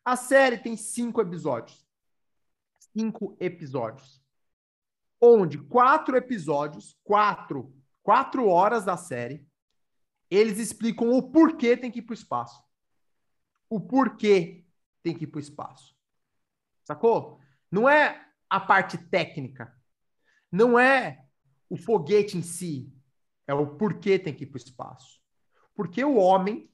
A 0.05 0.16
série 0.16 0.59
tem 0.59 0.77
cinco 0.77 1.21
episódios. 1.21 1.87
Cinco 2.79 3.37
episódios. 3.40 4.21
Onde 5.21 5.59
quatro 5.59 6.16
episódios, 6.16 6.99
quatro, 7.05 7.73
quatro 8.03 8.49
horas 8.49 8.85
da 8.85 8.97
série, 8.97 9.47
eles 10.31 10.59
explicam 10.59 11.11
o 11.11 11.31
porquê 11.31 11.77
tem 11.77 11.90
que 11.90 12.01
ir 12.01 12.03
para 12.03 12.12
o 12.12 12.14
espaço. 12.14 12.62
O 13.68 13.81
porquê 13.81 14.64
tem 15.03 15.14
que 15.14 15.25
ir 15.25 15.29
para 15.29 15.38
o 15.38 15.42
espaço. 15.42 15.97
Sacou? 16.85 17.38
Não 17.71 17.88
é 17.88 18.27
a 18.51 18.59
parte 18.59 18.99
técnica. 18.99 19.75
Não 20.51 20.79
é 20.79 21.25
o 21.68 21.77
foguete 21.77 22.37
em 22.37 22.42
si. 22.42 22.92
É 23.46 23.55
o 23.55 23.66
porquê 23.66 24.18
tem 24.18 24.35
que 24.35 24.44
ir 24.44 24.46
para 24.46 24.57
o 24.57 24.62
espaço. 24.62 25.20
Porque 25.74 26.05
o 26.05 26.16
homem 26.16 26.70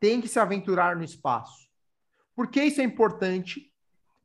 tem 0.00 0.20
que 0.20 0.28
se 0.28 0.38
aventurar 0.38 0.96
no 0.96 1.04
espaço. 1.04 1.68
Por 2.34 2.48
que 2.48 2.62
isso 2.62 2.80
é 2.80 2.84
importante 2.84 3.72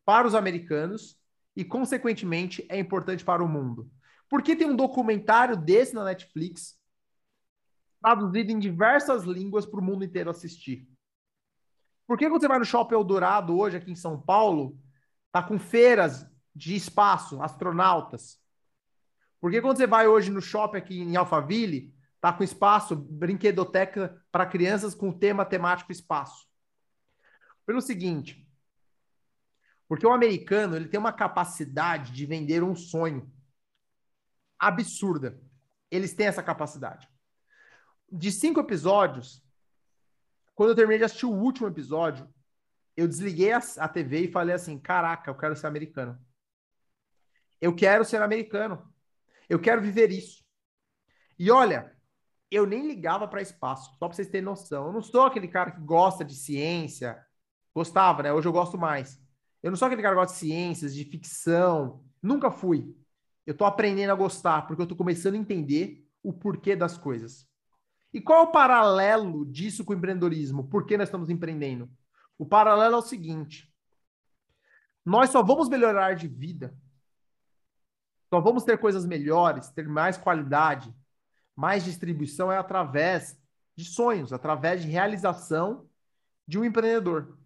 para 0.06 0.28
os 0.28 0.34
americanos 0.34 1.20
e, 1.56 1.64
consequentemente, 1.64 2.66
é 2.70 2.80
importante 2.80 3.24
para 3.24 3.44
o 3.44 3.48
mundo? 3.48 3.92
Porque 4.30 4.56
tem 4.56 4.70
um 4.70 4.76
documentário 4.76 5.56
desse 5.56 5.94
na 5.94 6.04
Netflix, 6.04 6.78
traduzido 8.02 8.52
em 8.52 8.60
diversas 8.60 9.24
línguas 9.24 9.66
para 9.66 9.80
o 9.80 9.84
mundo 9.84 10.04
inteiro 10.04 10.30
assistir. 10.30 10.88
Por 12.06 12.18
que 12.18 12.30
quando 12.30 12.42
você 12.42 12.48
vai 12.48 12.60
no 12.60 12.66
Shopping 12.66 12.96
Eldorado 12.96 13.58
hoje, 13.58 13.78
aqui 13.78 13.92
em 13.92 13.96
São 13.96 14.20
Paulo, 14.20 14.80
tá 15.32 15.44
com 15.44 15.60
feiras 15.60 16.26
de 16.56 16.76
espaço, 16.76 17.42
astronautas? 17.42 18.40
Porque 19.40 19.62
quando 19.62 19.78
você 19.78 19.88
vai 19.88 20.08
hoje 20.08 20.32
no 20.32 20.42
shopping 20.42 20.78
aqui 20.78 21.00
em 21.00 21.16
Alphaville, 21.16 21.94
tá 22.20 22.34
com 22.34 22.44
espaço, 22.44 22.96
brinquedoteca 22.96 24.22
para 24.32 24.46
crianças 24.46 24.96
com 24.96 25.12
tema 25.12 25.46
temático 25.46 25.92
espaço. 25.92 26.48
Pelo 27.66 27.82
seguinte, 27.82 28.48
porque 29.88 30.06
o 30.06 30.12
americano 30.12 30.76
ele 30.76 30.88
tem 30.88 31.00
uma 31.00 31.14
capacidade 31.14 32.12
de 32.12 32.26
vender 32.26 32.64
um 32.64 32.76
sonho 32.76 33.32
absurda. 34.60 35.40
Eles 35.90 36.14
têm 36.14 36.28
essa 36.28 36.44
capacidade. 36.44 37.08
De 38.12 38.32
cinco 38.32 38.60
episódios, 38.60 39.44
quando 40.56 40.70
eu 40.70 40.76
terminei 40.76 40.98
de 40.98 41.06
assistir 41.06 41.26
o 41.26 41.34
último 41.34 41.68
episódio, 41.68 42.28
eu 42.96 43.08
desliguei 43.08 43.52
a, 43.54 43.62
a 43.78 43.88
TV 43.88 44.22
e 44.22 44.32
falei 44.32 44.56
assim: 44.56 44.78
caraca, 44.80 45.30
eu 45.30 45.36
quero 45.36 45.56
ser 45.56 45.68
americano. 45.68 46.20
Eu 47.62 47.76
quero 47.76 48.04
ser 48.04 48.22
americano. 48.22 48.94
Eu 49.50 49.60
quero 49.60 49.82
viver 49.82 50.12
isso. 50.12 50.44
E 51.40 51.52
olha, 51.52 51.96
eu 52.50 52.66
nem 52.66 52.88
ligava 52.88 53.28
para 53.28 53.42
espaço, 53.42 53.92
só 53.92 54.08
para 54.08 54.16
vocês 54.16 54.30
terem 54.30 54.46
noção. 54.46 54.88
Eu 54.88 54.94
não 54.94 55.02
sou 55.02 55.24
aquele 55.24 55.48
cara 55.48 55.72
que 55.72 55.82
gosta 55.82 56.24
de 56.24 56.36
ciência, 56.36 57.22
gostava, 57.74 58.24
né? 58.24 58.34
Hoje 58.34 58.48
eu 58.48 58.54
gosto 58.54 58.78
mais. 58.78 59.22
Eu 59.62 59.72
não 59.72 59.78
sou 59.78 59.86
aquele 59.86 60.02
cara 60.02 60.16
que 60.16 60.22
gosta 60.22 60.34
de 60.34 60.40
ciências, 60.40 60.96
de 60.96 61.04
ficção, 61.06 62.04
nunca 62.22 62.52
fui. 62.52 62.96
Eu 63.46 63.56
tô 63.56 63.66
aprendendo 63.66 64.12
a 64.12 64.16
gostar, 64.16 64.68
porque 64.68 64.82
eu 64.82 64.88
tô 64.88 64.96
começando 64.96 65.36
a 65.36 65.38
entender 65.38 66.06
o 66.22 66.34
porquê 66.34 66.76
das 66.76 66.98
coisas. 66.98 67.48
E 68.14 68.22
qual 68.22 68.42
é 68.42 68.44
o 68.44 68.52
paralelo 68.52 69.46
disso 69.46 69.86
com 69.86 69.94
o 69.94 69.96
empreendedorismo? 69.96 70.68
Por 70.68 70.86
que 70.86 70.98
nós 70.98 71.08
estamos 71.08 71.30
empreendendo? 71.30 71.90
O 72.38 72.46
paralelo 72.46 72.96
é 72.96 72.98
o 72.98 73.02
seguinte: 73.02 73.74
nós 75.06 75.30
só 75.30 75.44
vamos 75.44 75.70
melhorar 75.70 76.16
de 76.16 76.28
vida, 76.28 76.78
só 78.30 78.40
vamos 78.42 78.64
ter 78.64 78.78
coisas 78.78 79.06
melhores, 79.06 79.70
ter 79.70 79.88
mais 79.88 80.18
qualidade, 80.18 80.94
mais 81.56 81.84
distribuição 81.84 82.52
é 82.52 82.58
através 82.58 83.40
de 83.76 83.86
sonhos, 83.86 84.34
através 84.34 84.82
de 84.82 84.90
realização 84.90 85.88
de 86.48 86.60
um 86.60 86.66
empreendedor. 86.66 87.38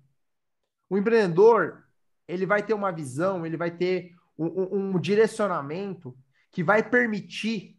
O 0.89 0.97
empreendedor, 0.97 1.83
ele 2.27 2.45
vai 2.45 2.63
ter 2.63 2.73
uma 2.73 2.91
visão, 2.91 3.45
ele 3.45 3.57
vai 3.57 3.71
ter 3.71 4.13
um, 4.37 4.45
um, 4.45 4.95
um 4.95 4.99
direcionamento 4.99 6.17
que 6.51 6.63
vai 6.63 6.83
permitir 6.83 7.77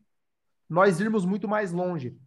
nós 0.69 1.01
irmos 1.01 1.25
muito 1.25 1.47
mais 1.47 1.73
longe. 1.73 2.19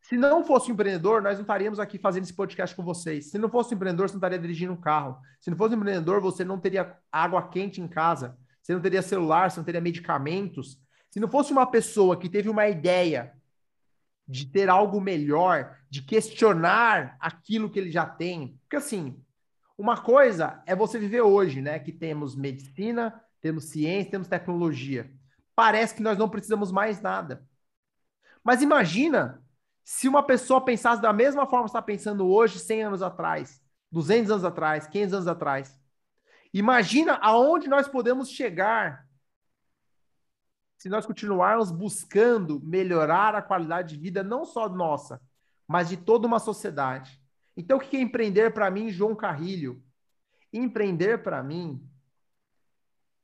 Se 0.00 0.16
não 0.16 0.44
fosse 0.44 0.70
um 0.70 0.74
empreendedor, 0.74 1.20
nós 1.20 1.34
não 1.34 1.42
estaríamos 1.42 1.78
aqui 1.78 1.98
fazendo 1.98 2.22
esse 2.22 2.32
podcast 2.32 2.74
com 2.74 2.82
vocês. 2.82 3.30
Se 3.30 3.36
não 3.36 3.50
fosse 3.50 3.74
um 3.74 3.76
empreendedor, 3.76 4.08
você 4.08 4.14
não 4.14 4.18
estaria 4.18 4.38
dirigindo 4.38 4.72
um 4.72 4.80
carro. 4.80 5.18
Se 5.40 5.50
não 5.50 5.56
fosse 5.56 5.74
um 5.74 5.78
empreendedor, 5.78 6.20
você 6.20 6.44
não 6.44 6.58
teria 6.58 6.96
água 7.12 7.46
quente 7.48 7.80
em 7.80 7.88
casa. 7.88 8.38
Você 8.68 8.74
não 8.74 8.82
teria 8.82 9.00
celular, 9.00 9.50
você 9.50 9.60
não 9.60 9.64
teria 9.64 9.80
medicamentos. 9.80 10.78
Se 11.10 11.18
não 11.18 11.26
fosse 11.26 11.52
uma 11.52 11.64
pessoa 11.64 12.18
que 12.18 12.28
teve 12.28 12.50
uma 12.50 12.68
ideia 12.68 13.32
de 14.26 14.44
ter 14.44 14.68
algo 14.68 15.00
melhor, 15.00 15.78
de 15.88 16.02
questionar 16.02 17.16
aquilo 17.18 17.70
que 17.70 17.78
ele 17.78 17.90
já 17.90 18.04
tem. 18.04 18.58
Porque 18.60 18.76
assim, 18.76 19.24
uma 19.78 19.96
coisa 19.96 20.62
é 20.66 20.76
você 20.76 20.98
viver 20.98 21.22
hoje, 21.22 21.62
né? 21.62 21.78
Que 21.78 21.90
temos 21.90 22.36
medicina, 22.36 23.18
temos 23.40 23.70
ciência, 23.70 24.10
temos 24.10 24.28
tecnologia. 24.28 25.10
Parece 25.56 25.94
que 25.94 26.02
nós 26.02 26.18
não 26.18 26.28
precisamos 26.28 26.70
mais 26.70 27.00
nada. 27.00 27.48
Mas 28.44 28.60
imagina 28.60 29.42
se 29.82 30.06
uma 30.06 30.22
pessoa 30.22 30.62
pensasse 30.62 31.00
da 31.00 31.14
mesma 31.14 31.46
forma 31.46 31.64
que 31.64 31.70
está 31.70 31.80
pensando 31.80 32.28
hoje, 32.28 32.58
100 32.58 32.82
anos 32.82 33.00
atrás, 33.00 33.62
200 33.90 34.30
anos 34.30 34.44
atrás, 34.44 34.86
500 34.86 35.14
anos 35.14 35.26
atrás, 35.26 35.80
imagina 36.52 37.14
aonde 37.14 37.68
nós 37.68 37.88
podemos 37.88 38.30
chegar 38.30 39.08
se 40.78 40.88
nós 40.88 41.04
continuarmos 41.04 41.72
buscando 41.72 42.60
melhorar 42.60 43.34
a 43.34 43.42
qualidade 43.42 43.96
de 43.96 44.00
vida, 44.00 44.22
não 44.22 44.44
só 44.44 44.68
nossa, 44.68 45.20
mas 45.66 45.88
de 45.88 45.96
toda 45.96 46.26
uma 46.26 46.38
sociedade. 46.38 47.20
Então, 47.56 47.78
o 47.78 47.80
que 47.80 47.96
é 47.96 48.00
empreender 48.00 48.54
para 48.54 48.70
mim, 48.70 48.88
João 48.88 49.16
Carrilho? 49.16 49.82
Empreender 50.52 51.18
para 51.24 51.42
mim 51.42 51.84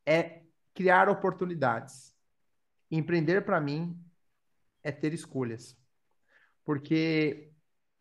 é 0.05 0.43
criar 0.75 1.09
oportunidades. 1.09 2.13
Empreender 2.91 3.43
para 3.43 3.61
mim 3.61 3.97
é 4.83 4.91
ter 4.91 5.15
escolhas. 5.15 5.79
Porque 6.65 7.53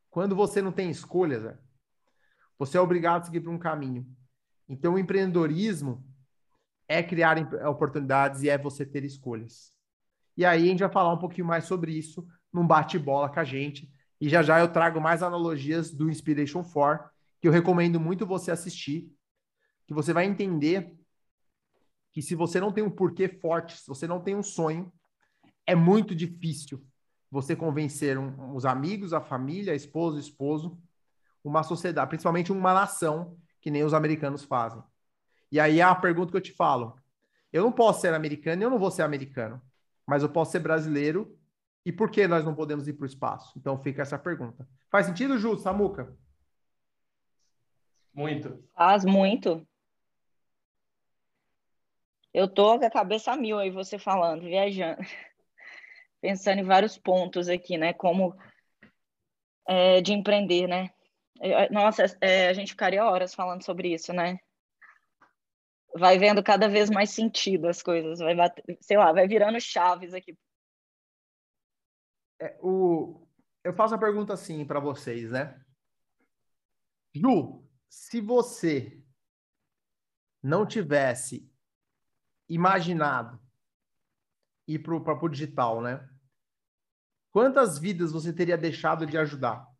quando 0.10 0.36
você 0.36 0.64
não 0.64 0.72
tem 0.72 0.90
escolhas, 0.90 1.56
você 2.58 2.78
é 2.78 2.82
obrigado 2.82 3.22
a 3.22 3.26
seguir 3.26 3.42
por 3.42 3.52
um 3.52 3.60
caminho. 3.60 4.04
Então, 4.68 4.94
o 4.94 5.00
empreendedorismo 5.00 6.04
é 6.88 7.02
criar 7.02 7.38
oportunidades 7.68 8.44
e 8.44 8.50
é 8.50 8.58
você 8.58 8.86
ter 8.86 9.04
escolhas. 9.04 9.72
E 10.36 10.46
aí 10.46 10.64
a 10.64 10.66
gente 10.68 10.80
vai 10.80 10.92
falar 10.92 11.14
um 11.14 11.20
pouquinho 11.20 11.48
mais 11.48 11.66
sobre 11.66 11.92
isso 11.92 12.28
num 12.52 12.66
bate-bola 12.66 13.30
com 13.30 13.40
a 13.40 13.44
gente. 13.44 13.92
E 14.20 14.30
já 14.30 14.42
já 14.42 14.60
eu 14.60 14.72
trago 14.72 15.00
mais 15.02 15.22
analogias 15.22 15.92
do 15.92 16.10
Inspiration 16.10 16.64
4, 16.64 17.10
que 17.42 17.48
eu 17.48 17.52
recomendo 17.52 18.00
muito 18.00 18.26
você 18.26 18.52
assistir, 18.52 19.12
que 19.86 19.94
você 19.94 20.14
vai 20.14 20.26
entender 20.26 20.96
que 22.12 22.22
se 22.22 22.36
você 22.36 22.60
não 22.60 22.72
tem 22.72 22.84
um 22.84 22.92
porquê 22.92 23.28
forte, 23.28 23.78
se 23.78 23.88
você 23.88 24.08
não 24.08 24.22
tem 24.22 24.36
um 24.36 24.44
sonho, 24.44 24.92
é 25.66 25.76
muito 25.76 26.14
difícil 26.14 26.86
você 27.30 27.56
convencer 27.56 28.18
um, 28.18 28.56
os 28.56 28.66
amigos, 28.66 29.14
a 29.14 29.20
família, 29.20 29.74
a 29.74 29.76
esposa, 29.76 30.18
o 30.18 30.20
esposo, 30.20 30.80
uma 31.44 31.64
sociedade, 31.64 32.10
principalmente 32.10 32.52
uma 32.52 32.74
nação, 32.74 33.36
que 33.64 33.72
nem 33.72 33.86
os 33.86 33.94
americanos 33.94 34.44
fazem. 34.44 34.84
E 35.50 35.58
aí 35.58 35.80
é 35.80 35.84
a 35.84 35.96
pergunta 35.96 36.32
que 36.32 36.38
eu 36.38 36.42
te 36.42 36.52
falo. 36.52 37.00
Eu 37.52 37.64
não 37.64 37.72
posso 37.72 38.02
ser 38.02 38.14
americano 38.14 38.62
e 38.62 38.66
eu 38.66 38.70
não 38.70 38.78
vou 38.78 38.92
ser 38.92 39.04
americano, 39.04 39.62
mas 40.06 40.22
eu 40.22 40.28
posso 40.28 40.52
ser 40.52 40.60
brasileiro. 40.60 41.40
E 41.86 41.92
por 41.92 42.12
que 42.12 42.28
nós 42.28 42.44
não 42.44 42.54
podemos 42.54 42.90
ir 42.90 42.94
para 42.94 43.04
o 43.04 43.08
espaço? 43.08 43.58
Então 43.58 43.82
fica 43.82 44.02
essa 44.02 44.20
pergunta. 44.20 44.68
Faz 44.92 45.06
sentido, 45.06 45.38
Ju, 45.38 45.56
Samuca? 45.56 46.14
Muito. 48.14 48.62
Faz 48.76 49.06
muito. 49.06 49.66
Eu 52.34 52.50
tô 52.50 52.78
com 52.78 52.86
a 52.86 52.92
cabeça 52.92 53.34
mil 53.38 53.60
aí, 53.60 53.70
você 53.70 53.98
falando, 53.98 54.42
viajando 54.42 55.00
pensando 56.20 56.60
em 56.60 56.66
vários 56.66 56.98
pontos 56.98 57.48
aqui, 57.48 57.78
né? 57.78 57.94
Como 57.94 58.36
é, 59.66 60.02
de 60.02 60.12
empreender, 60.12 60.68
né? 60.68 60.90
Nossa, 61.72 62.06
é, 62.22 62.48
a 62.48 62.54
gente 62.54 62.72
ficaria 62.72 63.04
horas 63.06 63.34
falando 63.34 63.64
sobre 63.64 63.94
isso, 63.94 64.14
né? 64.14 64.40
Vai 65.96 66.18
vendo 66.18 66.42
cada 66.42 66.68
vez 66.68 66.90
mais 66.90 67.12
sentido 67.12 67.68
as 67.68 67.84
coisas, 67.84 68.20
vai 68.20 68.36
bater, 68.36 68.64
sei 68.82 68.98
lá, 68.98 69.12
vai 69.12 69.28
virando 69.28 69.60
chaves 69.60 70.14
aqui. 70.14 70.38
É, 72.42 72.58
o... 72.62 73.28
Eu 73.64 73.74
faço 73.74 73.94
a 73.96 73.98
pergunta 73.98 74.34
assim 74.34 74.66
para 74.66 74.80
vocês, 74.80 75.32
né? 75.32 75.62
Ju, 77.14 77.68
se 77.90 78.20
você 78.20 79.04
não 80.42 80.66
tivesse 80.66 81.50
imaginado 82.50 83.40
ir 84.68 84.80
para 84.80 84.96
o 84.96 85.30
digital, 85.30 85.82
né? 85.82 86.10
Quantas 87.32 87.80
vidas 87.80 88.12
você 88.12 88.34
teria 88.34 88.58
deixado 88.58 89.06
de 89.06 89.18
ajudar? 89.18 89.73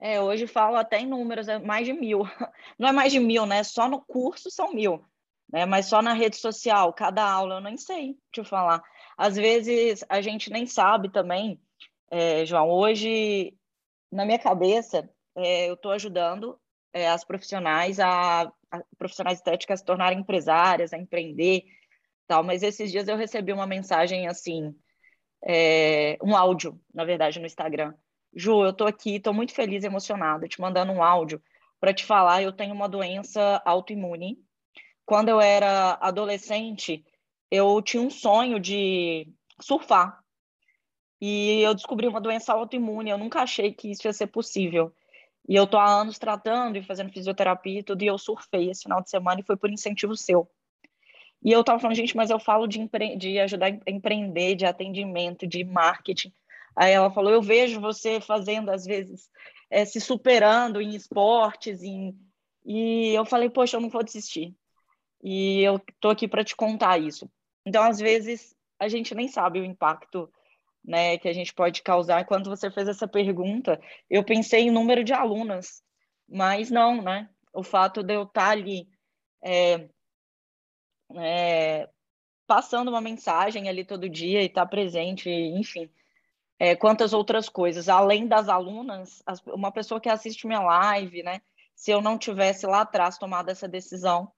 É, 0.00 0.20
hoje 0.20 0.46
falo 0.46 0.76
até 0.76 0.98
em 0.98 1.06
números, 1.06 1.46
é 1.46 1.58
mais 1.58 1.86
de 1.86 1.92
mil. 1.92 2.22
Não 2.78 2.88
é 2.88 2.92
mais 2.92 3.12
de 3.12 3.20
mil, 3.20 3.44
né? 3.44 3.62
Só 3.62 3.88
no 3.88 4.00
curso 4.00 4.50
são 4.50 4.72
mil. 4.72 5.04
Né? 5.52 5.66
Mas 5.66 5.86
só 5.86 6.00
na 6.00 6.14
rede 6.14 6.36
social, 6.36 6.92
cada 6.92 7.22
aula, 7.28 7.56
eu 7.56 7.60
nem 7.60 7.76
sei 7.76 8.16
te 8.32 8.42
falar. 8.44 8.82
Às 9.16 9.36
vezes 9.36 10.04
a 10.08 10.20
gente 10.22 10.50
nem 10.50 10.66
sabe 10.66 11.10
também, 11.10 11.60
é, 12.10 12.46
João. 12.46 12.70
Hoje, 12.70 13.54
na 14.10 14.24
minha 14.24 14.38
cabeça, 14.38 15.08
é, 15.36 15.68
eu 15.68 15.74
estou 15.74 15.92
ajudando 15.92 16.58
é, 16.92 17.08
as 17.08 17.24
profissionais 17.24 18.00
a, 18.00 18.42
a 18.70 18.82
profissionais 18.98 19.38
estéticas 19.38 19.74
a 19.74 19.80
se 19.80 19.84
tornarem 19.84 20.20
empresárias, 20.20 20.92
a 20.92 20.98
empreender, 20.98 21.64
tal, 22.26 22.42
mas 22.42 22.62
esses 22.62 22.90
dias 22.90 23.08
eu 23.08 23.16
recebi 23.16 23.52
uma 23.52 23.66
mensagem 23.66 24.28
assim, 24.28 24.74
é, 25.44 26.16
um 26.22 26.36
áudio, 26.36 26.80
na 26.94 27.04
verdade, 27.04 27.38
no 27.40 27.46
Instagram. 27.46 27.94
Ju, 28.34 28.64
eu 28.64 28.72
tô 28.72 28.86
aqui, 28.86 29.18
tô 29.18 29.32
muito 29.32 29.52
feliz 29.52 29.84
emocionada, 29.84 30.46
te 30.46 30.60
mandando 30.60 30.92
um 30.92 31.02
áudio 31.02 31.42
para 31.80 31.94
te 31.94 32.04
falar, 32.04 32.42
eu 32.42 32.52
tenho 32.52 32.74
uma 32.74 32.88
doença 32.88 33.60
autoimune. 33.64 34.38
Quando 35.04 35.30
eu 35.30 35.40
era 35.40 35.98
adolescente, 36.00 37.04
eu 37.50 37.80
tinha 37.82 38.02
um 38.02 38.10
sonho 38.10 38.60
de 38.60 39.26
surfar. 39.60 40.22
E 41.20 41.60
eu 41.60 41.74
descobri 41.74 42.06
uma 42.06 42.20
doença 42.20 42.52
autoimune, 42.52 43.10
eu 43.10 43.18
nunca 43.18 43.40
achei 43.40 43.72
que 43.72 43.90
isso 43.90 44.06
ia 44.06 44.12
ser 44.12 44.28
possível. 44.28 44.94
E 45.48 45.54
eu 45.54 45.66
tô 45.66 45.78
há 45.78 46.00
anos 46.00 46.18
tratando 46.18 46.76
e 46.76 46.82
fazendo 46.82 47.12
fisioterapia 47.12 47.80
e 47.80 47.82
tudo, 47.82 48.02
e 48.02 48.06
eu 48.06 48.18
surfei 48.18 48.70
esse 48.70 48.84
final 48.84 49.02
de 49.02 49.10
semana 49.10 49.40
e 49.40 49.44
foi 49.44 49.56
por 49.56 49.70
incentivo 49.70 50.16
seu. 50.16 50.48
E 51.42 51.50
eu 51.50 51.60
estava 51.60 51.78
falando, 51.78 51.96
gente, 51.96 52.16
mas 52.16 52.30
eu 52.30 52.38
falo 52.38 52.66
de, 52.66 52.80
empre... 52.80 53.16
de 53.16 53.38
ajudar 53.40 53.66
a 53.66 53.90
empreender, 53.90 54.54
de 54.54 54.66
atendimento, 54.66 55.46
de 55.46 55.64
marketing. 55.64 56.32
Aí 56.76 56.92
ela 56.92 57.10
falou, 57.10 57.32
eu 57.32 57.42
vejo 57.42 57.80
você 57.80 58.20
fazendo, 58.20 58.70
às 58.70 58.84
vezes, 58.84 59.28
é, 59.70 59.84
se 59.84 60.00
superando 60.00 60.80
em 60.80 60.94
esportes, 60.94 61.82
em... 61.82 62.16
e 62.64 63.14
eu 63.14 63.24
falei, 63.24 63.50
poxa, 63.50 63.76
eu 63.76 63.80
não 63.80 63.90
vou 63.90 64.02
desistir. 64.02 64.54
E 65.22 65.60
eu 65.62 65.80
tô 66.00 66.08
aqui 66.08 66.26
para 66.26 66.44
te 66.44 66.56
contar 66.56 66.98
isso. 66.98 67.30
Então, 67.66 67.82
às 67.82 67.98
vezes, 67.98 68.54
a 68.78 68.88
gente 68.88 69.14
nem 69.14 69.28
sabe 69.28 69.60
o 69.60 69.64
impacto 69.64 70.30
né, 70.84 71.18
que 71.18 71.28
a 71.28 71.32
gente 71.32 71.52
pode 71.52 71.82
causar. 71.82 72.24
Quando 72.24 72.48
você 72.48 72.70
fez 72.70 72.88
essa 72.88 73.06
pergunta, 73.06 73.80
eu 74.08 74.24
pensei 74.24 74.62
em 74.62 74.70
número 74.70 75.04
de 75.04 75.12
alunas, 75.12 75.82
mas 76.28 76.70
não, 76.70 77.02
né? 77.02 77.28
O 77.52 77.62
fato 77.62 78.02
de 78.02 78.14
eu 78.14 78.22
estar 78.22 78.46
tá 78.46 78.50
ali 78.50 78.88
é, 79.44 79.88
é, 81.16 81.88
passando 82.46 82.88
uma 82.88 83.00
mensagem 83.00 83.68
ali 83.68 83.84
todo 83.84 84.08
dia 84.08 84.42
e 84.42 84.46
estar 84.46 84.64
tá 84.64 84.70
presente, 84.70 85.28
enfim. 85.28 85.90
É, 86.62 86.76
quantas 86.76 87.14
outras 87.14 87.48
coisas, 87.48 87.88
além 87.88 88.28
das 88.28 88.46
alunas, 88.46 89.22
as, 89.24 89.40
uma 89.46 89.72
pessoa 89.72 89.98
que 89.98 90.10
assiste 90.10 90.46
minha 90.46 90.60
live, 90.60 91.22
né? 91.22 91.40
Se 91.74 91.90
eu 91.90 92.02
não 92.02 92.18
tivesse 92.18 92.66
lá 92.66 92.82
atrás 92.82 93.16
tomado 93.16 93.48
essa 93.48 93.66
decisão 93.66 94.30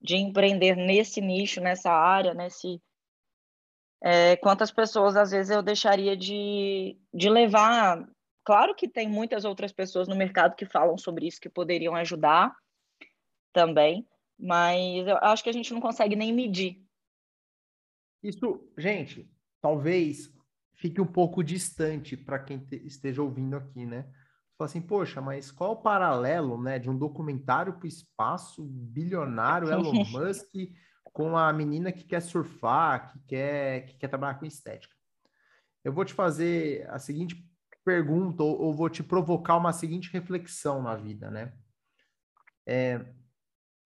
de 0.00 0.14
empreender 0.14 0.76
nesse 0.76 1.20
nicho, 1.20 1.60
nessa 1.60 1.90
área, 1.90 2.32
nesse 2.32 2.80
é, 4.00 4.36
quantas 4.36 4.70
pessoas 4.70 5.16
às 5.16 5.32
vezes 5.32 5.50
eu 5.50 5.60
deixaria 5.60 6.16
de, 6.16 6.96
de 7.12 7.28
levar. 7.28 8.08
Claro 8.44 8.72
que 8.72 8.86
tem 8.86 9.08
muitas 9.08 9.44
outras 9.44 9.72
pessoas 9.72 10.06
no 10.06 10.14
mercado 10.14 10.54
que 10.54 10.66
falam 10.66 10.96
sobre 10.96 11.26
isso 11.26 11.40
que 11.40 11.48
poderiam 11.48 11.96
ajudar 11.96 12.54
também, 13.52 14.06
mas 14.38 15.04
eu 15.04 15.16
acho 15.16 15.42
que 15.42 15.50
a 15.50 15.52
gente 15.52 15.74
não 15.74 15.80
consegue 15.80 16.14
nem 16.14 16.32
medir. 16.32 16.80
Isso, 18.22 18.70
gente, 18.78 19.28
talvez 19.60 20.35
fique 20.76 21.00
um 21.00 21.06
pouco 21.06 21.42
distante 21.42 22.16
para 22.16 22.38
quem 22.38 22.66
esteja 22.84 23.22
ouvindo 23.22 23.56
aqui, 23.56 23.84
né? 23.84 24.08
Fala 24.56 24.70
assim, 24.70 24.80
poxa, 24.80 25.20
mas 25.20 25.50
qual 25.50 25.72
o 25.72 25.82
paralelo, 25.82 26.60
né, 26.60 26.78
de 26.78 26.88
um 26.88 26.96
documentário 26.96 27.74
para 27.74 27.84
o 27.84 27.88
espaço 27.88 28.64
bilionário 28.64 29.70
Elon 29.70 30.04
Musk 30.04 30.50
com 31.04 31.36
a 31.36 31.52
menina 31.52 31.92
que 31.92 32.04
quer 32.04 32.20
surfar, 32.20 33.12
que 33.12 33.18
quer, 33.26 33.86
que 33.86 33.98
quer 33.98 34.08
trabalhar 34.08 34.38
com 34.38 34.46
estética? 34.46 34.94
Eu 35.84 35.92
vou 35.92 36.04
te 36.04 36.14
fazer 36.14 36.88
a 36.90 36.98
seguinte 36.98 37.46
pergunta, 37.84 38.42
ou, 38.42 38.58
ou 38.60 38.74
vou 38.74 38.88
te 38.88 39.02
provocar 39.02 39.56
uma 39.56 39.72
seguinte 39.72 40.10
reflexão 40.10 40.82
na 40.82 40.96
vida, 40.96 41.30
né? 41.30 41.52
É, 42.66 43.06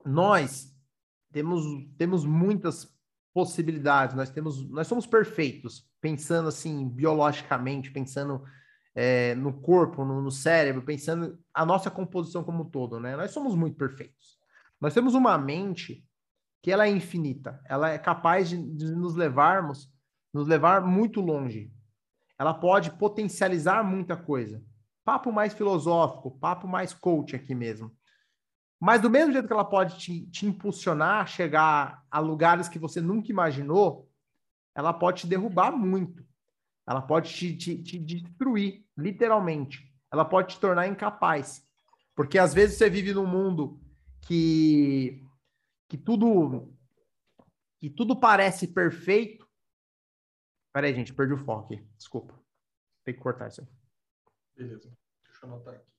nós 0.05 0.75
temos, 1.33 1.63
temos 1.99 2.25
muitas 2.25 2.89
possibilidades, 3.33 4.17
nós 4.17 4.31
temos, 4.31 4.69
nós 4.71 4.87
somos 4.87 5.07
perfeitos, 5.07 5.89
pensando 6.01 6.49
assim, 6.49 6.89
biologicamente, 6.89 7.91
pensando 7.91 8.43
é, 8.95 9.35
no 9.37 9.53
corpo, 9.53 10.05
no, 10.05 10.21
no, 10.21 10.31
cérebro, 10.31 10.83
pensando 10.83 11.39
a 11.55 11.65
nossa 11.65 11.91
composição 11.91 12.43
como 12.43 12.63
um 12.63 12.71
todo, 12.71 12.99
né? 12.99 13.17
Nós 13.17 13.31
somos 13.31 13.55
muito 13.55 13.77
perfeitos. 13.77 14.39
Nós 14.81 14.95
temos 14.95 15.15
uma 15.15 15.39
mente 15.39 16.05
que 16.63 16.71
ela 16.71 16.87
é 16.87 16.91
infinita, 16.91 17.61
ela 17.67 17.91
é 17.91 17.99
capaz 17.99 18.49
de, 18.49 18.57
de 18.57 18.91
nos 18.93 19.15
levarmos, 19.15 19.91
nos 20.33 20.47
levar 20.47 20.83
muito 20.83 21.21
longe. 21.21 21.73
Ela 22.39 22.55
pode 22.55 22.91
potencializar 22.93 23.83
muita 23.85 24.17
coisa. 24.17 24.63
Papo 25.05 25.33
mais 25.33 25.55
filosófico, 25.55 26.39
papo 26.39 26.67
mais 26.67 26.93
coach 26.93 27.37
aqui 27.37 27.55
mesmo. 27.55 27.95
Mas 28.81 29.03
do 29.03 29.11
mesmo 29.11 29.33
jeito 29.33 29.47
que 29.47 29.53
ela 29.53 29.65
pode 29.65 29.99
te, 29.99 30.27
te 30.29 30.47
impulsionar 30.47 31.23
a 31.23 31.27
chegar 31.27 32.03
a 32.11 32.19
lugares 32.19 32.67
que 32.67 32.79
você 32.79 32.99
nunca 32.99 33.31
imaginou, 33.31 34.11
ela 34.75 34.95
pode 34.95 35.21
te 35.21 35.27
derrubar 35.27 35.71
muito. 35.71 36.25
Ela 36.89 37.03
pode 37.03 37.31
te, 37.31 37.55
te, 37.55 37.83
te 37.83 37.99
destruir, 37.99 38.87
literalmente. 38.97 39.95
Ela 40.11 40.25
pode 40.25 40.55
te 40.55 40.61
tornar 40.61 40.89
incapaz. 40.89 41.63
Porque 42.17 42.39
às 42.39 42.55
vezes 42.55 42.79
você 42.79 42.89
vive 42.89 43.13
num 43.13 43.27
mundo 43.27 43.79
que, 44.23 45.23
que 45.87 45.99
tudo 45.99 46.75
que 47.79 47.89
tudo 47.89 48.19
parece 48.19 48.69
perfeito. 48.69 49.49
Peraí, 50.73 50.95
gente, 50.95 51.15
perdi 51.15 51.35
o 51.35 51.39
foco 51.39 51.75
aqui. 51.75 51.83
Desculpa. 51.97 52.39
Tem 53.05 53.15
que 53.15 53.21
cortar 53.21 53.49
isso 53.49 53.61
aí. 53.61 53.69
Beleza. 54.57 54.91
Deixa 55.25 55.47
eu 55.47 55.53
anotar 55.53 55.75
aqui. 55.75 55.90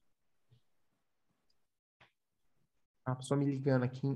A 3.11 3.15
pessoa 3.15 3.37
me 3.37 3.45
ligando 3.45 3.83
aqui 3.83 4.07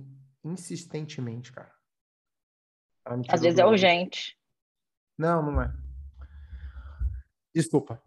insistentemente, 0.43 1.51
cara. 1.51 1.73
Às 3.27 3.41
vezes 3.41 3.59
é 3.59 3.65
urgente. 3.65 4.39
Não, 5.17 5.41
não 5.41 5.61
é. 5.61 5.73
Desculpa. 7.53 8.01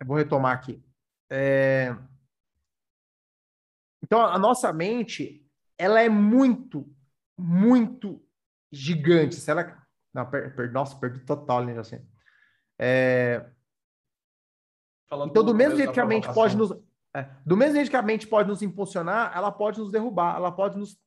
Eu 0.00 0.06
vou 0.06 0.16
retomar 0.16 0.56
aqui. 0.56 0.82
É... 1.30 1.94
Então, 4.02 4.20
a 4.20 4.38
nossa 4.38 4.72
mente, 4.72 5.46
ela 5.78 6.00
é 6.00 6.08
muito, 6.08 6.90
muito 7.38 8.26
gigante. 8.72 9.34
Se 9.34 9.50
ela... 9.50 9.86
Não, 10.14 10.28
per, 10.28 10.54
per... 10.56 10.72
Nossa, 10.72 10.98
perdi 10.98 11.20
total, 11.20 11.64
né, 11.64 11.78
assim. 11.78 12.06
É... 12.78 13.50
Então, 15.06 15.44
do 15.44 15.54
mesmo 15.54 15.76
jeito 15.76 15.92
que 15.92 16.00
a 16.00 16.06
mente 16.06 16.32
pode 16.32 16.56
nos... 16.56 16.72
É, 17.16 17.30
do 17.46 17.56
mesmo 17.56 17.76
jeito 17.76 17.88
que 17.88 17.96
a 17.96 18.02
mente 18.02 18.26
pode 18.26 18.46
nos 18.46 18.60
impulsionar, 18.60 19.34
ela 19.34 19.50
pode 19.50 19.80
nos 19.80 19.90
derrubar, 19.90 20.36
ela 20.36 20.52
pode 20.52 20.76
nos. 20.76 21.00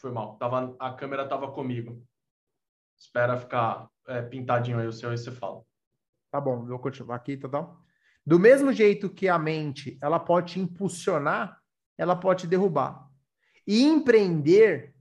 Foi 0.00 0.12
mal. 0.12 0.36
Tava, 0.36 0.76
a 0.78 0.92
câmera 0.92 1.24
estava 1.24 1.50
comigo. 1.50 2.00
Espera 2.96 3.36
ficar 3.36 3.90
é, 4.06 4.22
pintadinho 4.22 4.78
aí 4.78 4.86
o 4.86 4.92
seu 4.92 5.12
e 5.12 5.18
você 5.18 5.32
fala. 5.32 5.64
Tá 6.30 6.40
bom, 6.40 6.64
vou 6.64 6.78
continuar 6.78 7.16
aqui, 7.16 7.36
tá 7.36 7.48
bom? 7.48 7.76
Do 8.24 8.38
mesmo 8.38 8.72
jeito 8.72 9.10
que 9.10 9.28
a 9.28 9.36
mente, 9.36 9.98
ela 10.00 10.20
pode 10.20 10.52
te 10.52 10.60
impulsionar, 10.60 11.60
ela 11.96 12.14
pode 12.14 12.42
te 12.42 12.46
derrubar. 12.46 13.10
E 13.66 13.82
empreender, 13.82 14.94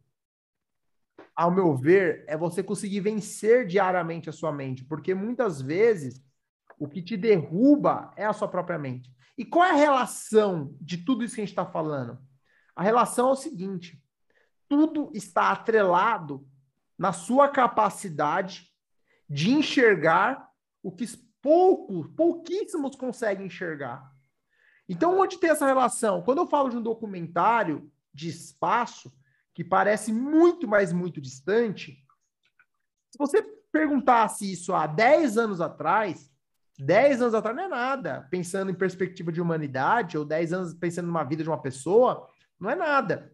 ao 1.35 1.51
meu 1.51 1.75
ver, 1.75 2.25
é 2.27 2.35
você 2.35 2.63
conseguir 2.63 3.01
vencer 3.01 3.67
diariamente 3.67 4.27
a 4.27 4.33
sua 4.33 4.51
mente, 4.51 4.83
porque 4.83 5.13
muitas 5.13 5.61
vezes 5.61 6.19
o 6.79 6.87
que 6.87 7.03
te 7.03 7.15
derruba 7.15 8.11
é 8.15 8.25
a 8.25 8.33
sua 8.33 8.47
própria 8.47 8.79
mente. 8.79 9.15
E 9.37 9.45
qual 9.45 9.65
é 9.65 9.71
a 9.71 9.75
relação 9.75 10.75
de 10.81 10.97
tudo 10.97 11.23
isso 11.23 11.35
que 11.35 11.41
a 11.41 11.45
gente 11.45 11.51
está 11.51 11.65
falando? 11.65 12.17
A 12.75 12.81
relação 12.81 13.29
é 13.29 13.31
o 13.31 13.35
seguinte: 13.35 14.01
tudo 14.67 15.11
está 15.13 15.51
atrelado 15.51 16.47
na 16.97 17.13
sua 17.13 17.47
capacidade 17.47 18.73
de 19.29 19.51
enxergar 19.51 20.49
o 20.81 20.91
que 20.91 21.05
poucos, 21.41 22.07
pouquíssimos 22.15 22.95
conseguem 22.95 23.45
enxergar. 23.45 24.11
Então, 24.89 25.19
onde 25.19 25.37
tem 25.37 25.49
essa 25.49 25.65
relação? 25.65 26.21
Quando 26.21 26.39
eu 26.39 26.47
falo 26.47 26.69
de 26.69 26.77
um 26.77 26.81
documentário 26.81 27.91
de 28.13 28.29
espaço 28.29 29.13
que 29.53 29.63
parece 29.63 30.13
muito, 30.13 30.67
mas 30.67 30.93
muito 30.93 31.19
distante, 31.19 32.03
se 33.11 33.17
você 33.17 33.41
perguntasse 33.71 34.51
isso 34.51 34.73
há 34.73 34.87
10 34.87 35.37
anos 35.37 35.61
atrás, 35.61 36.31
10 36.77 37.21
anos 37.21 37.33
atrás 37.33 37.55
não 37.55 37.63
é 37.63 37.67
nada. 37.67 38.27
Pensando 38.29 38.69
em 38.69 38.75
perspectiva 38.75 39.31
de 39.31 39.41
humanidade, 39.41 40.17
ou 40.17 40.23
10 40.23 40.53
anos 40.53 40.73
pensando 40.73 41.07
numa 41.07 41.23
vida 41.23 41.43
de 41.43 41.49
uma 41.49 41.61
pessoa, 41.61 42.27
não 42.59 42.69
é 42.69 42.75
nada. 42.75 43.33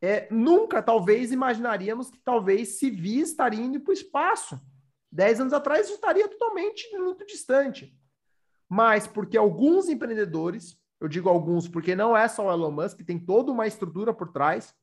É, 0.00 0.28
nunca, 0.30 0.82
talvez, 0.82 1.32
imaginaríamos 1.32 2.10
que 2.10 2.18
talvez 2.18 2.78
Civi 2.78 3.20
estaria 3.20 3.60
indo 3.60 3.80
para 3.80 3.90
o 3.90 3.94
espaço. 3.94 4.60
10 5.10 5.42
anos 5.42 5.52
atrás 5.52 5.88
estaria 5.88 6.28
totalmente 6.28 6.90
muito 6.98 7.24
distante. 7.24 7.96
Mas 8.68 9.06
porque 9.06 9.36
alguns 9.36 9.88
empreendedores, 9.88 10.76
eu 11.00 11.08
digo 11.08 11.28
alguns 11.28 11.68
porque 11.68 11.94
não 11.94 12.16
é 12.16 12.26
só 12.28 12.46
o 12.46 12.52
Elon 12.52 12.70
Musk, 12.70 13.00
tem 13.02 13.18
toda 13.18 13.52
uma 13.52 13.66
estrutura 13.66 14.12
por 14.12 14.32
trás, 14.32 14.74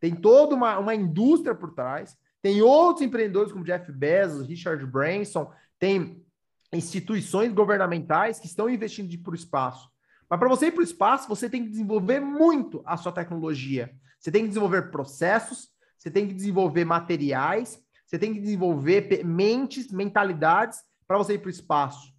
tem 0.00 0.14
toda 0.14 0.54
uma, 0.54 0.78
uma 0.78 0.94
indústria 0.94 1.54
por 1.54 1.74
trás, 1.74 2.16
tem 2.40 2.62
outros 2.62 3.06
empreendedores 3.06 3.52
como 3.52 3.64
Jeff 3.64 3.92
Bezos, 3.92 4.46
Richard 4.46 4.84
Branson, 4.86 5.52
tem 5.78 6.24
instituições 6.72 7.52
governamentais 7.52 8.38
que 8.38 8.46
estão 8.46 8.68
investindo 8.68 9.16
para 9.22 9.32
o 9.32 9.34
espaço. 9.34 9.90
Mas 10.28 10.38
para 10.38 10.48
você 10.48 10.66
ir 10.66 10.72
para 10.72 10.80
o 10.80 10.84
espaço, 10.84 11.28
você 11.28 11.50
tem 11.50 11.64
que 11.64 11.70
desenvolver 11.70 12.20
muito 12.20 12.82
a 12.86 12.96
sua 12.96 13.10
tecnologia. 13.10 13.92
Você 14.18 14.30
tem 14.30 14.42
que 14.42 14.48
desenvolver 14.48 14.90
processos, 14.90 15.70
você 15.98 16.10
tem 16.10 16.28
que 16.28 16.34
desenvolver 16.34 16.84
materiais, 16.84 17.82
você 18.06 18.18
tem 18.18 18.32
que 18.32 18.40
desenvolver 18.40 19.24
mentes, 19.24 19.90
mentalidades 19.90 20.80
para 21.06 21.18
você 21.18 21.34
ir 21.34 21.38
para 21.38 21.48
o 21.48 21.50
espaço. 21.50 22.12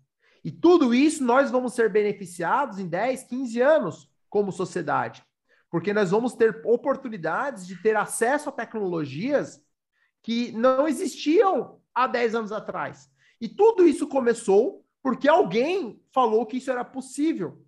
E 0.44 0.52
tudo 0.52 0.94
isso 0.94 1.24
nós 1.24 1.52
vamos 1.52 1.74
ser 1.74 1.90
beneficiados 1.90 2.80
em 2.80 2.88
10, 2.88 3.24
15 3.24 3.62
anos 3.62 4.10
como 4.30 4.52
sociedade. 4.52 5.24
Porque 5.70 5.94
nós 5.94 6.12
vamos 6.12 6.34
ter 6.34 6.62
oportunidades 6.66 7.66
de 7.66 7.82
ter 7.82 7.96
acesso 7.96 8.50
a 8.50 8.52
tecnologias 8.52 9.62
que 10.22 10.52
não 10.52 10.88
existiam 10.88 11.80
há 11.94 12.08
10 12.08 12.36
anos 12.36 12.52
atrás. 12.52 13.10
E 13.42 13.50
tudo 13.50 13.88
isso 13.88 14.08
começou 14.08 14.86
porque 15.02 15.28
alguém 15.28 16.00
falou 16.14 16.46
que 16.46 16.58
isso 16.58 16.70
era 16.70 16.86
possível. 16.86 17.66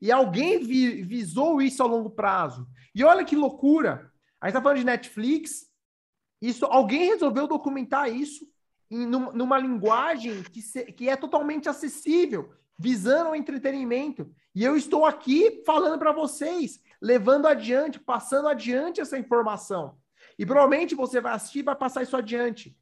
E 0.00 0.10
alguém 0.10 0.60
vi, 0.60 1.02
visou 1.02 1.60
isso 1.60 1.82
a 1.82 1.86
longo 1.86 2.10
prazo. 2.10 2.66
E 2.94 3.02
olha 3.02 3.24
que 3.24 3.36
loucura. 3.36 4.10
A 4.40 4.46
gente 4.46 4.52
está 4.52 4.62
falando 4.62 4.78
de 4.78 4.84
Netflix. 4.84 5.68
Isso, 6.40 6.64
alguém 6.64 7.08
resolveu 7.08 7.46
documentar 7.46 8.10
isso 8.10 8.46
em, 8.90 9.04
numa 9.04 9.58
linguagem 9.58 10.42
que, 10.44 10.62
se, 10.62 10.84
que 10.84 11.08
é 11.08 11.16
totalmente 11.16 11.68
acessível, 11.68 12.54
visando 12.78 13.30
o 13.30 13.36
entretenimento. 13.36 14.32
E 14.54 14.64
eu 14.64 14.76
estou 14.76 15.04
aqui 15.04 15.62
falando 15.66 15.98
para 15.98 16.12
vocês, 16.12 16.80
levando 17.02 17.46
adiante, 17.46 17.98
passando 17.98 18.48
adiante 18.48 19.00
essa 19.00 19.18
informação. 19.18 19.98
E 20.38 20.46
provavelmente 20.46 20.94
você 20.94 21.20
vai 21.20 21.34
assistir 21.34 21.58
e 21.58 21.64
vai 21.64 21.76
passar 21.76 22.02
isso 22.02 22.16
adiante. 22.16 22.74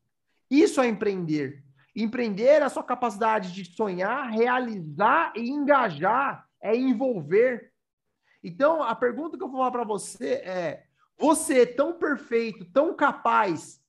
Isso 0.51 0.81
é 0.81 0.87
empreender. 0.87 1.65
Empreender 2.01 2.63
é 2.63 2.63
a 2.63 2.69
sua 2.69 2.85
capacidade 2.85 3.53
de 3.53 3.65
sonhar, 3.65 4.31
realizar 4.31 5.33
e 5.35 5.51
engajar, 5.51 6.49
é 6.61 6.77
envolver. 6.77 7.73
Então, 8.41 8.85
a 8.85 8.95
pergunta 8.95 9.37
que 9.37 9.43
eu 9.43 9.49
vou 9.49 9.59
falar 9.59 9.73
para 9.73 9.83
você 9.83 10.35
é: 10.35 10.87
você 11.19 11.67
tão 11.67 11.99
perfeito, 11.99 12.65
tão 12.67 12.95
capaz, 12.95 13.83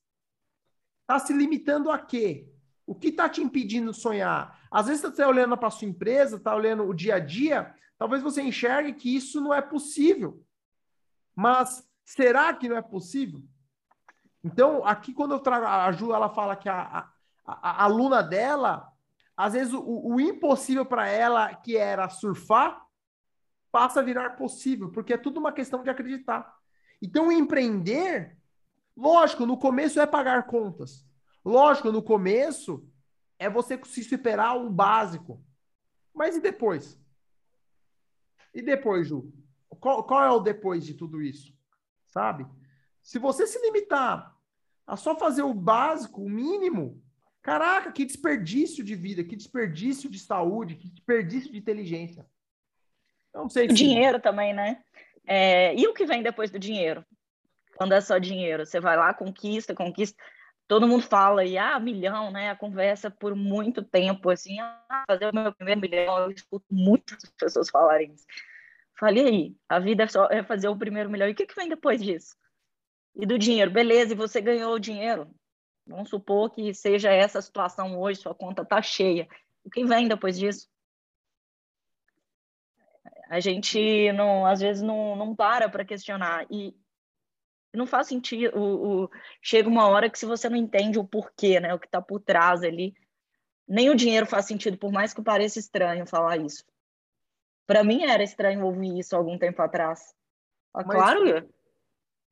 está 1.01 1.19
se 1.19 1.31
limitando 1.31 1.91
a 1.91 1.99
quê? 1.99 2.49
O 2.83 2.95
que 2.95 3.09
está 3.09 3.29
te 3.29 3.43
impedindo 3.43 3.93
sonhar? 3.93 4.59
Às 4.71 4.87
vezes 4.87 5.01
você 5.01 5.09
está 5.09 5.27
olhando 5.27 5.55
para 5.55 5.69
sua 5.69 5.87
empresa, 5.87 6.37
está 6.37 6.55
olhando 6.55 6.85
o 6.85 6.95
dia 6.95 7.17
a 7.17 7.19
dia, 7.19 7.75
talvez 7.95 8.23
você 8.23 8.41
enxergue 8.41 8.93
que 8.93 9.15
isso 9.15 9.39
não 9.39 9.53
é 9.53 9.61
possível. 9.61 10.43
Mas 11.35 11.87
será 12.03 12.55
que 12.55 12.67
não 12.67 12.75
é 12.75 12.81
possível? 12.81 13.43
Então, 14.43 14.83
aqui 14.83 15.13
quando 15.13 15.35
eu 15.35 15.39
trago 15.39 15.67
a 15.67 15.91
Ju, 15.91 16.11
ela 16.11 16.29
fala 16.29 16.55
que 16.55 16.67
a, 16.67 17.07
a 17.61 17.83
aluna 17.83 18.21
dela, 18.21 18.91
às 19.35 19.53
vezes 19.53 19.73
o, 19.73 19.81
o 19.81 20.19
impossível 20.19 20.85
para 20.85 21.07
ela, 21.07 21.53
que 21.55 21.77
era 21.77 22.09
surfar, 22.09 22.85
passa 23.71 23.99
a 23.99 24.03
virar 24.03 24.31
possível, 24.31 24.91
porque 24.91 25.13
é 25.13 25.17
tudo 25.17 25.39
uma 25.39 25.51
questão 25.51 25.83
de 25.83 25.89
acreditar. 25.89 26.53
Então, 27.01 27.31
empreender, 27.31 28.37
lógico, 28.95 29.45
no 29.45 29.57
começo 29.57 29.99
é 29.99 30.05
pagar 30.05 30.45
contas. 30.47 31.05
Lógico, 31.43 31.91
no 31.91 32.03
começo 32.03 32.85
é 33.37 33.49
você 33.49 33.79
se 33.85 34.03
superar 34.03 34.57
o 34.57 34.69
básico. 34.69 35.41
Mas 36.13 36.35
e 36.35 36.41
depois? 36.41 36.99
E 38.53 38.61
depois, 38.61 39.07
Ju? 39.07 39.31
Qual, 39.79 40.03
qual 40.03 40.23
é 40.23 40.29
o 40.31 40.39
depois 40.39 40.85
de 40.85 40.93
tudo 40.93 41.21
isso? 41.21 41.55
Sabe? 42.07 42.45
Se 43.01 43.17
você 43.17 43.47
se 43.47 43.59
limitar 43.61 44.35
a 44.85 44.97
só 44.97 45.15
fazer 45.15 45.43
o 45.43 45.53
básico, 45.53 46.21
o 46.21 46.29
mínimo, 46.29 47.01
caraca, 47.41 47.91
que 47.91 48.05
desperdício 48.05 48.83
de 48.83 48.95
vida, 48.95 49.23
que 49.23 49.35
desperdício 49.35 50.09
de 50.09 50.19
saúde, 50.19 50.75
que 50.75 50.89
desperdício 50.89 51.51
de 51.51 51.57
inteligência. 51.57 52.25
Não 53.33 53.49
sei. 53.49 53.67
O 53.67 53.69
se... 53.69 53.75
dinheiro 53.75 54.19
também, 54.19 54.53
né? 54.53 54.81
É, 55.25 55.75
e 55.75 55.87
o 55.87 55.93
que 55.93 56.05
vem 56.05 56.23
depois 56.23 56.49
do 56.49 56.59
dinheiro? 56.59 57.05
Quando 57.77 57.93
é 57.93 58.01
só 58.01 58.17
dinheiro, 58.17 58.65
você 58.65 58.79
vai 58.79 58.97
lá, 58.97 59.13
conquista, 59.13 59.73
conquista. 59.73 60.21
Todo 60.67 60.87
mundo 60.87 61.03
fala, 61.03 61.45
e 61.45 61.57
ah, 61.57 61.79
milhão, 61.79 62.31
né? 62.31 62.49
A 62.51 62.55
conversa 62.55 63.09
por 63.09 63.35
muito 63.35 63.83
tempo, 63.83 64.29
assim, 64.29 64.59
ah, 64.59 65.03
fazer 65.07 65.27
o 65.27 65.33
meu 65.33 65.53
primeiro 65.53 65.81
milhão, 65.81 66.19
eu 66.19 66.31
escuto 66.31 66.65
muitas 66.69 67.17
pessoas 67.39 67.69
falarem 67.69 68.13
isso. 68.13 68.25
Falei 68.99 69.25
aí, 69.25 69.55
a 69.69 69.79
vida 69.79 70.03
é 70.03 70.07
só 70.07 70.25
é 70.25 70.43
fazer 70.43 70.67
o 70.67 70.77
primeiro 70.77 71.09
milhão. 71.09 71.27
E 71.27 71.31
o 71.31 71.35
que, 71.35 71.45
que 71.45 71.55
vem 71.55 71.69
depois 71.69 72.01
disso? 72.01 72.35
E 73.15 73.25
do 73.25 73.39
dinheiro, 73.39 73.71
beleza, 73.71 74.13
e 74.13 74.17
você 74.17 74.41
ganhou 74.41 74.73
o 74.73 74.79
dinheiro. 74.79 75.33
Vamos 75.89 76.09
supor 76.09 76.51
que 76.51 76.71
seja 76.71 77.11
essa 77.11 77.39
a 77.39 77.41
situação 77.41 77.99
hoje, 77.99 78.21
sua 78.21 78.35
conta 78.35 78.61
está 78.61 78.79
cheia. 78.79 79.27
O 79.63 79.69
que 79.71 79.83
vem 79.83 80.07
depois 80.07 80.37
disso? 80.37 80.69
A 83.27 83.39
gente 83.39 84.11
não, 84.13 84.45
às 84.45 84.59
vezes 84.59 84.83
não, 84.83 85.15
não 85.15 85.35
para 85.35 85.67
para 85.67 85.83
questionar 85.83 86.45
e 86.49 86.75
não 87.73 87.87
faz 87.87 88.07
sentido. 88.07 88.55
O, 88.55 89.03
o, 89.03 89.09
chega 89.41 89.67
uma 89.67 89.87
hora 89.87 90.09
que 90.09 90.19
se 90.19 90.27
você 90.27 90.47
não 90.47 90.57
entende 90.57 90.99
o 90.99 91.03
porquê, 91.03 91.59
né, 91.59 91.73
o 91.73 91.79
que 91.79 91.87
está 91.87 91.99
por 91.99 92.19
trás 92.19 92.61
ali, 92.61 92.93
nem 93.67 93.89
o 93.89 93.95
dinheiro 93.95 94.27
faz 94.27 94.45
sentido, 94.45 94.77
por 94.77 94.91
mais 94.91 95.11
que 95.11 95.21
pareça 95.23 95.59
estranho 95.59 96.05
falar 96.05 96.37
isso. 96.37 96.63
Para 97.65 97.83
mim 97.83 98.03
era 98.03 98.23
estranho 98.23 98.63
ouvir 98.63 98.99
isso 98.99 99.15
algum 99.15 99.37
tempo 99.37 99.61
atrás. 99.61 100.13
Ah, 100.73 100.83
Mas, 100.85 100.95
claro. 100.95 101.49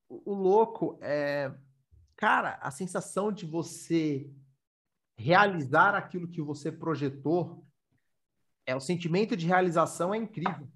O 0.10 0.34
louco 0.34 0.98
é, 1.02 1.52
cara, 2.18 2.58
a 2.62 2.72
sensação 2.72 3.32
de 3.32 3.46
você 3.46 4.30
realizar 5.18 5.96
aquilo 5.96 6.28
que 6.28 6.42
você 6.42 6.72
projetou, 6.72 7.66
é 8.66 8.76
o 8.76 8.82
sentimento 8.82 9.38
de 9.38 9.48
realização 9.48 10.14
é 10.14 10.18
incrível. 10.18 10.68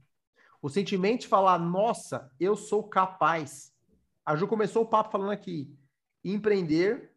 O 0.62 0.70
sentimento 0.70 1.22
de 1.22 1.28
falar, 1.28 1.60
nossa, 1.60 2.32
eu 2.40 2.56
sou 2.56 2.88
capaz. 2.88 3.76
A 4.26 4.36
Ju 4.36 4.48
começou 4.48 4.84
o 4.84 4.88
papo 4.88 5.12
falando 5.12 5.32
aqui, 5.32 5.76
empreender 6.24 7.12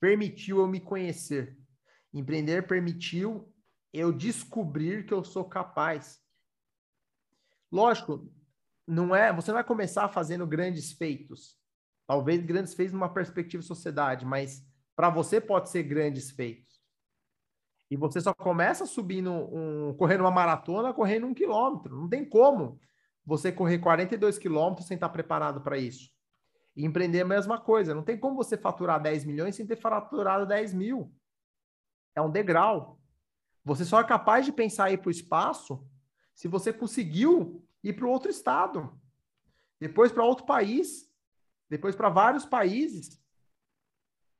permitiu 0.00 0.60
eu 0.60 0.68
me 0.68 0.80
conhecer. 0.80 1.58
Empreender 2.14 2.66
permitiu 2.66 3.52
eu 3.92 4.12
descobrir 4.12 5.04
que 5.04 5.12
eu 5.12 5.24
sou 5.24 5.44
capaz. 5.44 6.22
Lógico, 7.70 8.32
não 8.86 9.14
é, 9.14 9.32
você 9.32 9.50
não 9.50 9.56
vai 9.56 9.64
começar 9.64 10.08
fazendo 10.08 10.46
grandes 10.46 10.92
feitos. 10.92 11.57
Talvez 12.08 12.42
grandes 12.42 12.72
feitos 12.72 12.94
numa 12.94 13.12
perspectiva 13.12 13.60
de 13.60 13.66
sociedade, 13.66 14.24
mas 14.24 14.66
para 14.96 15.10
você 15.10 15.40
pode 15.40 15.68
ser 15.68 15.82
grandes 15.82 16.30
feitos. 16.30 16.80
E 17.90 17.96
você 17.96 18.18
só 18.18 18.32
começa 18.32 18.86
subindo 18.86 19.30
um, 19.30 19.94
correndo 19.94 20.20
uma 20.20 20.30
maratona, 20.30 20.94
correndo 20.94 21.26
um 21.26 21.34
quilômetro. 21.34 21.94
Não 21.94 22.08
tem 22.08 22.24
como 22.24 22.80
você 23.24 23.52
correr 23.52 23.78
42 23.78 24.38
quilômetros 24.38 24.86
sem 24.86 24.94
estar 24.94 25.10
preparado 25.10 25.60
para 25.60 25.76
isso. 25.76 26.10
E 26.74 26.86
empreender 26.86 27.18
é 27.18 27.22
a 27.22 27.26
mesma 27.26 27.60
coisa. 27.60 27.94
Não 27.94 28.02
tem 28.02 28.18
como 28.18 28.36
você 28.36 28.56
faturar 28.56 29.02
10 29.02 29.26
milhões 29.26 29.54
sem 29.54 29.66
ter 29.66 29.76
faturado 29.76 30.46
10 30.46 30.72
mil. 30.72 31.12
É 32.14 32.22
um 32.22 32.30
degrau. 32.30 32.98
Você 33.64 33.84
só 33.84 34.00
é 34.00 34.04
capaz 34.04 34.46
de 34.46 34.52
pensar 34.52 34.90
ir 34.90 34.98
para 34.98 35.08
o 35.08 35.12
espaço 35.12 35.86
se 36.34 36.48
você 36.48 36.72
conseguiu 36.72 37.62
ir 37.84 37.92
para 37.92 38.06
outro 38.06 38.30
estado, 38.30 38.98
depois 39.78 40.10
para 40.10 40.24
outro 40.24 40.46
país, 40.46 41.07
depois 41.68 41.94
para 41.94 42.08
vários 42.08 42.44
países. 42.44 43.22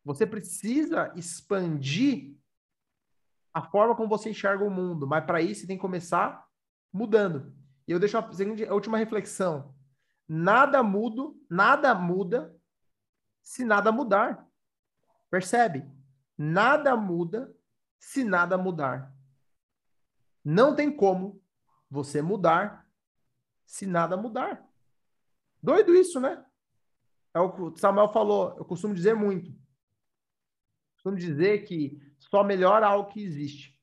Você 0.05 0.26
precisa 0.26 1.12
expandir 1.16 2.37
a 3.53 3.62
forma 3.62 3.95
como 3.95 4.09
você 4.09 4.31
enxerga 4.31 4.64
o 4.64 4.70
mundo, 4.70 5.07
mas 5.07 5.24
para 5.24 5.41
isso 5.43 5.62
você 5.62 5.66
tem 5.66 5.76
que 5.76 5.83
começar 5.83 6.47
mudando. 6.93 7.53
E 7.87 7.93
eu 7.93 7.99
deixo 7.99 8.16
a, 8.16 8.20
a 8.20 8.74
última 8.74 8.99
reflexão. 8.99 9.74
Nada 10.26 10.83
muda, 10.83 11.35
nada 11.49 11.95
muda 11.95 12.55
se 13.43 13.64
nada 13.64 13.91
mudar. 13.91 14.47
Percebe? 15.31 15.91
Nada 16.37 16.97
muda 16.97 17.55
se 17.99 18.22
nada 18.24 18.57
mudar. 18.57 19.12
Não 20.45 20.74
tem 20.74 20.95
como 20.95 21.43
você 21.91 22.22
mudar 22.22 22.87
se 23.64 23.87
nada 23.87 24.16
mudar. 24.16 24.66
Doido 25.62 25.95
isso, 25.95 26.20
né? 26.20 26.45
É 27.39 27.41
o 27.41 27.70
que 27.70 27.80
Samuel 27.80 28.09
falou, 28.09 28.55
eu 28.59 28.64
costumo 28.64 28.93
dizer 28.93 29.14
muito. 29.14 29.55
Costumo 30.95 31.16
dizer 31.16 31.64
que 31.64 31.97
só 32.18 32.43
melhora 32.43 32.89
algo 32.89 33.11
que 33.11 33.22
existe. 33.22 33.78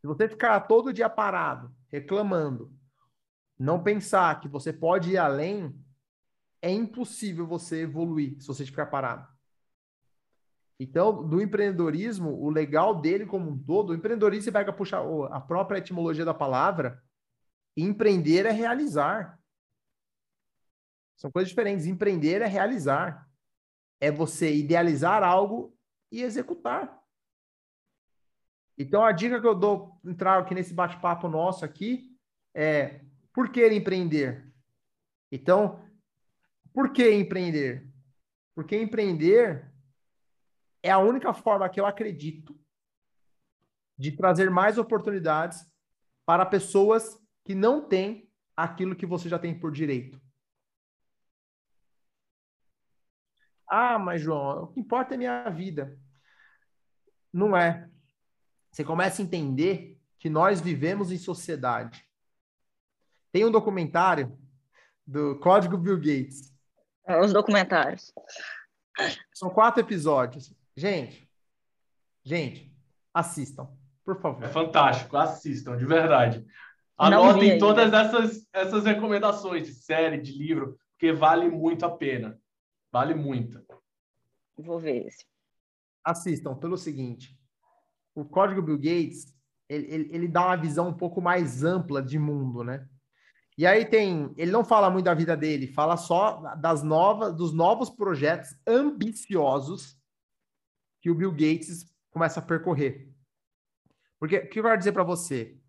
Se 0.00 0.06
você 0.06 0.28
ficar 0.28 0.60
todo 0.60 0.92
dia 0.92 1.10
parado, 1.10 1.74
reclamando, 1.88 2.72
não 3.58 3.82
pensar 3.82 4.38
que 4.38 4.46
você 4.46 4.72
pode 4.72 5.10
ir 5.10 5.18
além, 5.18 5.76
é 6.62 6.70
impossível 6.70 7.44
você 7.46 7.82
evoluir 7.82 8.40
se 8.40 8.46
você 8.46 8.64
ficar 8.64 8.86
parado. 8.86 9.26
Então, 10.78 11.26
do 11.26 11.42
empreendedorismo, 11.42 12.30
o 12.40 12.48
legal 12.48 13.00
dele 13.00 13.26
como 13.26 13.50
um 13.50 13.58
todo, 13.58 13.90
o 13.90 13.94
empreendedorismo 13.94 14.44
você 14.44 14.52
pega 14.52 14.72
puxar 14.72 15.02
a 15.32 15.40
própria 15.40 15.78
etimologia 15.78 16.24
da 16.24 16.34
palavra, 16.34 17.02
empreender 17.76 18.46
é 18.46 18.52
realizar. 18.52 19.36
São 21.16 21.30
coisas 21.30 21.48
diferentes. 21.48 21.86
Empreender 21.86 22.42
é 22.42 22.46
realizar. 22.46 23.28
É 24.00 24.10
você 24.10 24.54
idealizar 24.54 25.22
algo 25.22 25.76
e 26.12 26.22
executar. 26.22 27.02
Então, 28.78 29.04
a 29.04 29.10
dica 29.10 29.40
que 29.40 29.46
eu 29.46 29.54
dou, 29.54 29.98
entrar 30.04 30.38
aqui 30.38 30.54
nesse 30.54 30.74
bate-papo 30.74 31.28
nosso 31.28 31.64
aqui, 31.64 32.14
é 32.54 33.00
por 33.32 33.50
que 33.50 33.66
empreender? 33.68 34.52
Então, 35.32 35.82
por 36.72 36.92
que 36.92 37.10
empreender? 37.10 37.90
Porque 38.54 38.76
empreender 38.76 39.72
é 40.82 40.90
a 40.90 40.98
única 40.98 41.32
forma 41.32 41.68
que 41.68 41.80
eu 41.80 41.86
acredito 41.86 42.58
de 43.98 44.12
trazer 44.12 44.50
mais 44.50 44.76
oportunidades 44.76 45.66
para 46.26 46.44
pessoas 46.44 47.18
que 47.44 47.54
não 47.54 47.86
têm 47.88 48.30
aquilo 48.54 48.94
que 48.94 49.06
você 49.06 49.28
já 49.28 49.38
tem 49.38 49.58
por 49.58 49.72
direito. 49.72 50.20
Ah, 53.68 53.98
mas 53.98 54.20
João, 54.20 54.64
o 54.64 54.66
que 54.68 54.80
importa 54.80 55.14
é 55.14 55.16
minha 55.16 55.48
vida. 55.50 55.98
Não 57.32 57.56
é. 57.56 57.88
Você 58.70 58.84
começa 58.84 59.20
a 59.20 59.24
entender 59.24 60.00
que 60.18 60.30
nós 60.30 60.60
vivemos 60.60 61.10
em 61.10 61.18
sociedade. 61.18 62.06
Tem 63.32 63.44
um 63.44 63.50
documentário 63.50 64.38
do 65.06 65.38
Código 65.38 65.76
Bill 65.76 65.98
Gates. 65.98 66.52
É, 67.06 67.20
os 67.20 67.32
documentários. 67.32 68.12
São 69.32 69.50
quatro 69.50 69.80
episódios. 69.80 70.54
Gente, 70.74 71.28
gente, 72.24 72.74
assistam, 73.12 73.68
por 74.04 74.20
favor. 74.20 74.44
É 74.44 74.48
fantástico, 74.48 75.16
assistam, 75.16 75.76
de 75.76 75.86
verdade. 75.86 76.44
Anotem 76.98 77.58
todas 77.58 77.92
essas, 77.92 78.48
essas 78.52 78.84
recomendações 78.84 79.66
de 79.66 79.74
série, 79.74 80.20
de 80.20 80.32
livro, 80.32 80.78
porque 80.92 81.12
vale 81.12 81.48
muito 81.48 81.84
a 81.84 81.90
pena. 81.90 82.38
Vale 82.96 83.14
muito. 83.14 83.62
Vou 84.56 84.80
ver 84.80 85.06
esse. 85.06 85.26
Assistam, 86.02 86.56
pelo 86.56 86.78
seguinte. 86.78 87.38
O 88.14 88.24
Código 88.24 88.62
Bill 88.62 88.78
Gates, 88.78 89.36
ele, 89.68 89.86
ele, 89.92 90.14
ele 90.14 90.28
dá 90.28 90.46
uma 90.46 90.56
visão 90.56 90.88
um 90.88 90.94
pouco 90.94 91.20
mais 91.20 91.62
ampla 91.62 92.02
de 92.02 92.18
mundo, 92.18 92.64
né? 92.64 92.88
E 93.58 93.66
aí 93.66 93.84
tem, 93.84 94.32
ele 94.38 94.50
não 94.50 94.64
fala 94.64 94.88
muito 94.88 95.04
da 95.04 95.12
vida 95.12 95.36
dele, 95.36 95.66
fala 95.66 95.98
só 95.98 96.54
das 96.54 96.82
novas, 96.82 97.36
dos 97.36 97.52
novos 97.52 97.90
projetos 97.90 98.56
ambiciosos 98.66 100.00
que 101.02 101.10
o 101.10 101.14
Bill 101.14 101.32
Gates 101.32 101.94
começa 102.10 102.40
a 102.40 102.42
percorrer. 102.42 103.12
Porque 104.18 104.38
o 104.38 104.48
que 104.48 104.58
eu 104.58 104.62
quero 104.62 104.78
dizer 104.78 104.92
para 104.92 105.04
você? 105.04 105.60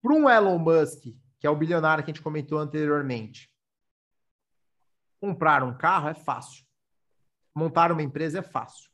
Para 0.00 0.14
um 0.14 0.30
Elon 0.30 0.58
Musk, 0.58 1.02
que 1.38 1.46
é 1.46 1.50
o 1.50 1.56
bilionário 1.56 2.02
que 2.02 2.10
a 2.10 2.14
gente 2.14 2.22
comentou 2.22 2.58
anteriormente, 2.58 3.53
Comprar 5.24 5.62
um 5.62 5.74
carro 5.74 6.10
é 6.10 6.12
fácil. 6.12 6.66
Montar 7.54 7.90
uma 7.90 8.02
empresa 8.02 8.40
é 8.40 8.42
fácil. 8.42 8.90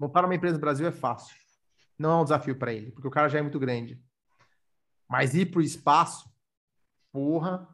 Montar 0.00 0.24
uma 0.24 0.34
empresa 0.34 0.54
no 0.54 0.60
Brasil 0.62 0.86
é 0.86 0.90
fácil. 0.90 1.36
Não 1.98 2.10
é 2.10 2.16
um 2.22 2.24
desafio 2.24 2.58
para 2.58 2.72
ele, 2.72 2.90
porque 2.90 3.06
o 3.06 3.10
cara 3.10 3.28
já 3.28 3.38
é 3.38 3.42
muito 3.42 3.58
grande. 3.58 4.02
Mas 5.06 5.34
ir 5.34 5.50
para 5.50 5.58
o 5.58 5.62
espaço, 5.62 6.26
porra, 7.12 7.68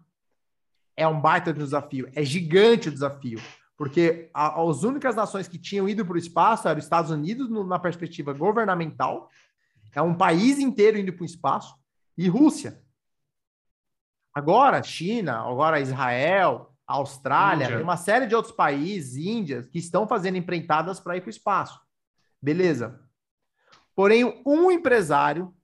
é 0.97 1.07
um 1.07 1.21
baita 1.21 1.53
de 1.53 1.61
desafio. 1.61 2.11
É 2.17 2.25
gigante 2.25 2.89
o 2.89 2.93
desafio. 2.93 3.41
Porque 3.77 4.29
a, 4.35 4.61
as 4.61 4.83
únicas 4.83 5.15
nações 5.15 5.47
que 5.47 5.57
tinham 5.57 5.89
ido 5.89 6.05
para 6.05 6.15
o 6.15 6.19
espaço 6.19 6.67
eram 6.67 6.81
os 6.81 6.85
Estados 6.85 7.13
Unidos, 7.13 7.49
no, 7.49 7.65
na 7.65 7.79
perspectiva 7.79 8.33
governamental, 8.33 9.31
é 9.95 10.03
um 10.03 10.17
país 10.17 10.59
inteiro 10.59 10.99
indo 10.99 11.13
para 11.13 11.23
o 11.23 11.27
espaço, 11.27 11.79
e 12.19 12.29
Rússia. 12.29 12.83
Agora, 14.35 14.83
China, 14.83 15.43
agora 15.49 15.79
Israel, 15.79 16.70
Austrália, 16.93 17.65
Índia. 17.65 17.77
tem 17.77 17.85
uma 17.85 17.97
série 17.97 18.27
de 18.27 18.35
outros 18.35 18.55
países, 18.55 19.17
Índias, 19.17 19.67
que 19.67 19.79
estão 19.79 20.07
fazendo 20.07 20.37
empreitadas 20.37 21.01
para 21.01 21.17
ir 21.17 21.21
para 21.21 21.29
o 21.29 21.31
espaço. 21.31 21.81
Beleza. 22.41 23.01
Porém, 23.95 24.43
um 24.47 24.71
empresário 24.71 25.55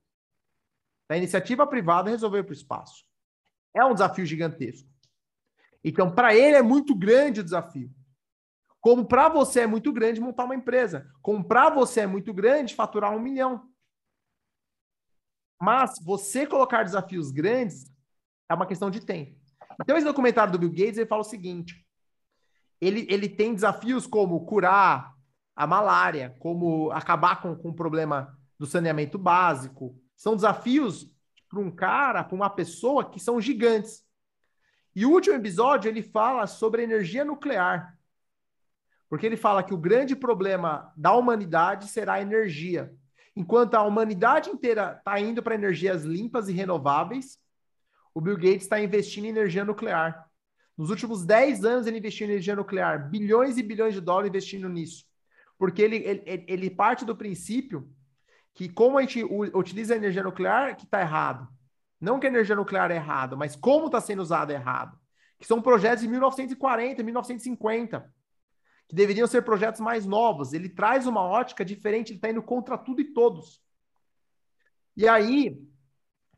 da 1.09 1.17
iniciativa 1.17 1.65
privada 1.65 2.09
resolveu 2.09 2.41
ir 2.41 2.43
para 2.43 2.51
o 2.51 2.55
espaço. 2.55 3.05
É 3.73 3.83
um 3.83 3.93
desafio 3.93 4.25
gigantesco. 4.25 4.89
Então, 5.83 6.13
para 6.13 6.35
ele 6.35 6.57
é 6.57 6.61
muito 6.61 6.95
grande 6.95 7.39
o 7.39 7.43
desafio. 7.43 7.91
Como 8.79 9.05
para 9.05 9.29
você 9.29 9.61
é 9.61 9.67
muito 9.67 9.91
grande 9.91 10.21
montar 10.21 10.45
uma 10.45 10.55
empresa. 10.55 11.09
Como 11.21 11.43
para 11.43 11.69
você 11.69 12.01
é 12.01 12.07
muito 12.07 12.33
grande 12.33 12.75
faturar 12.75 13.15
um 13.15 13.19
milhão. 13.19 13.69
Mas 15.59 15.95
você 16.03 16.45
colocar 16.45 16.83
desafios 16.83 17.31
grandes 17.31 17.91
é 18.49 18.53
uma 18.53 18.67
questão 18.67 18.89
de 18.89 19.05
tempo. 19.05 19.46
Então, 19.81 19.95
esse 19.95 20.05
documentário 20.05 20.51
do 20.51 20.59
Bill 20.59 20.71
Gates, 20.71 20.97
ele 20.97 21.05
fala 21.05 21.21
o 21.21 21.25
seguinte: 21.25 21.85
ele, 22.81 23.05
ele 23.09 23.29
tem 23.29 23.53
desafios 23.53 24.07
como 24.07 24.45
curar 24.45 25.13
a 25.55 25.65
malária, 25.65 26.35
como 26.39 26.91
acabar 26.91 27.41
com, 27.41 27.55
com 27.55 27.69
o 27.69 27.75
problema 27.75 28.37
do 28.59 28.65
saneamento 28.65 29.17
básico. 29.17 29.99
São 30.15 30.35
desafios 30.35 31.11
para 31.49 31.59
um 31.59 31.71
cara, 31.71 32.23
para 32.23 32.35
uma 32.35 32.49
pessoa 32.49 33.09
que 33.09 33.19
são 33.19 33.39
gigantes. 33.39 34.05
E 34.95 35.05
o 35.05 35.11
último 35.11 35.35
episódio, 35.35 35.89
ele 35.89 36.01
fala 36.01 36.47
sobre 36.47 36.83
energia 36.83 37.23
nuclear. 37.23 37.97
Porque 39.09 39.25
ele 39.25 39.37
fala 39.37 39.63
que 39.63 39.73
o 39.73 39.77
grande 39.77 40.15
problema 40.15 40.91
da 40.97 41.13
humanidade 41.13 41.87
será 41.87 42.15
a 42.15 42.21
energia. 42.21 42.93
Enquanto 43.35 43.75
a 43.75 43.83
humanidade 43.83 44.49
inteira 44.49 44.95
está 44.97 45.19
indo 45.19 45.41
para 45.41 45.55
energias 45.55 46.03
limpas 46.03 46.49
e 46.49 46.53
renováveis, 46.53 47.39
o 48.17 48.21
Bill 48.21 48.35
Gates 48.35 48.63
está 48.63 48.81
investindo 48.81 49.25
em 49.25 49.29
energia 49.29 49.63
nuclear. 49.63 50.27
Nos 50.75 50.89
últimos 50.89 51.23
10 51.23 51.63
anos, 51.63 51.85
ele 51.85 51.99
investiu 51.99 52.25
em 52.25 52.31
energia 52.31 52.55
nuclear, 52.55 53.11
bilhões 53.11 53.59
e 53.59 53.61
bilhões 53.61 53.93
de 53.93 54.01
dólares 54.01 54.29
investindo 54.29 54.67
nisso. 54.67 55.05
Porque 55.55 55.83
ele, 55.83 55.97
ele, 55.97 56.45
ele 56.47 56.69
parte 56.71 57.05
do 57.05 57.15
princípio 57.15 57.87
que, 58.55 58.67
como 58.67 58.97
a 58.97 59.01
gente 59.01 59.23
utiliza 59.53 59.93
a 59.93 59.97
energia 59.97 60.23
nuclear, 60.23 60.75
que 60.75 60.85
está 60.85 60.99
errado. 60.99 61.47
Não 62.01 62.19
que 62.19 62.25
a 62.25 62.29
energia 62.31 62.55
nuclear 62.55 62.89
é 62.89 62.95
errada, 62.95 63.35
mas 63.35 63.55
como 63.55 63.85
está 63.85 64.01
sendo 64.01 64.23
usada 64.23 64.51
é 64.51 64.55
errado. 64.55 64.97
Que 65.37 65.45
são 65.45 65.61
projetos 65.61 66.01
de 66.01 66.07
1940, 66.07 67.03
1950, 67.03 68.13
que 68.87 68.95
deveriam 68.95 69.27
ser 69.27 69.43
projetos 69.43 69.79
mais 69.79 70.07
novos. 70.07 70.53
Ele 70.53 70.69
traz 70.69 71.05
uma 71.05 71.21
ótica 71.21 71.63
diferente, 71.63 72.13
ele 72.13 72.17
está 72.17 72.31
indo 72.31 72.41
contra 72.41 72.79
tudo 72.79 72.99
e 72.99 73.13
todos. 73.13 73.61
E 74.95 75.07
aí, 75.07 75.55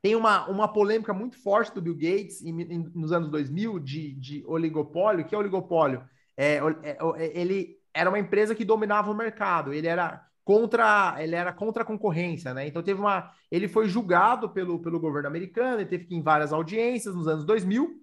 tem 0.02 0.16
uma, 0.16 0.48
uma 0.48 0.68
polêmica 0.68 1.14
muito 1.14 1.38
forte 1.42 1.74
do 1.74 1.82
Bill 1.82 1.96
Gates 1.96 2.42
em, 2.42 2.62
em, 2.62 2.92
nos 2.96 3.12
anos 3.12 3.30
2000 3.30 3.80
de, 3.80 4.14
de 4.16 4.44
oligopólio. 4.46 5.26
que 5.26 5.36
é 5.36 5.38
oligopólio? 5.38 6.04
É, 6.38 6.56
é, 6.84 6.98
é, 7.18 7.40
ele 7.40 7.78
era 7.94 8.10
uma 8.10 8.20
empresa 8.20 8.56
que 8.56 8.64
dominava 8.64 9.12
o 9.12 9.16
mercado. 9.16 9.74
Ele 9.74 9.88
era 9.88 10.26
contra 10.44 11.16
ele 11.22 11.36
era 11.36 11.54
contra 11.54 11.84
a 11.84 11.86
concorrência, 11.86 12.54
né? 12.54 12.68
Então 12.68 12.82
teve 12.82 13.00
uma 13.00 13.32
ele 13.52 13.68
foi 13.68 13.88
julgado 13.88 14.50
pelo, 14.50 14.80
pelo 14.80 15.00
governo 15.00 15.28
americano, 15.28 15.82
ele 15.82 15.90
teve 15.90 16.06
que 16.06 16.16
ir 16.16 16.18
em 16.18 16.24
várias 16.24 16.54
audiências 16.54 17.14
nos 17.14 17.28
anos 17.28 17.46
2000. 17.46 18.00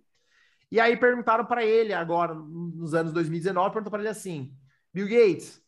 E 0.71 0.81
aí 0.81 0.97
perguntaram 0.97 1.45
para 1.45 1.65
ele 1.65 1.93
agora 1.93 2.35
nos 2.35 2.95
anos 2.95 3.13
2019, 3.13 3.73
perguntaram 3.73 3.91
para 3.91 4.01
ele 4.01 4.09
assim: 4.11 4.53
Bill 4.93 5.09
Gates, 5.09 5.63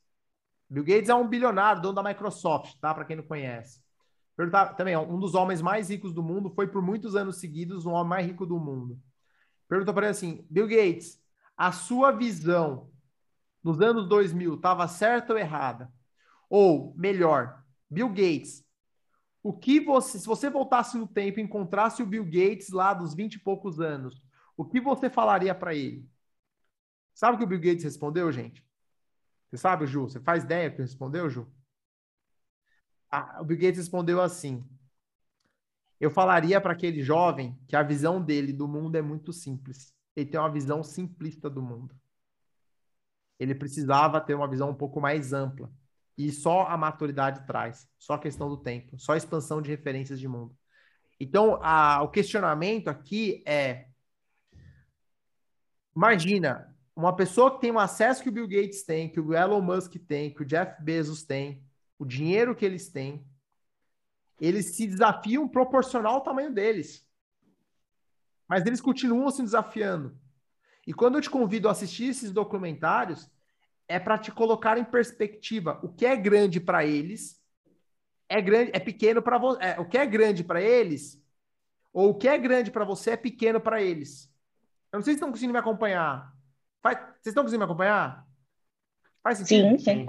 Bill 0.69 0.85
Gates 0.85 1.09
é 1.09 1.15
um 1.15 1.27
bilionário, 1.27 1.81
dono 1.83 1.95
da 1.95 2.03
Microsoft, 2.03 2.77
tá? 2.81 2.95
Para 2.95 3.05
quem 3.05 3.17
não 3.17 3.25
conhece. 3.25 3.81
Perguntar, 4.39 4.75
também, 4.75 4.97
um 4.97 5.19
dos 5.19 5.35
homens 5.35 5.61
mais 5.61 5.91
ricos 5.91 6.13
do 6.13 6.23
mundo, 6.23 6.49
foi 6.49 6.69
por 6.69 6.81
muitos 6.81 7.17
anos 7.17 7.39
seguidos 7.39 7.85
o 7.85 7.91
homem 7.91 8.09
mais 8.09 8.25
rico 8.25 8.47
do 8.47 8.57
mundo. 8.57 8.97
Perguntou 9.69 9.93
para 9.93 10.07
ele 10.07 10.13
assim: 10.13 10.47
Bill 10.49 10.69
Gates, 10.69 11.21
a 11.57 11.73
sua 11.73 12.13
visão 12.13 12.89
nos 13.65 13.81
anos 13.81 14.09
2000 14.09 14.55
estava 14.55 14.87
certa 14.87 15.33
ou 15.33 15.39
errada? 15.41 15.93
Ou, 16.49 16.95
melhor, 16.97 17.65
Bill 17.91 18.09
Gates, 18.11 18.65
o 19.43 19.53
que 19.53 19.81
você, 19.81 20.21
se 20.21 20.27
você 20.29 20.49
voltasse 20.49 20.97
no 20.97 21.09
tempo 21.09 21.41
e 21.41 21.43
encontrasse 21.43 22.01
o 22.01 22.07
Bill 22.07 22.25
Gates 22.25 22.69
lá 22.69 22.95
dos 22.95 23.15
20 23.15 23.35
e 23.35 23.39
poucos 23.41 23.81
anos, 23.81 24.23
o 24.57 24.65
que 24.65 24.81
você 24.81 25.11
falaria 25.11 25.53
para 25.53 25.75
ele? 25.75 26.09
Sabe 27.13 27.35
o 27.35 27.39
que 27.39 27.45
o 27.45 27.49
Bill 27.49 27.59
Gates 27.59 27.83
respondeu, 27.83 28.31
gente? 28.31 28.65
Você 29.51 29.57
sabe, 29.57 29.85
Ju? 29.85 30.03
Você 30.03 30.21
faz 30.21 30.45
ideia 30.45 30.71
que 30.71 30.81
respondeu, 30.81 31.29
Ju? 31.29 31.53
O 33.41 33.45
Bill 33.45 33.59
Gates 33.59 33.79
respondeu 33.79 34.21
assim: 34.21 34.65
Eu 36.01 36.11
falaria 36.11 36.61
para 36.61 36.73
aquele 36.73 37.03
jovem 37.03 37.59
que 37.67 37.77
a 37.77 37.83
visão 37.83 38.23
dele 38.23 38.53
do 38.53 38.69
mundo 38.69 38.97
é 38.97 39.03
muito 39.03 39.33
simples. 39.33 39.93
Ele 40.15 40.29
tem 40.29 40.41
uma 40.41 40.51
visão 40.51 40.83
simplista 40.83 41.49
do 41.49 41.63
mundo. 41.63 41.95
Ele 43.39 43.55
precisava 43.55 44.21
ter 44.21 44.35
uma 44.35 44.49
visão 44.49 44.71
um 44.71 44.75
pouco 44.75 45.01
mais 45.01 45.33
ampla. 45.33 45.71
E 46.17 46.33
só 46.33 46.67
a 46.67 46.77
maturidade 46.77 47.47
traz, 47.47 47.89
só 47.97 48.15
a 48.15 48.19
questão 48.19 48.49
do 48.49 48.57
tempo, 48.57 48.99
só 48.99 49.13
a 49.13 49.17
expansão 49.17 49.63
de 49.63 49.71
referências 49.71 50.19
de 50.19 50.27
mundo. 50.27 50.57
Então, 51.21 51.61
a, 51.63 52.03
o 52.03 52.09
questionamento 52.09 52.89
aqui 52.89 53.43
é: 53.47 53.87
imagina 55.95 56.77
uma 56.95 57.15
pessoa 57.15 57.55
que 57.55 57.61
tem 57.61 57.71
o 57.71 57.79
acesso 57.79 58.23
que 58.23 58.29
o 58.29 58.33
Bill 58.33 58.49
Gates 58.49 58.83
tem, 58.83 59.09
que 59.09 59.21
o 59.21 59.33
Elon 59.33 59.61
Musk 59.61 59.95
tem, 60.09 60.35
que 60.35 60.43
o 60.43 60.45
Jeff 60.45 60.83
Bezos 60.83 61.23
tem, 61.23 61.63
o 61.99 62.05
dinheiro 62.05 62.55
que 62.55 62.65
eles 62.65 62.89
têm, 62.89 63.27
eles 64.41 64.77
se 64.77 64.87
desafiam 64.87 65.49
proporcional 65.49 66.15
ao 66.15 66.21
tamanho 66.23 66.53
deles. 66.53 67.07
Mas 68.47 68.65
eles 68.65 68.81
continuam 68.81 69.31
se 69.31 69.43
desafiando. 69.43 70.17
E 70.87 70.95
quando 70.95 71.17
eu 71.17 71.21
te 71.21 71.29
convido 71.29 71.69
a 71.69 71.73
assistir 71.73 72.09
esses 72.09 72.31
documentários, 72.31 73.31
é 73.87 73.99
para 73.99 74.17
te 74.17 74.31
colocar 74.31 74.79
em 74.79 74.85
perspectiva 74.85 75.81
o 75.83 75.89
que 75.89 76.07
é 76.07 76.17
grande 76.17 76.61
para 76.61 76.85
eles 76.87 77.39
é 78.29 78.41
grande, 78.43 78.71
é 78.75 78.79
pequeno 78.79 79.23
para 79.23 79.39
você. 79.39 79.63
É, 79.63 79.81
o 79.81 79.87
que 79.87 79.97
é 79.97 80.05
grande 80.05 80.45
para 80.45 80.61
eles 80.61 81.23
ou 81.93 82.11
o 82.11 82.15
que 82.15 82.29
é 82.29 82.37
grande 82.37 82.71
para 82.71 82.85
você 82.85 83.13
é 83.13 83.17
pequeno 83.17 83.61
para 83.61 83.83
eles. 83.83 84.31
Eu 84.93 84.99
não 84.99 85.05
sei 85.05 85.15
se 85.15 85.17
estão 85.17 85.31
conseguindo 85.31 85.53
me 85.53 85.59
acompanhar. 85.59 86.33
Faz, 86.83 86.99
vocês 86.99 87.27
estão 87.27 87.43
conseguindo 87.43 87.65
me 87.65 87.71
acompanhar? 87.71 88.27
Faz 89.23 89.39
sentido? 89.39 89.69
Sim, 89.71 89.79
sim. 89.79 90.07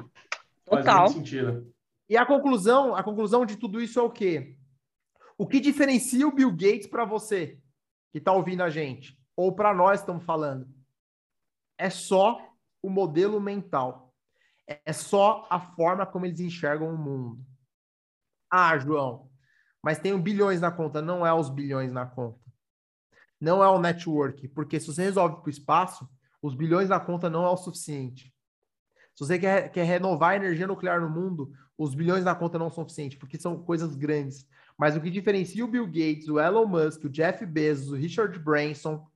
Total. 0.66 1.08
Faz 1.08 1.12
sentido. 1.14 1.74
E 2.10 2.18
a 2.18 2.26
conclusão, 2.26 2.96
a 2.96 3.04
conclusão 3.04 3.46
de 3.46 3.56
tudo 3.56 3.80
isso 3.80 4.00
é 4.00 4.02
o 4.02 4.10
quê? 4.10 4.58
O 5.38 5.48
que 5.48 5.60
diferencia 5.60 6.28
o 6.28 6.34
Bill 6.34 6.52
Gates 6.52 6.88
para 6.88 7.06
você 7.06 7.62
que 8.12 8.18
está 8.18 8.34
ouvindo 8.34 8.64
a 8.64 8.70
gente, 8.70 9.18
ou 9.36 9.54
para 9.54 9.74
nós 9.74 10.00
estamos 10.00 10.26
falando, 10.26 10.68
é 11.78 11.90
só 11.90 12.42
o 12.82 12.90
modelo 12.90 13.40
mental. 13.40 14.14
É 14.86 14.92
só 14.92 15.48
a 15.50 15.60
forma 15.60 16.06
como 16.06 16.26
eles 16.26 16.40
enxergam 16.40 16.94
o 16.94 16.98
mundo. 16.98 17.44
Ah, 18.52 18.78
João, 18.78 19.30
mas 19.82 20.00
tem 20.00 20.20
bilhões 20.20 20.60
na 20.60 20.72
conta. 20.72 21.02
Não 21.02 21.26
é 21.26 21.34
os 21.34 21.50
bilhões 21.50 21.92
na 21.92 22.06
conta. 22.06 22.40
Não 23.40 23.64
é 23.64 23.70
o 23.70 23.80
network. 23.80 24.48
Porque 24.50 24.80
se 24.80 24.88
você 24.88 25.04
resolve 25.04 25.38
para 25.38 25.48
o 25.48 25.50
espaço, 25.50 26.10
os 26.42 26.56
bilhões 26.56 26.90
na 26.90 27.00
conta 27.00 27.30
não 27.30 27.46
é 27.46 27.50
o 27.50 27.58
suficiente. 27.58 28.34
Se 29.16 29.26
você 29.26 29.40
quer, 29.40 29.72
quer 29.72 29.84
renovar 29.84 30.32
a 30.32 30.36
energia 30.36 30.68
nuclear 30.68 31.02
no 31.02 31.10
mundo, 31.10 31.52
os 31.80 31.96
bilhões 31.96 32.26
na 32.26 32.36
conta 32.36 32.60
não 32.60 32.70
são 32.70 32.84
suficientes, 32.84 33.18
porque 33.18 33.40
são 33.40 33.64
coisas 33.64 33.96
grandes. 33.96 34.46
Mas 34.78 34.98
o 34.98 35.02
que 35.02 35.10
diferencia 35.10 35.64
o 35.64 35.68
Bill 35.68 35.88
Gates, 35.88 36.28
o 36.28 36.38
Elon 36.38 36.66
Musk, 36.66 37.06
o 37.06 37.10
Jeff 37.10 37.46
Bezos, 37.46 37.94
o 37.94 37.96
Richard 37.96 38.38
Branson 38.38 39.10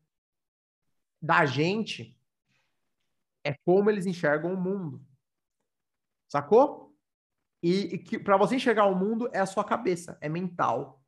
da 1.21 1.45
gente 1.45 2.17
é 3.43 3.53
como 3.65 3.89
eles 3.89 4.05
enxergam 4.05 4.53
o 4.53 4.57
mundo. 4.57 5.05
Sacou? 6.29 6.95
E, 7.61 7.95
e 7.95 7.97
que 7.97 8.17
para 8.17 8.37
você 8.37 8.55
enxergar 8.55 8.85
o 8.85 8.95
mundo 8.95 9.29
é 9.33 9.39
a 9.39 9.45
sua 9.45 9.65
cabeça, 9.65 10.17
é 10.21 10.29
mental. 10.29 11.03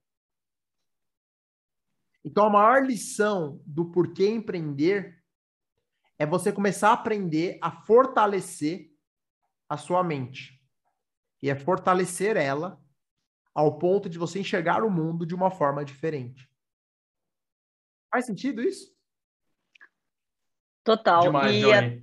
Então 2.22 2.48
a 2.48 2.50
maior 2.50 2.86
lição 2.86 3.62
do 3.66 3.92
porquê 3.92 4.28
empreender 4.28 5.24
é 6.20 6.26
você 6.26 6.52
começar 6.52 6.90
a 6.90 6.94
aprender 6.94 7.58
a 7.62 7.72
fortalecer 7.72 8.92
a 9.70 9.78
sua 9.78 10.04
mente 10.04 10.55
e 11.42 11.50
é 11.50 11.56
fortalecer 11.56 12.38
ela 12.38 12.82
ao 13.54 13.78
ponto 13.78 14.10
de 14.10 14.18
você 14.18 14.40
enxergar 14.40 14.84
o 14.84 14.90
mundo 14.90 15.26
de 15.26 15.34
uma 15.34 15.50
forma 15.50 15.86
diferente. 15.86 16.50
Faz 18.12 18.26
sentido 18.26 18.62
isso? 18.62 18.94
Total. 20.84 21.22
Demais, 21.22 21.56
e, 21.56 21.74
a... 21.74 22.02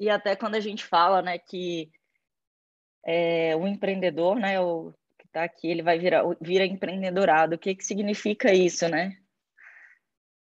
e 0.00 0.10
até 0.10 0.36
quando 0.36 0.56
a 0.56 0.60
gente 0.60 0.84
fala, 0.84 1.22
né, 1.22 1.38
que 1.38 1.90
é, 3.04 3.56
o 3.56 3.66
empreendedor, 3.66 4.36
né, 4.36 4.60
o 4.60 4.92
que 5.18 5.26
está 5.26 5.44
aqui, 5.44 5.68
ele 5.68 5.82
vai 5.82 5.98
virar 5.98 6.22
vira 6.40 6.66
empreendedorado. 6.66 7.54
O 7.54 7.58
que 7.58 7.74
que 7.74 7.84
significa 7.84 8.52
isso, 8.52 8.88
né? 8.88 9.16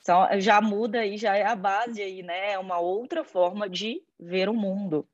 Então, 0.00 0.24
já 0.38 0.60
muda 0.60 1.00
aí, 1.00 1.16
já 1.16 1.36
é 1.36 1.44
a 1.44 1.56
base 1.56 2.00
aí, 2.00 2.22
né? 2.22 2.52
É 2.52 2.58
uma 2.58 2.78
outra 2.78 3.24
forma 3.24 3.68
de 3.68 4.04
ver 4.18 4.48
o 4.48 4.54
mundo. 4.54 5.08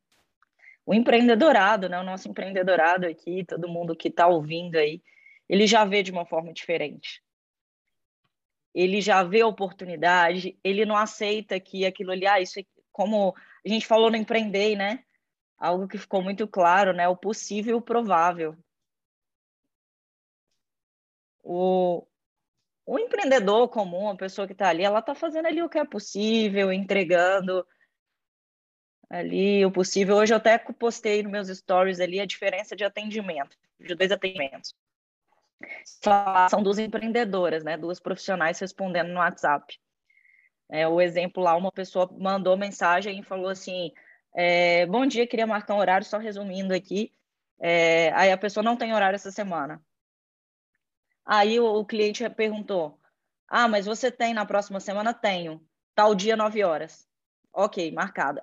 O 0.84 0.94
empreendedorado, 0.94 1.88
né? 1.88 1.98
O 1.98 2.04
nosso 2.04 2.28
empreendedorado 2.28 3.06
aqui, 3.06 3.44
todo 3.44 3.68
mundo 3.68 3.96
que 3.96 4.08
está 4.08 4.26
ouvindo 4.26 4.76
aí, 4.76 5.02
ele 5.48 5.66
já 5.66 5.84
vê 5.84 6.02
de 6.02 6.10
uma 6.10 6.26
forma 6.26 6.52
diferente. 6.52 7.22
Ele 8.74 9.00
já 9.00 9.22
vê 9.22 9.44
oportunidade, 9.44 10.58
ele 10.64 10.84
não 10.86 10.96
aceita 10.96 11.60
que 11.60 11.84
aquilo 11.84 12.10
ali, 12.10 12.26
ah, 12.26 12.40
isso 12.40 12.58
é 12.58 12.64
como 12.90 13.34
a 13.64 13.68
gente 13.68 13.86
falou 13.86 14.10
no 14.10 14.16
Empreender, 14.16 14.76
né? 14.76 15.04
Algo 15.58 15.86
que 15.86 15.98
ficou 15.98 16.22
muito 16.22 16.48
claro, 16.48 16.92
né? 16.92 17.08
O 17.08 17.16
possível 17.16 17.76
e 17.76 17.78
o 17.78 17.82
provável. 17.82 18.56
O, 21.42 22.06
o 22.86 22.98
empreendedor 22.98 23.68
comum, 23.68 24.08
a 24.08 24.16
pessoa 24.16 24.46
que 24.46 24.52
está 24.52 24.68
ali, 24.68 24.82
ela 24.84 25.00
está 25.00 25.14
fazendo 25.14 25.46
ali 25.46 25.62
o 25.62 25.68
que 25.68 25.78
é 25.78 25.84
possível, 25.84 26.72
entregando 26.72 27.66
ali 29.12 29.64
o 29.64 29.70
possível. 29.70 30.16
Hoje 30.16 30.32
eu 30.32 30.38
até 30.38 30.56
postei 30.56 31.22
nos 31.22 31.30
meus 31.30 31.48
stories 31.48 32.00
ali 32.00 32.18
a 32.18 32.24
diferença 32.24 32.74
de 32.74 32.82
atendimento, 32.82 33.56
de 33.78 33.94
dois 33.94 34.10
atendimentos. 34.10 34.74
São 36.48 36.62
duas 36.62 36.78
empreendedoras, 36.78 37.62
né? 37.62 37.76
Duas 37.76 38.00
profissionais 38.00 38.58
respondendo 38.58 39.08
no 39.08 39.20
WhatsApp. 39.20 39.78
É, 40.70 40.88
o 40.88 40.98
exemplo 40.98 41.42
lá, 41.42 41.54
uma 41.54 41.70
pessoa 41.70 42.10
mandou 42.18 42.56
mensagem 42.56 43.20
e 43.20 43.22
falou 43.22 43.48
assim: 43.48 43.92
é, 44.34 44.86
Bom 44.86 45.06
dia, 45.06 45.26
queria 45.26 45.46
marcar 45.46 45.74
um 45.74 45.78
horário, 45.78 46.06
só 46.06 46.16
resumindo 46.16 46.74
aqui. 46.74 47.12
É, 47.60 48.10
aí 48.14 48.32
a 48.32 48.38
pessoa 48.38 48.64
não 48.64 48.76
tem 48.76 48.94
horário 48.94 49.14
essa 49.14 49.30
semana. 49.30 49.80
Aí 51.24 51.60
o, 51.60 51.66
o 51.66 51.84
cliente 51.84 52.28
perguntou: 52.30 52.98
Ah, 53.46 53.68
mas 53.68 53.84
você 53.84 54.10
tem 54.10 54.32
na 54.32 54.46
próxima 54.46 54.80
semana? 54.80 55.12
Tenho. 55.12 55.62
Tal 55.94 56.14
dia, 56.14 56.34
9 56.34 56.64
horas. 56.64 57.06
Ok, 57.52 57.92
marcada. 57.92 58.42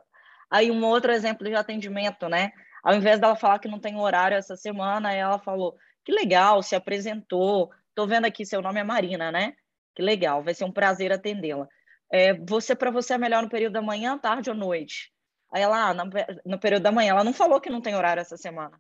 Aí 0.50 0.72
um 0.72 0.84
outro 0.86 1.12
exemplo 1.12 1.48
de 1.48 1.56
atendimento, 1.56 2.28
né? 2.28 2.52
Ao 2.84 2.96
invés 2.96 3.20
dela 3.20 3.36
falar 3.36 3.60
que 3.60 3.68
não 3.68 3.80
tem 3.80 3.98
horário 3.98 4.38
essa 4.38 4.56
semana, 4.56 5.14
ela 5.14 5.40
falou: 5.40 5.78
Que 6.04 6.12
legal, 6.12 6.64
se 6.64 6.76
apresentou. 6.76 7.72
Tô 7.94 8.08
vendo 8.08 8.26
aqui, 8.26 8.46
seu 8.46 8.62
nome 8.62 8.80
é 8.80 8.84
Marina, 8.84 9.32
né? 9.32 9.54
Que 9.96 10.02
legal, 10.02 10.44
vai 10.44 10.54
ser 10.54 10.64
um 10.66 10.72
prazer 10.72 11.12
atendê-la. 11.12 11.68
É, 12.12 12.34
você, 12.34 12.76
para 12.76 12.90
você, 12.90 13.14
é 13.14 13.18
melhor 13.18 13.44
no 13.44 13.50
período 13.50 13.74
da 13.74 13.82
manhã, 13.82 14.18
tarde 14.18 14.50
ou 14.50 14.56
noite? 14.56 15.12
Aí 15.52 15.62
ela, 15.62 15.90
ah, 15.90 15.94
no, 15.94 16.04
no 16.46 16.60
período 16.60 16.84
da 16.84 16.92
manhã, 16.92 17.12
ela 17.12 17.24
não 17.24 17.34
falou 17.34 17.60
que 17.60 17.70
não 17.70 17.82
tem 17.82 17.96
horário 17.96 18.22
essa 18.22 18.38
semana. 18.38 18.80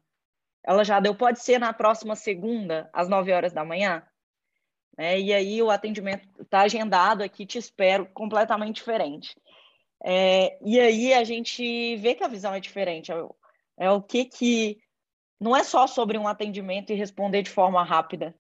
Ela 0.64 0.84
já 0.84 1.00
deu, 1.00 1.16
pode 1.16 1.40
ser 1.40 1.60
na 1.60 1.74
próxima 1.74 2.16
segunda, 2.16 2.90
às 2.94 3.08
9 3.08 3.32
horas 3.32 3.54
da 3.54 3.66
manhã. 3.66 4.04
É, 4.98 5.20
e 5.20 5.34
aí 5.34 5.62
o 5.62 5.70
atendimento 5.70 6.28
está 6.42 6.62
agendado 6.62 7.24
aqui, 7.24 7.46
te 7.46 7.58
espero, 7.58 8.06
completamente 8.14 8.76
diferente. 8.76 9.34
É, 10.04 10.58
e 10.64 10.80
aí 10.80 11.14
a 11.14 11.24
gente 11.24 11.96
vê 11.98 12.16
que 12.16 12.24
a 12.24 12.28
visão 12.28 12.54
é 12.54 12.60
diferente. 12.60 13.12
É, 13.12 13.16
é 13.78 13.92
o 13.92 14.02
que 14.02 14.26
que 14.26 14.78
não 15.40 15.56
é 15.56 15.64
só 15.64 15.88
sobre 15.88 16.18
um 16.18 16.28
atendimento 16.28 16.92
e 16.92 16.96
responder 16.96 17.42
de 17.44 17.50
forma 17.50 17.84
rápida 17.84 18.36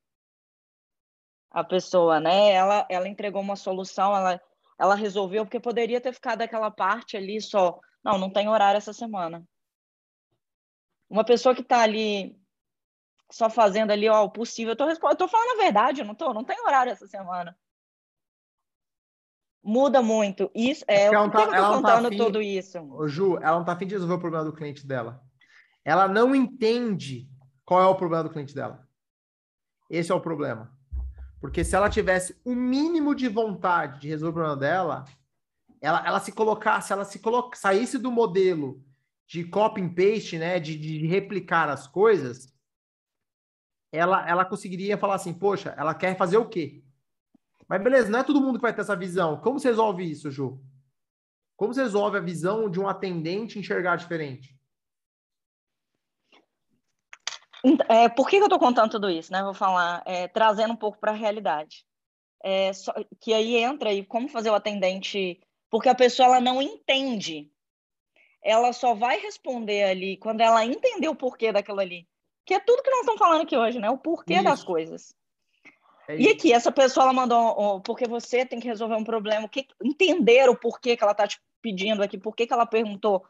a 1.51 1.63
pessoa, 1.63 2.19
né? 2.19 2.51
Ela, 2.51 2.85
ela 2.89 3.07
entregou 3.07 3.41
uma 3.41 3.55
solução, 3.55 4.15
ela, 4.15 4.41
ela 4.77 4.95
resolveu, 4.95 5.45
porque 5.45 5.59
poderia 5.59 5.99
ter 5.99 6.13
ficado 6.13 6.41
aquela 6.41 6.69
parte 6.69 7.17
ali 7.17 7.41
só, 7.41 7.79
não, 8.03 8.17
não 8.17 8.29
tem 8.29 8.47
horário 8.47 8.77
essa 8.77 8.93
semana. 8.93 9.43
Uma 11.09 11.23
pessoa 11.25 11.55
que 11.55 11.61
está 11.61 11.81
ali 11.81 12.39
só 13.31 13.49
fazendo 13.49 13.91
ali 13.91 14.07
ó, 14.09 14.23
o 14.23 14.31
possível, 14.31 14.73
eu 14.73 14.75
tô, 14.75 14.89
eu 14.89 15.15
tô 15.15 15.27
falando 15.27 15.59
a 15.59 15.63
verdade, 15.63 16.01
eu 16.01 16.05
não 16.05 16.15
tô, 16.15 16.33
não 16.33 16.43
tem 16.43 16.59
horário 16.61 16.91
essa 16.91 17.07
semana. 17.07 17.57
Muda 19.63 20.01
muito. 20.01 20.49
Isso 20.55 20.83
é, 20.87 21.01
é 21.01 21.05
ela 21.05 21.29
tá, 21.29 21.41
eu 21.41 21.47
tô 21.47 21.53
ela 21.53 21.75
contando 21.75 22.09
tá 22.09 22.17
tudo 22.17 22.41
isso. 22.41 22.79
Ô, 22.79 23.07
Ju, 23.07 23.37
ela 23.37 23.57
não 23.57 23.65
tá 23.65 23.73
afim 23.73 23.85
de 23.85 23.93
resolver 23.93 24.15
o 24.15 24.19
problema 24.19 24.45
do 24.45 24.53
cliente 24.53 24.87
dela. 24.87 25.21
Ela 25.83 26.07
não 26.07 26.33
entende 26.33 27.29
qual 27.65 27.81
é 27.81 27.87
o 27.87 27.95
problema 27.95 28.23
do 28.23 28.29
cliente 28.29 28.55
dela. 28.55 28.87
Esse 29.89 30.11
é 30.11 30.15
o 30.15 30.21
problema. 30.21 30.71
Porque 31.41 31.63
se 31.63 31.75
ela 31.75 31.89
tivesse 31.89 32.39
o 32.43 32.53
mínimo 32.53 33.15
de 33.15 33.27
vontade 33.27 33.99
de 34.01 34.07
resolver 34.07 34.31
o 34.31 34.33
problema 34.33 34.57
dela, 34.57 35.05
ela, 35.81 36.05
ela 36.05 36.19
se 36.19 36.31
colocasse, 36.31 36.91
ela 36.91 37.05
se 37.05 37.19
coloca, 37.19 37.57
saísse 37.57 37.97
do 37.97 38.11
modelo 38.11 38.83
de 39.25 39.43
copy 39.43 39.81
and 39.81 39.93
paste, 39.93 40.37
né, 40.37 40.59
de, 40.59 40.77
de 40.77 41.05
replicar 41.05 41.69
as 41.69 41.87
coisas, 41.87 42.51
ela, 43.91 44.27
ela 44.27 44.45
conseguiria 44.45 44.97
falar 44.97 45.15
assim, 45.15 45.33
poxa, 45.33 45.73
ela 45.77 45.93
quer 45.93 46.17
fazer 46.17 46.37
o 46.37 46.49
quê? 46.49 46.83
Mas 47.69 47.83
beleza, 47.83 48.09
não 48.09 48.19
é 48.19 48.23
todo 48.23 48.41
mundo 48.41 48.57
que 48.57 48.63
vai 48.63 48.73
ter 48.73 48.81
essa 48.81 48.95
visão. 48.95 49.39
Como 49.39 49.59
você 49.59 49.67
resolve 49.69 50.09
isso, 50.09 50.31
Ju? 50.31 50.59
Como 51.55 51.73
você 51.73 51.83
resolve 51.83 52.17
a 52.17 52.21
visão 52.21 52.69
de 52.69 52.79
um 52.79 52.87
atendente 52.87 53.59
enxergar 53.59 53.95
diferente? 53.95 54.57
É, 57.87 58.09
por 58.09 58.27
que, 58.27 58.37
eu 58.37 58.43
estou 58.43 58.57
contando 58.57 58.91
tudo 58.91 59.09
isso? 59.09 59.31
Né? 59.31 59.43
Vou 59.43 59.53
falar, 59.53 60.01
é, 60.05 60.27
trazendo 60.27 60.73
um 60.73 60.77
pouco 60.77 60.97
para 60.97 61.11
a 61.11 61.15
realidade. 61.15 61.85
É, 62.43 62.73
só, 62.73 62.93
que 63.19 63.33
aí 63.33 63.57
entra 63.57 63.89
aí 63.89 64.03
como 64.03 64.29
fazer 64.29 64.49
o 64.49 64.55
atendente, 64.55 65.39
porque 65.69 65.89
a 65.89 65.95
pessoa 65.95 66.27
ela 66.27 66.41
não 66.41 66.61
entende 66.61 67.51
ela 68.41 68.71
só 68.73 68.93
vai 68.93 69.19
responder 69.19 69.83
ali 69.83 70.17
quando 70.17 70.41
ela 70.41 70.65
entender 70.65 71.07
o 71.07 71.15
porquê 71.15 71.51
daquilo 71.51 71.79
ali. 71.79 72.07
Que 72.45 72.53
é 72.53 72.59
tudo 72.59 72.81
que 72.81 72.89
nós 72.89 73.01
estamos 73.01 73.19
falando 73.19 73.41
aqui 73.41 73.55
hoje, 73.55 73.79
né? 73.79 73.89
O 73.89 73.97
porquê 73.97 74.35
isso. 74.35 74.43
das 74.43 74.63
coisas. 74.63 75.13
É 76.09 76.19
e 76.19 76.27
aqui, 76.27 76.51
essa 76.51 76.71
pessoa 76.71 77.03
ela 77.03 77.13
mandou, 77.13 77.81
porque 77.81 78.07
você 78.07 78.43
tem 78.43 78.59
que 78.59 78.67
resolver 78.67 78.95
um 78.95 79.03
problema, 79.03 79.47
que, 79.47 79.67
entender 79.79 80.49
o 80.49 80.57
porquê 80.57 80.97
que 80.97 81.03
ela 81.03 81.11
está 81.11 81.27
te 81.27 81.39
pedindo 81.61 82.01
aqui, 82.01 82.17
por 82.17 82.35
que 82.35 82.47
ela 82.51 82.65
perguntou 82.65 83.23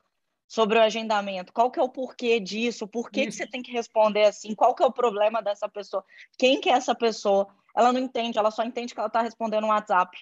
sobre 0.47 0.77
o 0.77 0.81
agendamento, 0.81 1.51
qual 1.51 1.69
que 1.69 1.77
é 1.77 1.83
o 1.83 1.89
porquê 1.89 2.39
disso, 2.39 2.87
por 2.87 3.11
que, 3.11 3.25
que 3.25 3.33
você 3.33 3.45
tem 3.45 3.61
que 3.61 3.73
responder 3.73 4.23
assim, 4.23 4.55
qual 4.55 4.73
que 4.73 4.81
é 4.81 4.85
o 4.85 4.93
problema 4.93 5.41
dessa 5.41 5.67
pessoa, 5.67 6.05
quem 6.37 6.61
que 6.61 6.69
é 6.69 6.71
essa 6.71 6.95
pessoa, 6.95 7.49
ela 7.75 7.91
não 7.91 7.99
entende, 7.99 8.39
ela 8.39 8.49
só 8.49 8.63
entende 8.63 8.93
que 8.93 8.99
ela 8.99 9.07
está 9.07 9.21
respondendo 9.21 9.65
um 9.65 9.71
WhatsApp. 9.71 10.17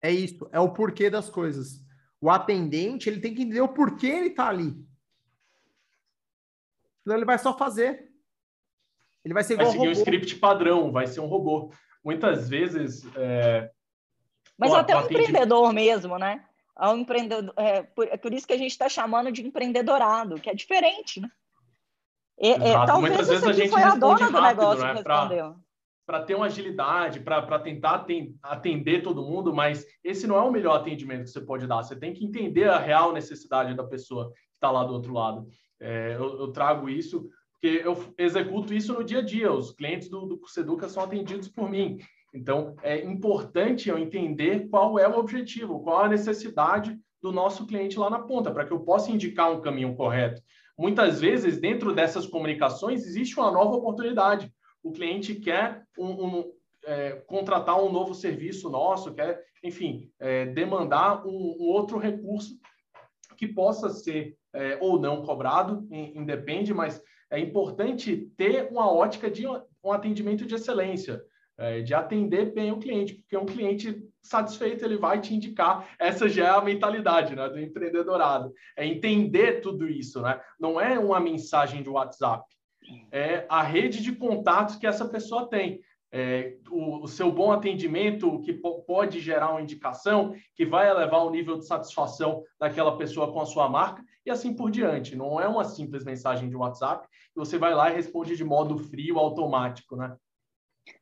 É 0.00 0.12
isso, 0.12 0.48
é 0.52 0.60
o 0.60 0.72
porquê 0.72 1.10
das 1.10 1.28
coisas. 1.28 1.84
O 2.20 2.30
atendente 2.30 3.08
ele 3.08 3.20
tem 3.20 3.34
que 3.34 3.42
entender 3.42 3.60
o 3.60 3.74
porquê 3.74 4.06
ele 4.06 4.28
está 4.28 4.48
ali. 4.48 4.72
Senão 7.02 7.16
ele 7.16 7.24
vai 7.24 7.38
só 7.38 7.58
fazer. 7.58 8.07
Ele 9.28 9.34
vai 9.34 9.44
ser 9.44 9.54
igual 9.54 9.66
vai 9.66 9.76
seguir 9.76 9.88
o 9.88 9.92
script 9.92 10.36
padrão, 10.36 10.90
vai 10.90 11.06
ser 11.06 11.20
um 11.20 11.26
robô. 11.26 11.70
Muitas 12.02 12.48
vezes. 12.48 13.06
É... 13.14 13.70
Mas 14.56 14.72
até 14.72 14.96
um 14.96 15.02
empreendedor 15.02 15.70
mesmo, 15.70 16.18
né? 16.18 16.42
É, 16.80 16.88
um 16.88 16.96
empreendedor, 16.96 17.52
é, 17.58 17.82
por, 17.82 18.08
é 18.08 18.16
por 18.16 18.32
isso 18.32 18.46
que 18.46 18.54
a 18.54 18.56
gente 18.56 18.70
está 18.70 18.88
chamando 18.88 19.30
de 19.30 19.46
empreendedorado, 19.46 20.36
que 20.36 20.48
é 20.48 20.54
diferente, 20.54 21.20
né? 21.20 21.28
E, 22.40 22.52
é, 22.52 22.72
talvez 22.86 23.14
Muitas 23.14 23.28
vezes 23.28 23.46
a 23.46 23.52
gente 23.52 23.68
foi 23.68 23.82
a 23.82 23.96
dona 23.96 24.30
do 24.30 24.40
negócio 24.40 24.82
né? 24.82 24.90
que 24.90 24.96
respondeu 24.96 25.56
para 26.06 26.22
ter 26.22 26.34
uma 26.34 26.46
agilidade, 26.46 27.20
para 27.20 27.58
tentar 27.58 28.06
atender 28.42 29.02
todo 29.02 29.26
mundo, 29.26 29.54
mas 29.54 29.84
esse 30.02 30.26
não 30.26 30.36
é 30.36 30.40
o 30.40 30.50
melhor 30.50 30.76
atendimento 30.76 31.24
que 31.24 31.30
você 31.30 31.40
pode 31.42 31.66
dar. 31.66 31.82
Você 31.82 31.94
tem 31.94 32.14
que 32.14 32.24
entender 32.24 32.66
a 32.66 32.78
real 32.78 33.12
necessidade 33.12 33.74
da 33.74 33.84
pessoa 33.84 34.32
que 34.32 34.54
está 34.54 34.70
lá 34.70 34.84
do 34.84 34.94
outro 34.94 35.12
lado. 35.12 35.46
É, 35.78 36.14
eu, 36.14 36.40
eu, 36.40 36.50
trago 36.50 36.88
isso 36.88 37.28
porque 37.60 37.82
eu 37.84 38.14
executo 38.16 38.72
isso 38.72 38.94
no 38.94 39.04
dia 39.04 39.18
a 39.18 39.22
dia. 39.22 39.52
Os 39.52 39.72
clientes 39.72 40.08
do, 40.08 40.26
do 40.26 40.88
são 40.88 41.02
atendidos 41.02 41.48
por 41.48 41.68
mim. 41.68 41.98
Então, 42.32 42.76
é 42.82 43.04
importante 43.04 43.88
eu 43.88 43.98
entender 43.98 44.68
qual 44.68 44.98
é 44.98 45.08
o 45.08 45.18
objetivo, 45.18 45.82
qual 45.82 46.04
a 46.04 46.08
necessidade 46.08 46.98
do 47.20 47.32
nosso 47.32 47.66
cliente 47.66 47.98
lá 47.98 48.08
na 48.08 48.20
ponta, 48.20 48.50
para 48.50 48.64
que 48.64 48.72
eu 48.72 48.80
possa 48.80 49.10
indicar 49.10 49.50
um 49.50 49.60
caminho 49.60 49.96
correto. 49.96 50.40
Muitas 50.78 51.20
vezes, 51.20 51.58
dentro 51.58 51.92
dessas 51.92 52.26
comunicações, 52.26 53.04
existe 53.04 53.38
uma 53.38 53.50
nova 53.50 53.74
oportunidade 53.74 54.52
o 54.82 54.92
cliente 54.92 55.34
quer 55.34 55.84
um, 55.98 56.26
um, 56.26 56.52
é, 56.84 57.12
contratar 57.26 57.82
um 57.82 57.92
novo 57.92 58.14
serviço 58.14 58.70
nosso, 58.70 59.12
quer, 59.12 59.42
enfim, 59.62 60.10
é, 60.18 60.46
demandar 60.46 61.26
um, 61.26 61.56
um, 61.58 61.64
outro 61.64 61.98
recurso 61.98 62.58
que 63.36 63.46
possa 63.46 63.90
ser 63.90 64.36
é, 64.54 64.78
ou 64.80 64.98
não 64.98 65.22
cobrado, 65.22 65.86
independe, 65.90 66.72
mas 66.72 67.02
é 67.30 67.38
importante 67.38 68.30
ter 68.36 68.68
uma 68.70 68.90
ótica 68.90 69.30
de 69.30 69.46
um 69.46 69.92
atendimento 69.92 70.46
de 70.46 70.54
excelência, 70.54 71.22
é, 71.56 71.80
de 71.80 71.92
atender 71.92 72.52
bem 72.52 72.70
o 72.70 72.78
cliente, 72.78 73.14
porque 73.14 73.36
um 73.36 73.46
cliente 73.46 74.00
satisfeito 74.22 74.84
ele 74.84 74.96
vai 74.96 75.20
te 75.20 75.34
indicar. 75.34 75.88
Essa 75.98 76.28
já 76.28 76.46
é 76.46 76.50
a 76.50 76.60
mentalidade 76.60 77.34
né, 77.34 77.48
do 77.48 77.58
empreendedorado, 77.58 78.52
é 78.76 78.86
entender 78.86 79.60
tudo 79.60 79.88
isso, 79.88 80.22
né? 80.22 80.40
Não 80.58 80.80
é 80.80 80.98
uma 80.98 81.18
mensagem 81.18 81.82
de 81.82 81.88
WhatsApp, 81.88 82.44
é 83.10 83.44
a 83.48 83.62
rede 83.62 84.02
de 84.02 84.12
contatos 84.12 84.76
que 84.76 84.86
essa 84.86 85.06
pessoa 85.08 85.48
tem. 85.48 85.80
É, 86.10 86.56
o, 86.70 87.04
o, 87.04 87.08
seu 87.08 87.30
bom 87.30 87.52
atendimento 87.52 88.40
que 88.40 88.52
pode 88.52 89.20
gerar 89.20 89.50
uma 89.50 89.60
indicação 89.60 90.34
que 90.54 90.64
vai 90.64 90.88
elevar 90.88 91.24
o 91.24 91.30
nível 91.30 91.58
de 91.58 91.66
satisfação 91.66 92.42
daquela 92.58 92.96
pessoa 92.96 93.32
com 93.32 93.40
a 93.40 93.46
sua 93.46 93.68
marca 93.68 94.02
e 94.24 94.30
assim 94.30 94.54
por 94.54 94.70
diante. 94.70 95.14
Não 95.14 95.40
é 95.40 95.46
uma 95.46 95.64
simples 95.64 96.04
mensagem 96.04 96.48
de 96.48 96.56
WhatsApp 96.56 97.06
que 97.06 97.36
você 97.36 97.58
vai 97.58 97.74
lá 97.74 97.90
e 97.90 97.94
responde 97.94 98.36
de 98.36 98.44
modo 98.44 98.78
frio, 98.78 99.18
automático, 99.18 99.96
né? 99.96 100.16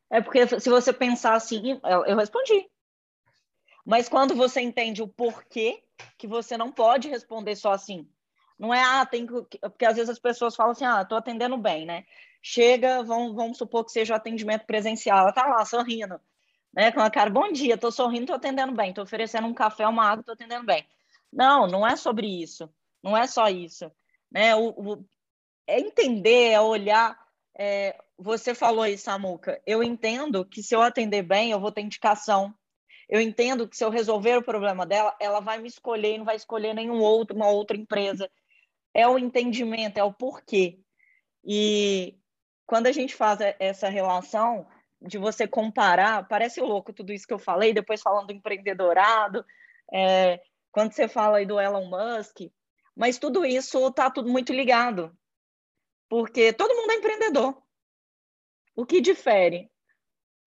É 0.09 0.21
porque 0.21 0.47
se 0.59 0.69
você 0.69 0.91
pensar 0.91 1.35
assim, 1.35 1.79
eu, 1.83 2.05
eu 2.05 2.17
respondi. 2.17 2.69
Mas 3.85 4.09
quando 4.09 4.35
você 4.35 4.59
entende 4.59 5.01
o 5.01 5.07
porquê 5.07 5.81
que 6.17 6.27
você 6.27 6.57
não 6.57 6.71
pode 6.71 7.07
responder 7.07 7.55
só 7.55 7.71
assim, 7.71 8.07
não 8.59 8.73
é, 8.73 8.81
ah, 8.81 9.05
tem 9.05 9.25
que. 9.25 9.59
Porque 9.59 9.85
às 9.85 9.95
vezes 9.95 10.09
as 10.09 10.19
pessoas 10.19 10.55
falam 10.55 10.71
assim, 10.71 10.85
ah, 10.85 11.05
tô 11.05 11.15
atendendo 11.15 11.57
bem, 11.57 11.85
né? 11.85 12.05
Chega, 12.41 13.03
vamos, 13.03 13.35
vamos 13.35 13.57
supor 13.57 13.85
que 13.85 13.91
seja 13.91 14.13
o 14.13 14.17
atendimento 14.17 14.65
presencial, 14.65 15.19
ela 15.19 15.31
tá 15.31 15.45
lá 15.45 15.65
sorrindo, 15.65 16.19
né? 16.73 16.91
Com 16.91 17.01
a 17.01 17.09
cara, 17.09 17.29
bom 17.29 17.51
dia, 17.51 17.77
tô 17.77 17.91
sorrindo, 17.91 18.27
tô 18.27 18.33
atendendo 18.33 18.73
bem, 18.73 18.93
tô 18.93 19.01
oferecendo 19.01 19.47
um 19.47 19.53
café, 19.53 19.87
uma 19.87 20.05
água, 20.05 20.23
tô 20.23 20.31
atendendo 20.31 20.65
bem. 20.65 20.85
Não, 21.31 21.67
não 21.67 21.85
é 21.85 21.95
sobre 21.95 22.27
isso, 22.27 22.69
não 23.03 23.17
é 23.17 23.27
só 23.27 23.49
isso, 23.49 23.91
né? 24.31 24.55
O, 24.55 24.69
o 24.69 25.05
é 25.67 25.79
entender, 25.79 26.51
é 26.51 26.61
olhar. 26.61 27.17
É, 27.59 27.97
você 28.17 28.55
falou 28.55 28.83
aí, 28.83 28.97
Samuca, 28.97 29.61
eu 29.65 29.83
entendo 29.83 30.45
que 30.45 30.63
se 30.63 30.75
eu 30.75 30.81
atender 30.81 31.23
bem, 31.23 31.51
eu 31.51 31.59
vou 31.59 31.71
ter 31.71 31.81
indicação. 31.81 32.53
Eu 33.09 33.21
entendo 33.21 33.67
que 33.67 33.75
se 33.77 33.83
eu 33.83 33.89
resolver 33.89 34.37
o 34.37 34.43
problema 34.43 34.85
dela, 34.85 35.15
ela 35.19 35.39
vai 35.39 35.59
me 35.59 35.67
escolher 35.67 36.15
e 36.15 36.17
não 36.17 36.25
vai 36.25 36.35
escolher 36.35 36.73
nenhum 36.73 36.99
outro, 36.99 37.35
uma 37.35 37.49
outra 37.49 37.77
empresa 37.77 38.29
é 38.97 39.07
o 39.07 39.19
entendimento, 39.19 39.99
é 39.99 40.03
o 40.03 40.11
porquê. 40.11 40.79
E 41.45 42.17
quando 42.67 42.87
a 42.87 42.91
gente 42.91 43.15
faz 43.15 43.39
essa 43.59 43.87
relação 43.87 44.67
de 45.01 45.17
você 45.17 45.47
comparar, 45.47 46.27
parece 46.27 46.59
louco 46.59 46.91
tudo 46.91 47.13
isso 47.13 47.25
que 47.25 47.33
eu 47.33 47.39
falei, 47.39 47.73
depois 47.73 48.01
falando 48.01 48.27
do 48.27 48.33
empreendedorado, 48.33 49.45
é, 49.91 50.41
quando 50.71 50.91
você 50.91 51.07
fala 51.07 51.37
aí 51.37 51.45
do 51.45 51.59
Elon 51.59 51.85
Musk, 51.85 52.51
mas 52.95 53.17
tudo 53.17 53.45
isso 53.45 53.87
está 53.87 54.11
tudo 54.11 54.29
muito 54.29 54.51
ligado, 54.51 55.17
porque 56.09 56.51
todo 56.51 56.75
mundo 56.75 56.91
é 56.91 56.95
empreendedor. 56.95 57.63
O 58.75 58.85
que 58.85 58.99
difere? 58.99 59.71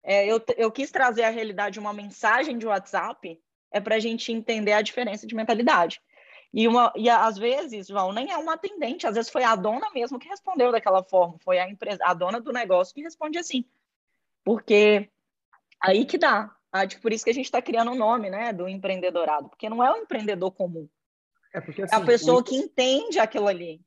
É, 0.03 0.25
eu, 0.25 0.43
eu 0.57 0.71
quis 0.71 0.91
trazer 0.91 1.23
a 1.23 1.29
realidade 1.29 1.73
de 1.73 1.79
uma 1.79 1.93
mensagem 1.93 2.57
de 2.57 2.67
WhatsApp 2.67 3.41
é 3.71 3.79
para 3.79 3.95
a 3.95 3.99
gente 3.99 4.31
entender 4.31 4.73
a 4.73 4.81
diferença 4.81 5.25
de 5.25 5.33
mentalidade. 5.33 6.01
E, 6.53 6.67
uma, 6.67 6.91
e 6.95 7.09
às 7.09 7.37
vezes, 7.37 7.87
João, 7.87 8.11
nem 8.11 8.29
é 8.29 8.37
uma 8.37 8.53
atendente, 8.55 9.07
às 9.07 9.15
vezes 9.15 9.31
foi 9.31 9.43
a 9.43 9.55
dona 9.55 9.89
mesmo 9.91 10.19
que 10.19 10.27
respondeu 10.27 10.71
daquela 10.71 11.01
forma, 11.01 11.37
foi 11.39 11.59
a 11.59 11.69
empresa, 11.69 12.03
a 12.03 12.13
dona 12.13 12.41
do 12.41 12.51
negócio 12.51 12.93
que 12.93 13.01
responde 13.01 13.37
assim. 13.37 13.63
Porque 14.43 15.09
aí 15.81 16.05
que 16.05 16.17
dá. 16.17 16.53
Por 17.01 17.11
isso 17.11 17.23
que 17.23 17.29
a 17.29 17.33
gente 17.33 17.45
está 17.45 17.61
criando 17.61 17.91
o 17.91 17.93
um 17.93 17.97
nome 17.97 18.29
né, 18.29 18.51
do 18.51 18.67
empreendedorado, 18.67 19.49
porque 19.49 19.69
não 19.69 19.83
é 19.83 19.91
o 19.91 19.97
empreendedor 19.97 20.51
comum. 20.51 20.89
É, 21.53 21.59
porque, 21.59 21.81
assim, 21.81 21.93
é 21.93 21.95
a 21.95 21.97
assim, 21.97 22.07
pessoa 22.07 22.39
o... 22.39 22.43
que 22.43 22.55
entende 22.55 23.19
aquilo 23.19 23.47
ali. 23.47 23.81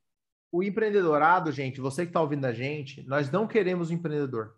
O 0.51 0.63
empreendedorado, 0.63 1.51
gente, 1.51 1.81
você 1.81 2.03
que 2.03 2.09
está 2.09 2.21
ouvindo 2.21 2.45
a 2.45 2.53
gente, 2.53 3.03
nós 3.03 3.29
não 3.31 3.47
queremos 3.47 3.89
o 3.89 3.93
empreendedor. 3.93 4.55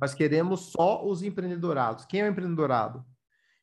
Nós 0.00 0.14
queremos 0.14 0.72
só 0.72 1.04
os 1.04 1.22
empreendedorados. 1.22 2.04
Quem 2.06 2.20
é 2.20 2.24
o 2.24 2.30
empreendedorado? 2.30 3.04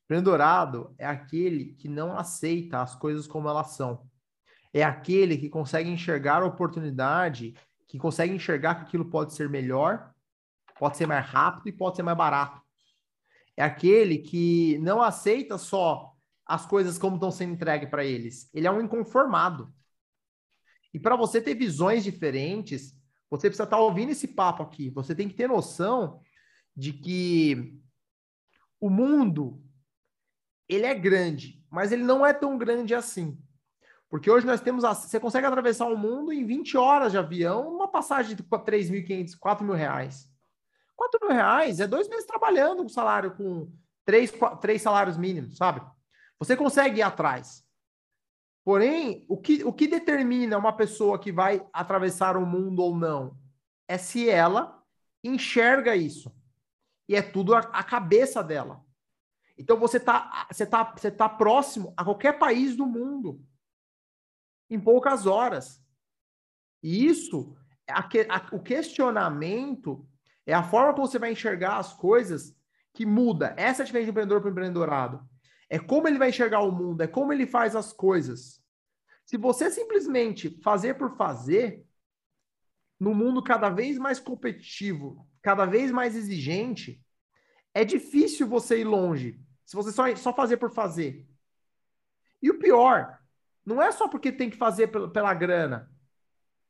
Empreendedorado 0.06 0.94
é 1.00 1.06
aquele 1.06 1.74
que 1.74 1.90
não 1.90 2.16
aceita 2.16 2.82
as 2.82 2.96
coisas 2.96 3.26
como 3.26 3.50
elas 3.50 3.72
são. 3.72 4.08
É 4.72 4.84
aquele 4.84 5.36
que 5.38 5.50
consegue 5.50 5.90
enxergar 5.90 6.44
a 6.44 6.46
oportunidade, 6.46 7.56
que 7.88 7.98
consegue 7.98 8.34
enxergar 8.34 8.76
que 8.76 8.82
aquilo 8.84 9.10
pode 9.10 9.34
ser 9.34 9.50
melhor, 9.50 10.14
pode 10.78 10.98
ser 10.98 11.08
mais 11.08 11.26
rápido 11.26 11.70
e 11.70 11.72
pode 11.72 11.96
ser 11.96 12.04
mais 12.04 12.18
barato. 12.18 12.62
É 13.58 13.64
aquele 13.64 14.20
que 14.20 14.78
não 14.80 15.02
aceita 15.02 15.58
só 15.58 16.14
as 16.46 16.68
coisas 16.68 17.00
como 17.00 17.16
estão 17.16 17.32
sendo 17.32 17.54
entregues 17.54 17.90
para 17.90 18.06
eles. 18.06 18.48
Ele 18.54 18.68
é 18.68 18.72
um 18.72 18.82
inconformado. 18.82 19.74
E 20.94 21.00
para 21.00 21.16
você 21.16 21.42
ter 21.42 21.56
visões 21.56 22.04
diferentes, 22.04 22.96
você 23.30 23.48
precisa 23.48 23.64
estar 23.64 23.78
tá 23.78 23.82
ouvindo 23.82 24.12
esse 24.12 24.28
papo 24.28 24.62
aqui. 24.62 24.92
Você 24.92 25.16
tem 25.16 25.28
que 25.28 25.34
ter 25.34 25.48
noção 25.48 26.22
de 26.76 26.94
que 26.94 27.80
o 28.80 28.90
mundo 28.90 29.65
ele 30.68 30.86
é 30.86 30.94
grande, 30.94 31.64
mas 31.70 31.92
ele 31.92 32.04
não 32.04 32.26
é 32.26 32.34
tão 32.34 32.58
grande 32.58 32.94
assim. 32.94 33.38
Porque 34.10 34.30
hoje 34.30 34.46
nós 34.46 34.62
temos. 34.62 34.84
Você 34.84 35.20
consegue 35.20 35.46
atravessar 35.46 35.88
o 35.88 35.98
mundo 35.98 36.32
em 36.32 36.46
20 36.46 36.78
horas 36.78 37.12
de 37.12 37.18
avião, 37.18 37.68
uma 37.68 37.88
passagem 37.88 38.36
de 38.36 38.44
3.500, 38.44 39.38
4 39.38 39.66
mil 39.66 39.76
reais. 39.76 40.30
4 40.96 41.20
mil 41.22 41.36
reais 41.36 41.80
é 41.80 41.88
dois 41.88 42.08
meses 42.08 42.26
trabalhando 42.26 42.84
com 42.84 42.90
salário, 42.90 43.36
com 43.36 43.70
três, 44.06 44.34
três 44.62 44.82
salários 44.82 45.18
mínimos, 45.18 45.58
sabe? 45.58 45.82
Você 46.40 46.56
consegue 46.56 47.00
ir 47.00 47.02
atrás. 47.02 47.66
Porém, 48.64 49.26
o 49.28 49.38
que, 49.38 49.64
o 49.64 49.74
que 49.74 49.88
determina 49.88 50.58
uma 50.58 50.76
pessoa 50.76 51.20
que 51.20 51.32
vai 51.32 51.66
atravessar 51.74 52.38
o 52.38 52.46
mundo 52.46 52.80
ou 52.80 52.96
não 52.96 53.38
é 53.88 53.98
se 53.98 54.30
ela 54.30 54.82
enxerga 55.24 55.96
isso. 55.96 56.32
E 57.08 57.16
é 57.16 57.22
tudo 57.22 57.54
a, 57.54 57.60
a 57.60 57.84
cabeça 57.84 58.44
dela. 58.44 58.85
Então 59.58 59.78
você 59.80 59.98
está 59.98 60.48
você 60.52 60.66
tá, 60.66 60.84
você 60.96 61.12
tá 61.12 61.30
próximo 61.30 61.94
a 61.96 62.04
qualquer 62.04 62.38
país 62.38 62.76
do 62.76 62.86
mundo 62.86 63.42
em 64.70 64.80
poucas 64.80 65.26
horas. 65.26 65.84
E 66.82 67.06
isso, 67.06 67.56
a, 67.90 68.02
a, 68.02 68.56
o 68.56 68.62
questionamento 68.62 70.08
é 70.46 70.54
a 70.54 70.64
forma 70.64 70.94
como 70.94 71.08
você 71.08 71.18
vai 71.18 71.32
enxergar 71.32 71.78
as 71.78 71.94
coisas 71.94 72.56
que 72.94 73.06
muda. 73.06 73.54
Essa 73.58 73.82
é 73.82 73.84
a 73.84 73.86
diferença 73.86 74.06
de 74.06 74.12
empreendedor 74.12 74.42
para 74.42 74.52
empreendedorado. 74.52 75.28
É 75.70 75.80
como 75.80 76.08
ele 76.08 76.20
vai 76.20 76.30
enxergar 76.30 76.62
o 76.62 76.72
mundo, 76.72 77.02
é 77.02 77.08
como 77.08 77.34
ele 77.34 77.48
faz 77.48 77.76
as 77.76 77.92
coisas. 77.92 78.62
Se 79.26 79.38
você 79.38 79.72
simplesmente 79.72 80.60
fazer 80.62 80.96
por 80.96 81.18
fazer, 81.18 81.84
no 83.00 83.14
mundo 83.14 83.44
cada 83.44 83.70
vez 83.70 83.98
mais 83.98 84.20
competitivo, 84.20 85.28
cada 85.42 85.66
vez 85.66 85.92
mais 85.92 86.16
exigente, 86.16 87.04
é 87.74 87.84
difícil 87.84 88.48
você 88.48 88.80
ir 88.80 88.86
longe. 88.86 89.40
Se 89.66 89.76
você 89.76 89.92
só, 89.92 90.16
só 90.16 90.34
fazer 90.34 90.58
por 90.58 90.72
fazer. 90.72 91.28
E 92.42 92.50
o 92.50 92.60
pior, 92.60 93.20
não 93.66 93.82
é 93.82 93.92
só 93.92 94.08
porque 94.08 94.32
tem 94.32 94.50
que 94.50 94.58
fazer 94.58 94.88
pela, 94.88 95.12
pela 95.12 95.34
grana. 95.34 95.92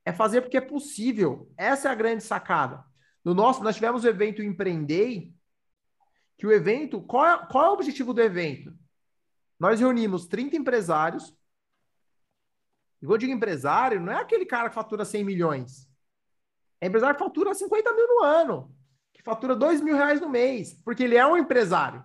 É 0.06 0.14
fazer 0.14 0.42
porque 0.42 0.58
é 0.58 0.62
possível. 0.62 1.52
Essa 1.58 1.90
é 1.90 1.92
a 1.92 1.96
grande 1.96 2.24
sacada. 2.24 2.86
No 3.24 3.34
nosso, 3.34 3.64
nós 3.64 3.76
tivemos 3.76 4.04
o 4.04 4.08
evento 4.08 4.42
Empreendei, 4.42 5.36
que 6.38 6.46
o 6.46 6.52
evento, 6.52 7.02
qual 7.02 7.26
é, 7.26 7.48
qual 7.48 7.66
é 7.66 7.70
o 7.70 7.74
objetivo 7.74 8.14
do 8.14 8.22
evento? 8.22 8.74
Nós 9.60 9.80
reunimos 9.80 10.28
30 10.28 10.56
empresários. 10.56 11.36
E 13.02 13.06
quando 13.06 13.14
eu 13.14 13.18
digo 13.18 13.34
empresário, 13.34 14.00
não 14.00 14.14
é 14.14 14.22
aquele 14.22 14.46
cara 14.46 14.70
que 14.70 14.76
fatura 14.76 15.04
100 15.04 15.24
milhões. 15.24 15.90
É 16.80 16.88
empresário 16.88 17.16
que 17.18 17.24
fatura 17.24 17.54
50 17.54 17.94
mil 17.94 18.08
no 18.08 18.24
ano, 18.24 18.76
que 19.14 19.24
fatura 19.24 19.56
2 19.56 19.82
mil 19.82 19.96
reais 19.96 20.22
no 20.22 20.30
mês, 20.30 20.74
porque 20.84 21.04
ele 21.04 21.16
é 21.16 21.26
um 21.26 21.38
empresário. 21.38 22.04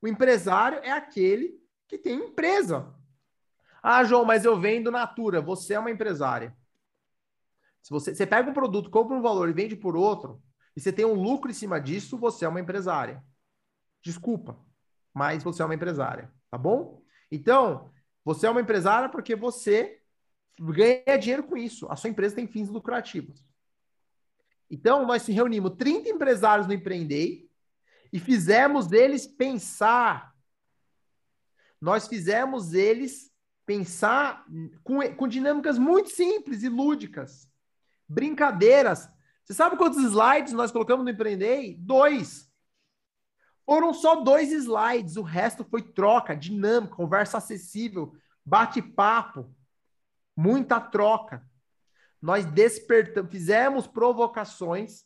O 0.00 0.08
empresário 0.08 0.78
é 0.82 0.90
aquele 0.90 1.60
que 1.88 1.98
tem 1.98 2.14
empresa. 2.14 2.94
Ah, 3.82 4.02
João, 4.04 4.24
mas 4.24 4.44
eu 4.44 4.58
vendo 4.58 4.90
Natura. 4.90 5.40
Você 5.40 5.74
é 5.74 5.78
uma 5.78 5.90
empresária. 5.90 6.56
Se 7.82 7.90
você, 7.90 8.14
você 8.14 8.26
pega 8.26 8.50
um 8.50 8.54
produto, 8.54 8.90
compra 8.90 9.16
um 9.16 9.22
valor 9.22 9.48
e 9.48 9.52
vende 9.52 9.76
por 9.76 9.96
outro, 9.96 10.42
e 10.74 10.80
você 10.80 10.92
tem 10.92 11.04
um 11.04 11.14
lucro 11.14 11.50
em 11.50 11.54
cima 11.54 11.80
disso, 11.80 12.18
você 12.18 12.44
é 12.44 12.48
uma 12.48 12.60
empresária. 12.60 13.22
Desculpa, 14.02 14.58
mas 15.14 15.42
você 15.42 15.62
é 15.62 15.64
uma 15.64 15.74
empresária, 15.74 16.32
tá 16.50 16.58
bom? 16.58 17.02
Então, 17.30 17.92
você 18.24 18.46
é 18.46 18.50
uma 18.50 18.60
empresária 18.60 19.08
porque 19.08 19.36
você 19.36 20.00
ganha 20.58 21.16
dinheiro 21.16 21.44
com 21.44 21.56
isso. 21.56 21.86
A 21.88 21.96
sua 21.96 22.10
empresa 22.10 22.34
tem 22.34 22.46
fins 22.48 22.68
lucrativos. 22.68 23.46
Então, 24.70 25.06
nós 25.06 25.26
reunimos 25.26 25.76
30 25.76 26.08
empresários 26.08 26.66
no 26.66 26.72
Empreendei, 26.72 27.45
e 28.12 28.18
fizemos 28.18 28.92
eles 28.92 29.26
pensar. 29.26 30.34
Nós 31.80 32.06
fizemos 32.08 32.72
eles 32.72 33.30
pensar 33.64 34.44
com, 34.82 35.00
com 35.14 35.28
dinâmicas 35.28 35.78
muito 35.78 36.10
simples 36.10 36.62
e 36.62 36.68
lúdicas. 36.68 37.50
Brincadeiras. 38.08 39.08
Você 39.44 39.54
sabe 39.54 39.76
quantos 39.76 40.02
slides 40.02 40.52
nós 40.52 40.70
colocamos 40.70 41.04
no 41.04 41.10
Empreendei? 41.10 41.74
Dois. 41.78 42.50
Foram 43.64 43.92
só 43.92 44.22
dois 44.22 44.52
slides, 44.52 45.16
o 45.16 45.22
resto 45.22 45.64
foi 45.64 45.82
troca, 45.82 46.36
dinâmica, 46.36 46.94
conversa 46.94 47.38
acessível, 47.38 48.14
bate-papo, 48.44 49.52
muita 50.36 50.80
troca. 50.80 51.44
Nós 52.22 52.44
despertamos, 52.44 53.30
fizemos 53.30 53.86
provocações 53.88 55.04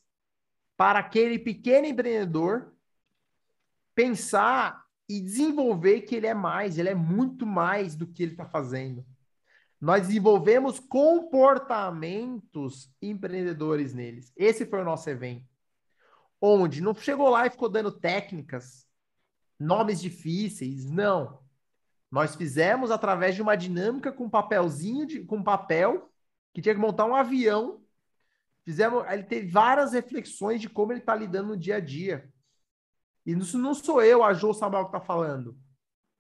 para 0.77 0.99
aquele 0.99 1.39
pequeno 1.39 1.87
empreendedor 1.87 2.75
pensar 3.95 4.85
e 5.09 5.21
desenvolver 5.21 6.03
que 6.03 6.15
ele 6.15 6.27
é 6.27 6.35
mais, 6.35 6.79
ele 6.79 6.89
é 6.89 6.95
muito 6.95 7.45
mais 7.45 7.97
do 7.97 8.07
que 8.07 8.23
ele 8.23 8.33
está 8.33 8.47
fazendo. 8.47 9.05
Nós 9.81 10.07
desenvolvemos 10.07 10.79
comportamentos 10.79 12.93
empreendedores 13.01 13.95
neles. 13.95 14.33
Esse 14.37 14.67
foi 14.67 14.83
o 14.83 14.85
nosso 14.85 15.09
evento. 15.11 15.45
onde 16.41 16.81
não 16.81 16.95
chegou 16.95 17.29
lá 17.29 17.47
e 17.47 17.51
ficou 17.51 17.69
dando 17.69 17.93
técnicas, 17.93 18.87
nomes 19.59 20.01
difíceis, 20.01 20.91
não. 20.91 21.41
Nós 22.11 22.35
fizemos 22.35 22.91
através 22.91 23.35
de 23.35 23.43
uma 23.43 23.57
dinâmica 23.57 24.13
com 24.13 24.29
papelzinho, 24.29 25.07
de, 25.07 25.25
com 25.25 25.43
papel, 25.43 26.11
que 26.53 26.63
tinha 26.63 26.75
que 26.75 26.81
montar 26.81 27.07
um 27.07 27.15
avião. 27.15 27.83
Fizemos, 28.65 29.05
ele 29.11 29.25
teve 29.25 29.49
várias 29.49 29.93
reflexões 29.93 30.61
de 30.61 30.69
como 30.69 30.93
ele 30.93 31.01
está 31.01 31.15
lidando 31.15 31.49
no 31.49 31.57
dia 31.57 31.77
a 31.77 31.81
dia. 31.81 32.31
E 33.31 33.39
isso 33.39 33.57
não 33.57 33.75
sou 33.75 34.03
eu, 34.03 34.25
a 34.25 34.35
Jô 34.35 34.53
Samuel, 34.53 34.87
que 34.87 34.89
está 34.89 35.01
falando. 35.01 35.57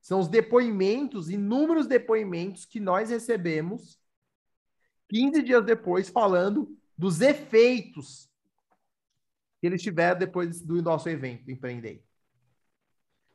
São 0.00 0.20
os 0.20 0.28
depoimentos, 0.28 1.28
inúmeros 1.28 1.88
depoimentos 1.88 2.64
que 2.64 2.78
nós 2.78 3.10
recebemos 3.10 3.98
15 5.08 5.42
dias 5.42 5.64
depois, 5.64 6.08
falando 6.08 6.72
dos 6.96 7.20
efeitos 7.20 8.30
que 9.60 9.66
eles 9.66 9.82
tiveram 9.82 10.20
depois 10.20 10.62
do 10.62 10.80
nosso 10.80 11.08
evento 11.08 11.50
Empreender. 11.50 12.04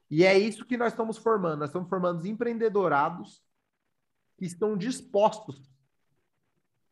E 0.09 0.23
é 0.23 0.37
isso 0.37 0.65
que 0.65 0.77
nós 0.77 0.93
estamos 0.93 1.17
formando. 1.17 1.59
Nós 1.59 1.69
estamos 1.69 1.89
formando 1.89 2.25
empreendedorados 2.25 3.43
que 4.37 4.45
estão 4.45 4.77
dispostos 4.77 5.69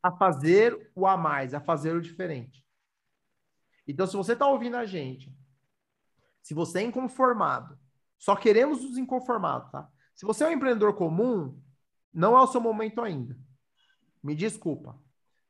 a 0.01 0.11
fazer 0.11 0.91
o 0.93 1.07
a 1.07 1.15
mais, 1.15 1.53
a 1.53 1.61
fazer 1.61 1.95
o 1.95 2.01
diferente. 2.01 2.65
Então, 3.88 4.05
se 4.05 4.17
você 4.17 4.34
está 4.34 4.47
ouvindo 4.47 4.75
a 4.75 4.86
gente, 4.86 5.34
se 6.44 6.54
você 6.54 6.80
é 6.80 6.84
inconformado, 6.84 7.80
só 8.20 8.36
queremos 8.36 8.84
os 8.84 8.98
inconformados, 8.98 9.72
tá? 9.72 9.89
Se 10.14 10.26
você 10.26 10.44
é 10.44 10.48
um 10.50 10.52
empreendedor 10.52 10.94
comum, 10.94 11.60
não 12.14 12.38
é 12.38 12.41
o 12.41 12.48
seu 12.48 12.62
momento 12.62 13.02
ainda. 13.02 13.36
Me 14.22 14.36
desculpa. 14.36 15.02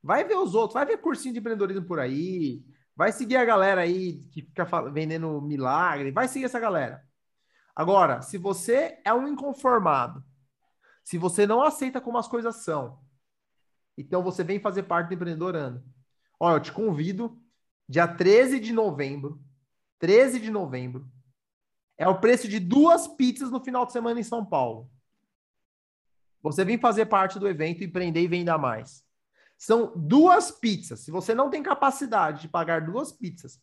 Vai 0.02 0.24
ver 0.24 0.38
os 0.38 0.56
outros, 0.56 0.74
vai 0.74 0.86
ver 0.86 0.98
cursinho 0.98 1.34
de 1.34 1.40
empreendedorismo 1.40 1.86
por 1.86 2.00
aí, 2.00 2.64
vai 2.96 3.12
seguir 3.12 3.38
a 3.38 3.46
galera 3.46 3.82
aí 3.82 4.24
que 4.32 4.44
fica 4.44 4.66
vendendo 4.92 5.42
milagre, 5.42 6.12
vai 6.12 6.28
seguir 6.28 6.46
essa 6.46 6.60
galera. 6.60 7.04
Agora, 7.76 8.22
se 8.22 8.38
você 8.38 9.02
é 9.04 9.14
um 9.14 9.28
inconformado, 9.28 10.24
se 11.04 11.18
você 11.18 11.48
não 11.48 11.62
aceita 11.62 12.00
como 12.00 12.18
as 12.18 12.28
coisas 12.28 12.58
são, 12.58 13.00
então 13.98 14.22
você 14.22 14.44
vem 14.44 14.60
fazer 14.60 14.84
parte 14.84 15.08
do 15.08 15.16
Empreendedorando. 15.16 15.84
Olha, 16.40 16.58
eu 16.58 16.62
te 16.62 16.72
convido, 16.72 17.42
dia 17.88 18.08
13 18.08 18.60
de 18.60 18.72
novembro, 18.74 19.42
13 20.04 20.38
de 20.38 20.52
novembro, 20.52 21.10
é 21.98 22.06
o 22.06 22.20
preço 22.20 22.46
de 22.46 22.60
duas 22.60 23.08
pizzas 23.08 23.50
no 23.50 23.64
final 23.64 23.86
de 23.86 23.94
semana 23.94 24.20
em 24.20 24.24
São 24.24 24.46
Paulo. 24.46 24.92
Você 26.42 26.66
vem 26.66 26.78
fazer 26.78 27.06
parte 27.06 27.40
do 27.40 27.48
evento, 27.48 27.86
empreender 27.86 28.22
e 28.22 28.28
vender 28.28 28.58
mais. 28.58 29.06
São 29.58 29.94
duas 29.96 30.52
pizzas. 30.52 31.00
Se 31.00 31.10
você 31.10 31.34
não 31.34 31.50
tem 31.50 31.64
capacidade 31.64 32.42
de 32.42 32.50
pagar 32.50 32.82
duas 32.82 33.14
pizzas 33.14 33.62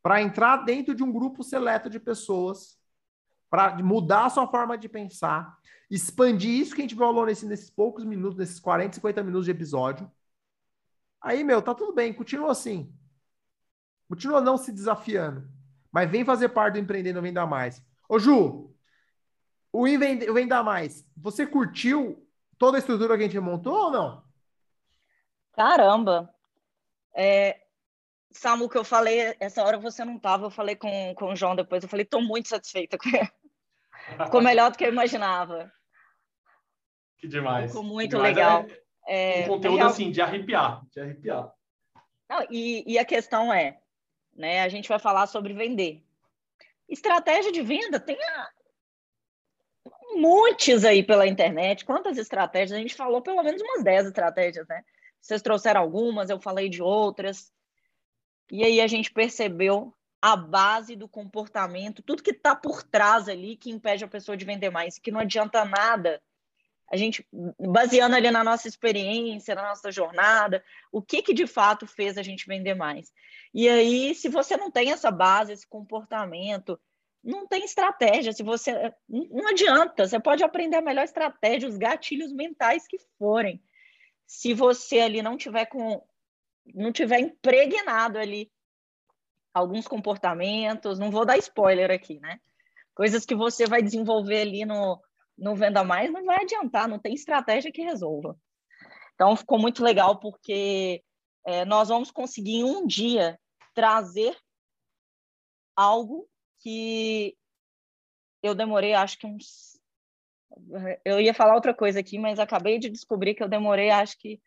para 0.00 0.22
entrar 0.22 0.58
dentro 0.58 0.94
de 0.94 1.02
um 1.02 1.10
grupo 1.10 1.42
seleto 1.42 1.90
de 1.90 1.98
pessoas 1.98 2.78
para 3.50 3.76
mudar 3.82 4.26
a 4.26 4.30
sua 4.30 4.46
forma 4.46 4.78
de 4.78 4.88
pensar, 4.88 5.58
expandir 5.90 6.60
isso 6.60 6.72
que 6.72 6.82
a 6.82 6.84
gente 6.84 6.94
falou 6.94 7.26
nesse, 7.26 7.44
nesses 7.46 7.68
poucos 7.68 8.04
minutos, 8.04 8.38
nesses 8.38 8.60
40, 8.60 8.94
50 8.94 9.24
minutos 9.24 9.46
de 9.46 9.50
episódio. 9.50 10.08
Aí, 11.20 11.42
meu, 11.42 11.60
tá 11.60 11.74
tudo 11.74 11.92
bem, 11.92 12.14
continua 12.14 12.52
assim. 12.52 12.94
Continua 14.08 14.40
não 14.40 14.56
se 14.56 14.70
desafiando. 14.70 15.58
Mas 15.92 16.10
vem 16.10 16.24
fazer 16.24 16.50
parte 16.50 16.74
do 16.74 16.80
Empreendendo 16.80 17.22
Venda 17.22 17.46
Mais. 17.46 17.84
Ô, 18.08 18.18
Ju, 18.18 18.74
o 19.72 19.84
Venda 19.84 20.62
Mais, 20.62 21.06
você 21.16 21.46
curtiu 21.46 22.26
toda 22.58 22.78
a 22.78 22.80
estrutura 22.80 23.16
que 23.16 23.24
a 23.24 23.26
gente 23.26 23.40
montou 23.40 23.74
ou 23.74 23.90
não? 23.90 24.24
Caramba! 25.52 26.32
É, 27.14 27.60
Samu, 28.32 28.68
que 28.68 28.78
eu 28.78 28.84
falei, 28.84 29.34
essa 29.40 29.62
hora 29.64 29.78
você 29.78 30.04
não 30.04 30.16
estava, 30.16 30.46
eu 30.46 30.50
falei 30.50 30.76
com, 30.76 31.14
com 31.16 31.32
o 31.32 31.36
João 31.36 31.56
depois, 31.56 31.82
eu 31.82 31.88
falei, 31.88 32.04
estou 32.04 32.22
muito 32.22 32.48
satisfeita 32.48 32.96
com 32.96 33.08
Ficou 34.24 34.40
melhor 34.40 34.70
do 34.70 34.78
que 34.78 34.84
eu 34.84 34.92
imaginava. 34.92 35.70
Que 37.18 37.28
demais. 37.28 37.70
Ficou 37.70 37.84
muito 37.84 38.16
demais. 38.16 38.34
legal. 38.34 38.66
É, 39.06 39.44
um 39.44 39.48
conteúdo 39.48 39.76
real... 39.76 39.88
assim, 39.88 40.10
de 40.10 40.22
arrepiar, 40.22 40.82
de 40.90 41.00
arrepiar. 41.00 41.52
Não, 42.28 42.46
e, 42.50 42.84
e 42.86 42.98
a 42.98 43.04
questão 43.04 43.52
é, 43.52 43.80
né, 44.40 44.62
a 44.62 44.68
gente 44.68 44.88
vai 44.88 44.98
falar 44.98 45.26
sobre 45.26 45.52
vender. 45.52 46.02
Estratégia 46.88 47.52
de 47.52 47.62
venda 47.62 48.00
tem 48.00 48.16
a... 48.20 48.48
muitos 50.16 50.84
aí 50.84 51.02
pela 51.04 51.26
internet. 51.26 51.84
Quantas 51.84 52.18
estratégias? 52.18 52.72
A 52.72 52.82
gente 52.82 52.96
falou 52.96 53.22
pelo 53.22 53.42
menos 53.42 53.62
umas 53.62 53.84
10 53.84 54.06
estratégias, 54.06 54.66
né? 54.66 54.82
Vocês 55.20 55.42
trouxeram 55.42 55.80
algumas, 55.80 56.30
eu 56.30 56.40
falei 56.40 56.68
de 56.68 56.82
outras. 56.82 57.52
E 58.50 58.64
aí 58.64 58.80
a 58.80 58.86
gente 58.88 59.12
percebeu 59.12 59.94
a 60.20 60.34
base 60.34 60.96
do 60.96 61.08
comportamento, 61.08 62.02
tudo 62.02 62.22
que 62.22 62.30
está 62.30 62.54
por 62.54 62.82
trás 62.82 63.28
ali 63.28 63.56
que 63.56 63.70
impede 63.70 64.04
a 64.04 64.08
pessoa 64.08 64.36
de 64.36 64.44
vender 64.44 64.70
mais, 64.70 64.98
que 64.98 65.10
não 65.10 65.20
adianta 65.20 65.64
nada. 65.64 66.20
A 66.90 66.96
gente, 66.96 67.24
baseando 67.58 68.16
ali 68.16 68.30
na 68.30 68.42
nossa 68.42 68.66
experiência, 68.66 69.54
na 69.54 69.68
nossa 69.68 69.92
jornada, 69.92 70.62
o 70.90 71.00
que 71.00 71.22
que 71.22 71.32
de 71.32 71.46
fato 71.46 71.86
fez 71.86 72.18
a 72.18 72.22
gente 72.22 72.46
vender 72.46 72.74
mais. 72.74 73.12
E 73.54 73.68
aí, 73.68 74.14
se 74.14 74.28
você 74.28 74.56
não 74.56 74.70
tem 74.70 74.90
essa 74.90 75.10
base, 75.10 75.52
esse 75.52 75.66
comportamento, 75.66 76.78
não 77.22 77.46
tem 77.46 77.64
estratégia. 77.64 78.32
Se 78.32 78.42
você 78.42 78.92
não 79.08 79.48
adianta, 79.48 80.06
você 80.06 80.18
pode 80.18 80.42
aprender 80.42 80.76
a 80.76 80.82
melhor 80.82 81.04
estratégia, 81.04 81.68
os 81.68 81.76
gatilhos 81.76 82.32
mentais 82.32 82.86
que 82.88 82.98
forem. 83.18 83.62
Se 84.26 84.52
você 84.52 85.00
ali 85.00 85.22
não 85.22 85.36
tiver 85.36 85.66
com 85.66 86.02
não 86.74 86.92
tiver 86.92 87.18
impregnado 87.18 88.18
ali 88.18 88.50
alguns 89.52 89.88
comportamentos, 89.88 90.98
não 90.98 91.10
vou 91.10 91.24
dar 91.24 91.38
spoiler 91.38 91.90
aqui, 91.90 92.20
né? 92.20 92.40
Coisas 92.94 93.24
que 93.24 93.34
você 93.34 93.66
vai 93.66 93.82
desenvolver 93.82 94.42
ali 94.42 94.64
no, 94.64 95.00
no 95.40 95.56
Venda 95.56 95.82
Mais, 95.82 96.12
não 96.12 96.24
vai 96.24 96.42
adiantar, 96.42 96.86
não 96.86 96.98
tem 96.98 97.14
estratégia 97.14 97.72
que 97.72 97.82
resolva. 97.82 98.38
Então, 99.14 99.34
ficou 99.34 99.58
muito 99.58 99.82
legal, 99.82 100.20
porque 100.20 101.02
é, 101.46 101.64
nós 101.64 101.88
vamos 101.88 102.10
conseguir 102.10 102.56
em 102.56 102.64
um 102.64 102.86
dia 102.86 103.38
trazer 103.74 104.36
algo 105.74 106.28
que 106.60 107.36
eu 108.42 108.54
demorei, 108.54 108.94
acho 108.94 109.18
que 109.18 109.26
uns. 109.26 109.78
Eu 111.04 111.20
ia 111.20 111.32
falar 111.32 111.54
outra 111.54 111.74
coisa 111.74 112.00
aqui, 112.00 112.18
mas 112.18 112.38
acabei 112.38 112.78
de 112.78 112.90
descobrir 112.90 113.34
que 113.34 113.42
eu 113.42 113.48
demorei, 113.48 113.90
acho 113.90 114.18
que 114.18 114.40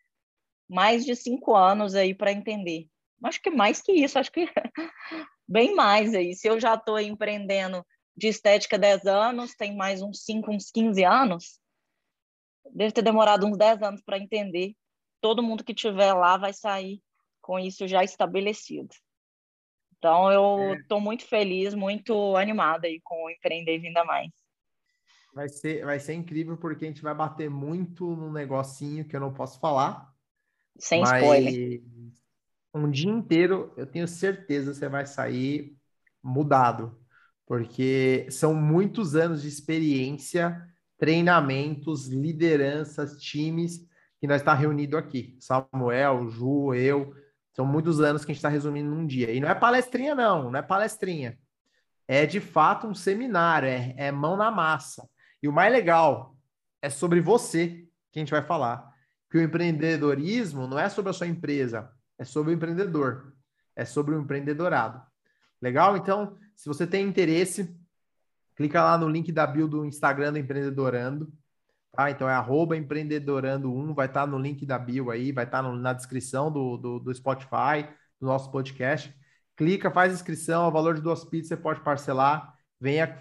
mais 0.68 1.04
de 1.04 1.16
cinco 1.16 1.54
anos 1.54 1.94
aí 1.94 2.14
para 2.14 2.32
entender. 2.32 2.88
Acho 3.22 3.40
que 3.40 3.50
mais 3.50 3.80
que 3.80 3.92
isso, 3.92 4.18
acho 4.18 4.30
que 4.30 4.46
bem 5.48 5.74
mais 5.74 6.14
aí. 6.14 6.34
Se 6.34 6.48
eu 6.48 6.60
já 6.60 6.74
estou 6.74 6.98
empreendendo 7.00 7.84
de 8.16 8.28
estética 8.28 8.78
10 8.78 9.06
anos, 9.06 9.54
tem 9.54 9.76
mais 9.76 10.02
uns 10.02 10.24
5, 10.24 10.50
uns 10.50 10.70
15 10.70 11.04
anos, 11.04 11.58
deve 12.72 12.92
ter 12.92 13.02
demorado 13.02 13.46
uns 13.46 13.56
10 13.56 13.82
anos 13.82 14.02
para 14.02 14.18
entender. 14.18 14.74
Todo 15.20 15.42
mundo 15.42 15.64
que 15.64 15.74
tiver 15.74 16.12
lá 16.12 16.36
vai 16.36 16.52
sair 16.52 17.02
com 17.40 17.58
isso 17.58 17.86
já 17.86 18.04
estabelecido. 18.04 18.94
Então, 19.98 20.30
eu 20.30 20.74
estou 20.74 20.98
é. 20.98 21.00
muito 21.00 21.26
feliz, 21.26 21.74
muito 21.74 22.36
animada 22.36 22.86
aí 22.86 23.00
com 23.02 23.24
o 23.24 23.30
Empreender 23.30 23.78
Vinda 23.78 24.04
Mais. 24.04 24.30
Vai 25.34 25.48
ser, 25.48 25.84
vai 25.84 25.98
ser 25.98 26.14
incrível, 26.14 26.56
porque 26.56 26.84
a 26.84 26.88
gente 26.88 27.02
vai 27.02 27.14
bater 27.14 27.50
muito 27.50 28.14
num 28.14 28.30
negocinho 28.30 29.06
que 29.06 29.16
eu 29.16 29.20
não 29.20 29.32
posso 29.32 29.58
falar, 29.58 30.14
sem 30.78 31.00
Mas 31.00 31.22
spoiler. 31.22 31.82
Um 32.72 32.90
dia 32.90 33.10
inteiro, 33.10 33.72
eu 33.76 33.86
tenho 33.86 34.06
certeza 34.06 34.74
você 34.74 34.88
vai 34.88 35.06
sair 35.06 35.76
mudado, 36.22 36.96
porque 37.46 38.26
são 38.30 38.54
muitos 38.54 39.14
anos 39.14 39.42
de 39.42 39.48
experiência, 39.48 40.60
treinamentos, 40.98 42.08
lideranças, 42.08 43.20
times 43.20 43.86
que 44.20 44.26
nós 44.26 44.40
está 44.40 44.54
reunido 44.54 44.96
aqui. 44.96 45.36
Samuel, 45.40 46.28
Ju, 46.28 46.74
eu, 46.74 47.14
são 47.52 47.66
muitos 47.66 48.00
anos 48.00 48.24
que 48.24 48.32
a 48.32 48.34
gente 48.34 48.38
está 48.38 48.48
resumindo 48.48 48.90
num 48.90 49.06
dia. 49.06 49.30
E 49.30 49.40
não 49.40 49.48
é 49.48 49.54
palestrinha, 49.54 50.14
não, 50.14 50.50
não 50.50 50.58
é 50.58 50.62
palestrinha. 50.62 51.38
É 52.08 52.26
de 52.26 52.40
fato 52.40 52.86
um 52.86 52.94
seminário, 52.94 53.68
é, 53.68 53.94
é 53.96 54.12
mão 54.12 54.36
na 54.36 54.50
massa. 54.50 55.08
E 55.42 55.48
o 55.48 55.52
mais 55.52 55.72
legal 55.72 56.36
é 56.80 56.88
sobre 56.88 57.20
você 57.20 57.86
que 58.10 58.18
a 58.18 58.20
gente 58.20 58.30
vai 58.30 58.42
falar 58.42 58.94
que 59.30 59.38
o 59.38 59.42
empreendedorismo 59.42 60.68
não 60.68 60.78
é 60.78 60.88
sobre 60.88 61.10
a 61.10 61.12
sua 61.12 61.26
empresa, 61.26 61.90
é 62.16 62.24
sobre 62.24 62.52
o 62.52 62.54
empreendedor, 62.54 63.34
é 63.74 63.84
sobre 63.84 64.14
o 64.14 64.20
empreendedorado. 64.20 65.02
Legal? 65.64 65.96
Então, 65.96 66.36
se 66.54 66.68
você 66.68 66.86
tem 66.86 67.08
interesse, 67.08 67.74
clica 68.54 68.84
lá 68.84 68.98
no 68.98 69.08
link 69.08 69.32
da 69.32 69.46
bio 69.46 69.66
do 69.66 69.82
Instagram 69.86 70.34
do 70.34 70.38
Empreendedorando. 70.38 71.32
Tá? 71.90 72.10
Então 72.10 72.28
é 72.28 72.34
arroba 72.34 72.76
empreendedorando1, 72.76 73.94
vai 73.94 74.06
estar 74.06 74.22
tá 74.22 74.26
no 74.26 74.38
link 74.38 74.66
da 74.66 74.78
bio 74.78 75.10
aí, 75.10 75.32
vai 75.32 75.44
estar 75.44 75.62
tá 75.62 75.72
na 75.72 75.92
descrição 75.94 76.52
do, 76.52 76.76
do, 76.76 76.98
do, 76.98 77.14
Spotify, 77.14 77.88
do 78.20 78.26
nosso 78.26 78.50
podcast. 78.50 79.14
Clica, 79.56 79.90
faz 79.90 80.12
inscrição, 80.12 80.68
o 80.68 80.70
valor 80.70 80.96
de 80.96 81.00
duas 81.00 81.24
pizzas 81.24 81.48
você 81.48 81.56
pode 81.56 81.80
parcelar. 81.80 82.52
Venha, 82.78 83.18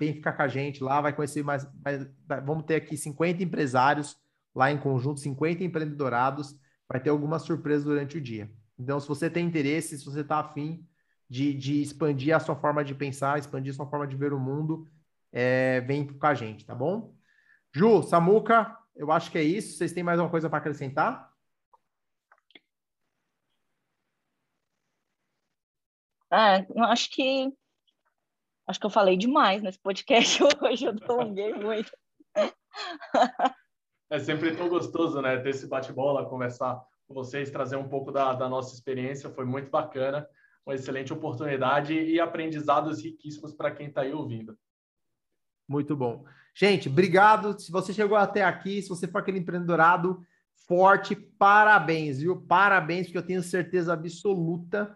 vem 0.00 0.14
ficar 0.14 0.32
com 0.32 0.42
a 0.42 0.48
gente 0.48 0.82
lá, 0.82 1.00
vai 1.00 1.12
conhecer 1.12 1.44
mais. 1.44 1.64
mais 1.84 2.08
vamos 2.44 2.64
ter 2.64 2.74
aqui 2.74 2.96
50 2.96 3.40
empresários 3.40 4.16
lá 4.52 4.72
em 4.72 4.78
conjunto, 4.78 5.20
50 5.20 5.62
empreendedorados, 5.62 6.58
vai 6.88 6.98
ter 6.98 7.10
alguma 7.10 7.38
surpresa 7.38 7.84
durante 7.84 8.18
o 8.18 8.20
dia. 8.20 8.50
Então, 8.76 8.98
se 8.98 9.06
você 9.06 9.30
tem 9.30 9.46
interesse, 9.46 9.96
se 9.96 10.04
você 10.04 10.22
está 10.22 10.40
afim, 10.40 10.84
de, 11.28 11.52
de 11.54 11.82
expandir 11.82 12.34
a 12.34 12.40
sua 12.40 12.56
forma 12.56 12.84
de 12.84 12.94
pensar, 12.94 13.38
expandir 13.38 13.72
a 13.72 13.76
sua 13.76 13.86
forma 13.86 14.06
de 14.06 14.16
ver 14.16 14.32
o 14.32 14.38
mundo, 14.38 14.88
é, 15.32 15.80
vem 15.82 16.06
com 16.06 16.26
a 16.26 16.34
gente, 16.34 16.64
tá 16.64 16.74
bom? 16.74 17.14
Ju, 17.72 18.02
Samuca, 18.02 18.76
eu 18.96 19.12
acho 19.12 19.30
que 19.30 19.38
é 19.38 19.42
isso. 19.42 19.76
Vocês 19.76 19.92
têm 19.92 20.02
mais 20.02 20.18
alguma 20.18 20.30
coisa 20.30 20.48
para 20.48 20.58
acrescentar? 20.58 21.28
É, 26.32 26.66
eu 26.74 26.84
acho 26.84 27.10
que 27.10 27.50
acho 28.66 28.78
que 28.78 28.84
eu 28.84 28.90
falei 28.90 29.16
demais 29.16 29.62
nesse 29.62 29.78
podcast 29.78 30.42
hoje, 30.62 30.84
eu 30.84 30.94
prolonguei 30.94 31.54
muito. 31.54 31.90
É 34.10 34.18
sempre 34.18 34.54
tão 34.56 34.68
gostoso, 34.68 35.22
né? 35.22 35.38
Ter 35.38 35.50
esse 35.50 35.66
bate-bola, 35.66 36.28
conversar 36.28 36.82
com 37.06 37.14
vocês, 37.14 37.50
trazer 37.50 37.76
um 37.76 37.88
pouco 37.88 38.12
da, 38.12 38.34
da 38.34 38.48
nossa 38.48 38.74
experiência, 38.74 39.30
foi 39.30 39.46
muito 39.46 39.70
bacana, 39.70 40.28
uma 40.68 40.74
excelente 40.74 41.12
oportunidade 41.14 41.94
e 41.94 42.20
aprendizados 42.20 43.02
riquíssimos 43.02 43.54
para 43.54 43.70
quem 43.70 43.88
está 43.88 44.02
aí 44.02 44.12
ouvindo. 44.12 44.56
Muito 45.66 45.96
bom. 45.96 46.24
Gente, 46.54 46.90
obrigado. 46.90 47.58
Se 47.58 47.72
você 47.72 47.92
chegou 47.92 48.18
até 48.18 48.44
aqui, 48.44 48.82
se 48.82 48.88
você 48.88 49.08
for 49.08 49.18
aquele 49.18 49.38
empreendedorado 49.38 50.22
forte, 50.66 51.16
parabéns, 51.16 52.18
viu? 52.18 52.42
Parabéns, 52.42 53.06
porque 53.06 53.16
eu 53.16 53.26
tenho 53.26 53.42
certeza 53.42 53.94
absoluta 53.94 54.94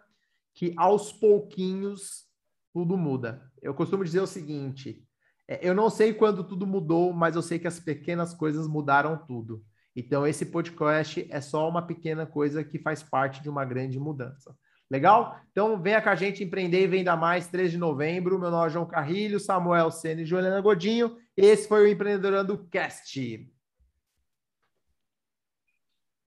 que 0.55 0.75
aos 0.77 1.11
pouquinhos 1.11 2.27
tudo 2.71 2.97
muda. 2.99 3.51
Eu 3.63 3.73
costumo 3.73 4.05
dizer 4.05 4.21
o 4.21 4.27
seguinte: 4.27 5.03
é, 5.49 5.67
eu 5.67 5.75
não 5.75 5.89
sei 5.89 6.13
quando 6.13 6.45
tudo 6.45 6.67
mudou, 6.67 7.15
mas 7.15 7.35
eu 7.35 7.43
sei 7.43 7.59
que 7.59 7.69
as 7.69 7.81
pequenas 7.81 8.35
coisas 8.35 8.67
mudaram 8.67 9.17
tudo. 9.27 9.65
Então, 9.97 10.27
esse 10.27 10.47
podcast 10.47 11.27
é 11.31 11.41
só 11.41 11.67
uma 11.67 11.87
pequena 11.87 12.27
coisa 12.27 12.63
que 12.63 12.79
faz 12.79 13.03
parte 13.03 13.43
de 13.43 13.49
uma 13.49 13.65
grande 13.65 13.99
mudança. 13.99 14.55
Legal? 14.93 15.41
Então, 15.51 15.81
venha 15.81 16.03
com 16.03 16.11
a 16.11 16.15
gente 16.15 16.45
empreender 16.45 16.83
e 16.83 16.87
venda 16.87 17.17
mais, 17.17 17.47
3 17.47 17.71
de 17.71 17.79
novembro. 17.79 18.39
Meu 18.39 18.51
nome 18.51 18.67
é 18.67 18.71
João 18.71 18.85
Carrilho, 18.85 19.41
Samuel 19.41 19.91
Sene 19.91 20.21
e 20.21 20.27
Juliana 20.27 20.61
Godinho. 20.61 21.17
Esse 21.35 21.67
foi 21.67 21.85
o 21.85 21.87
Empreendedorando 21.91 22.69
Cast. 22.71 23.51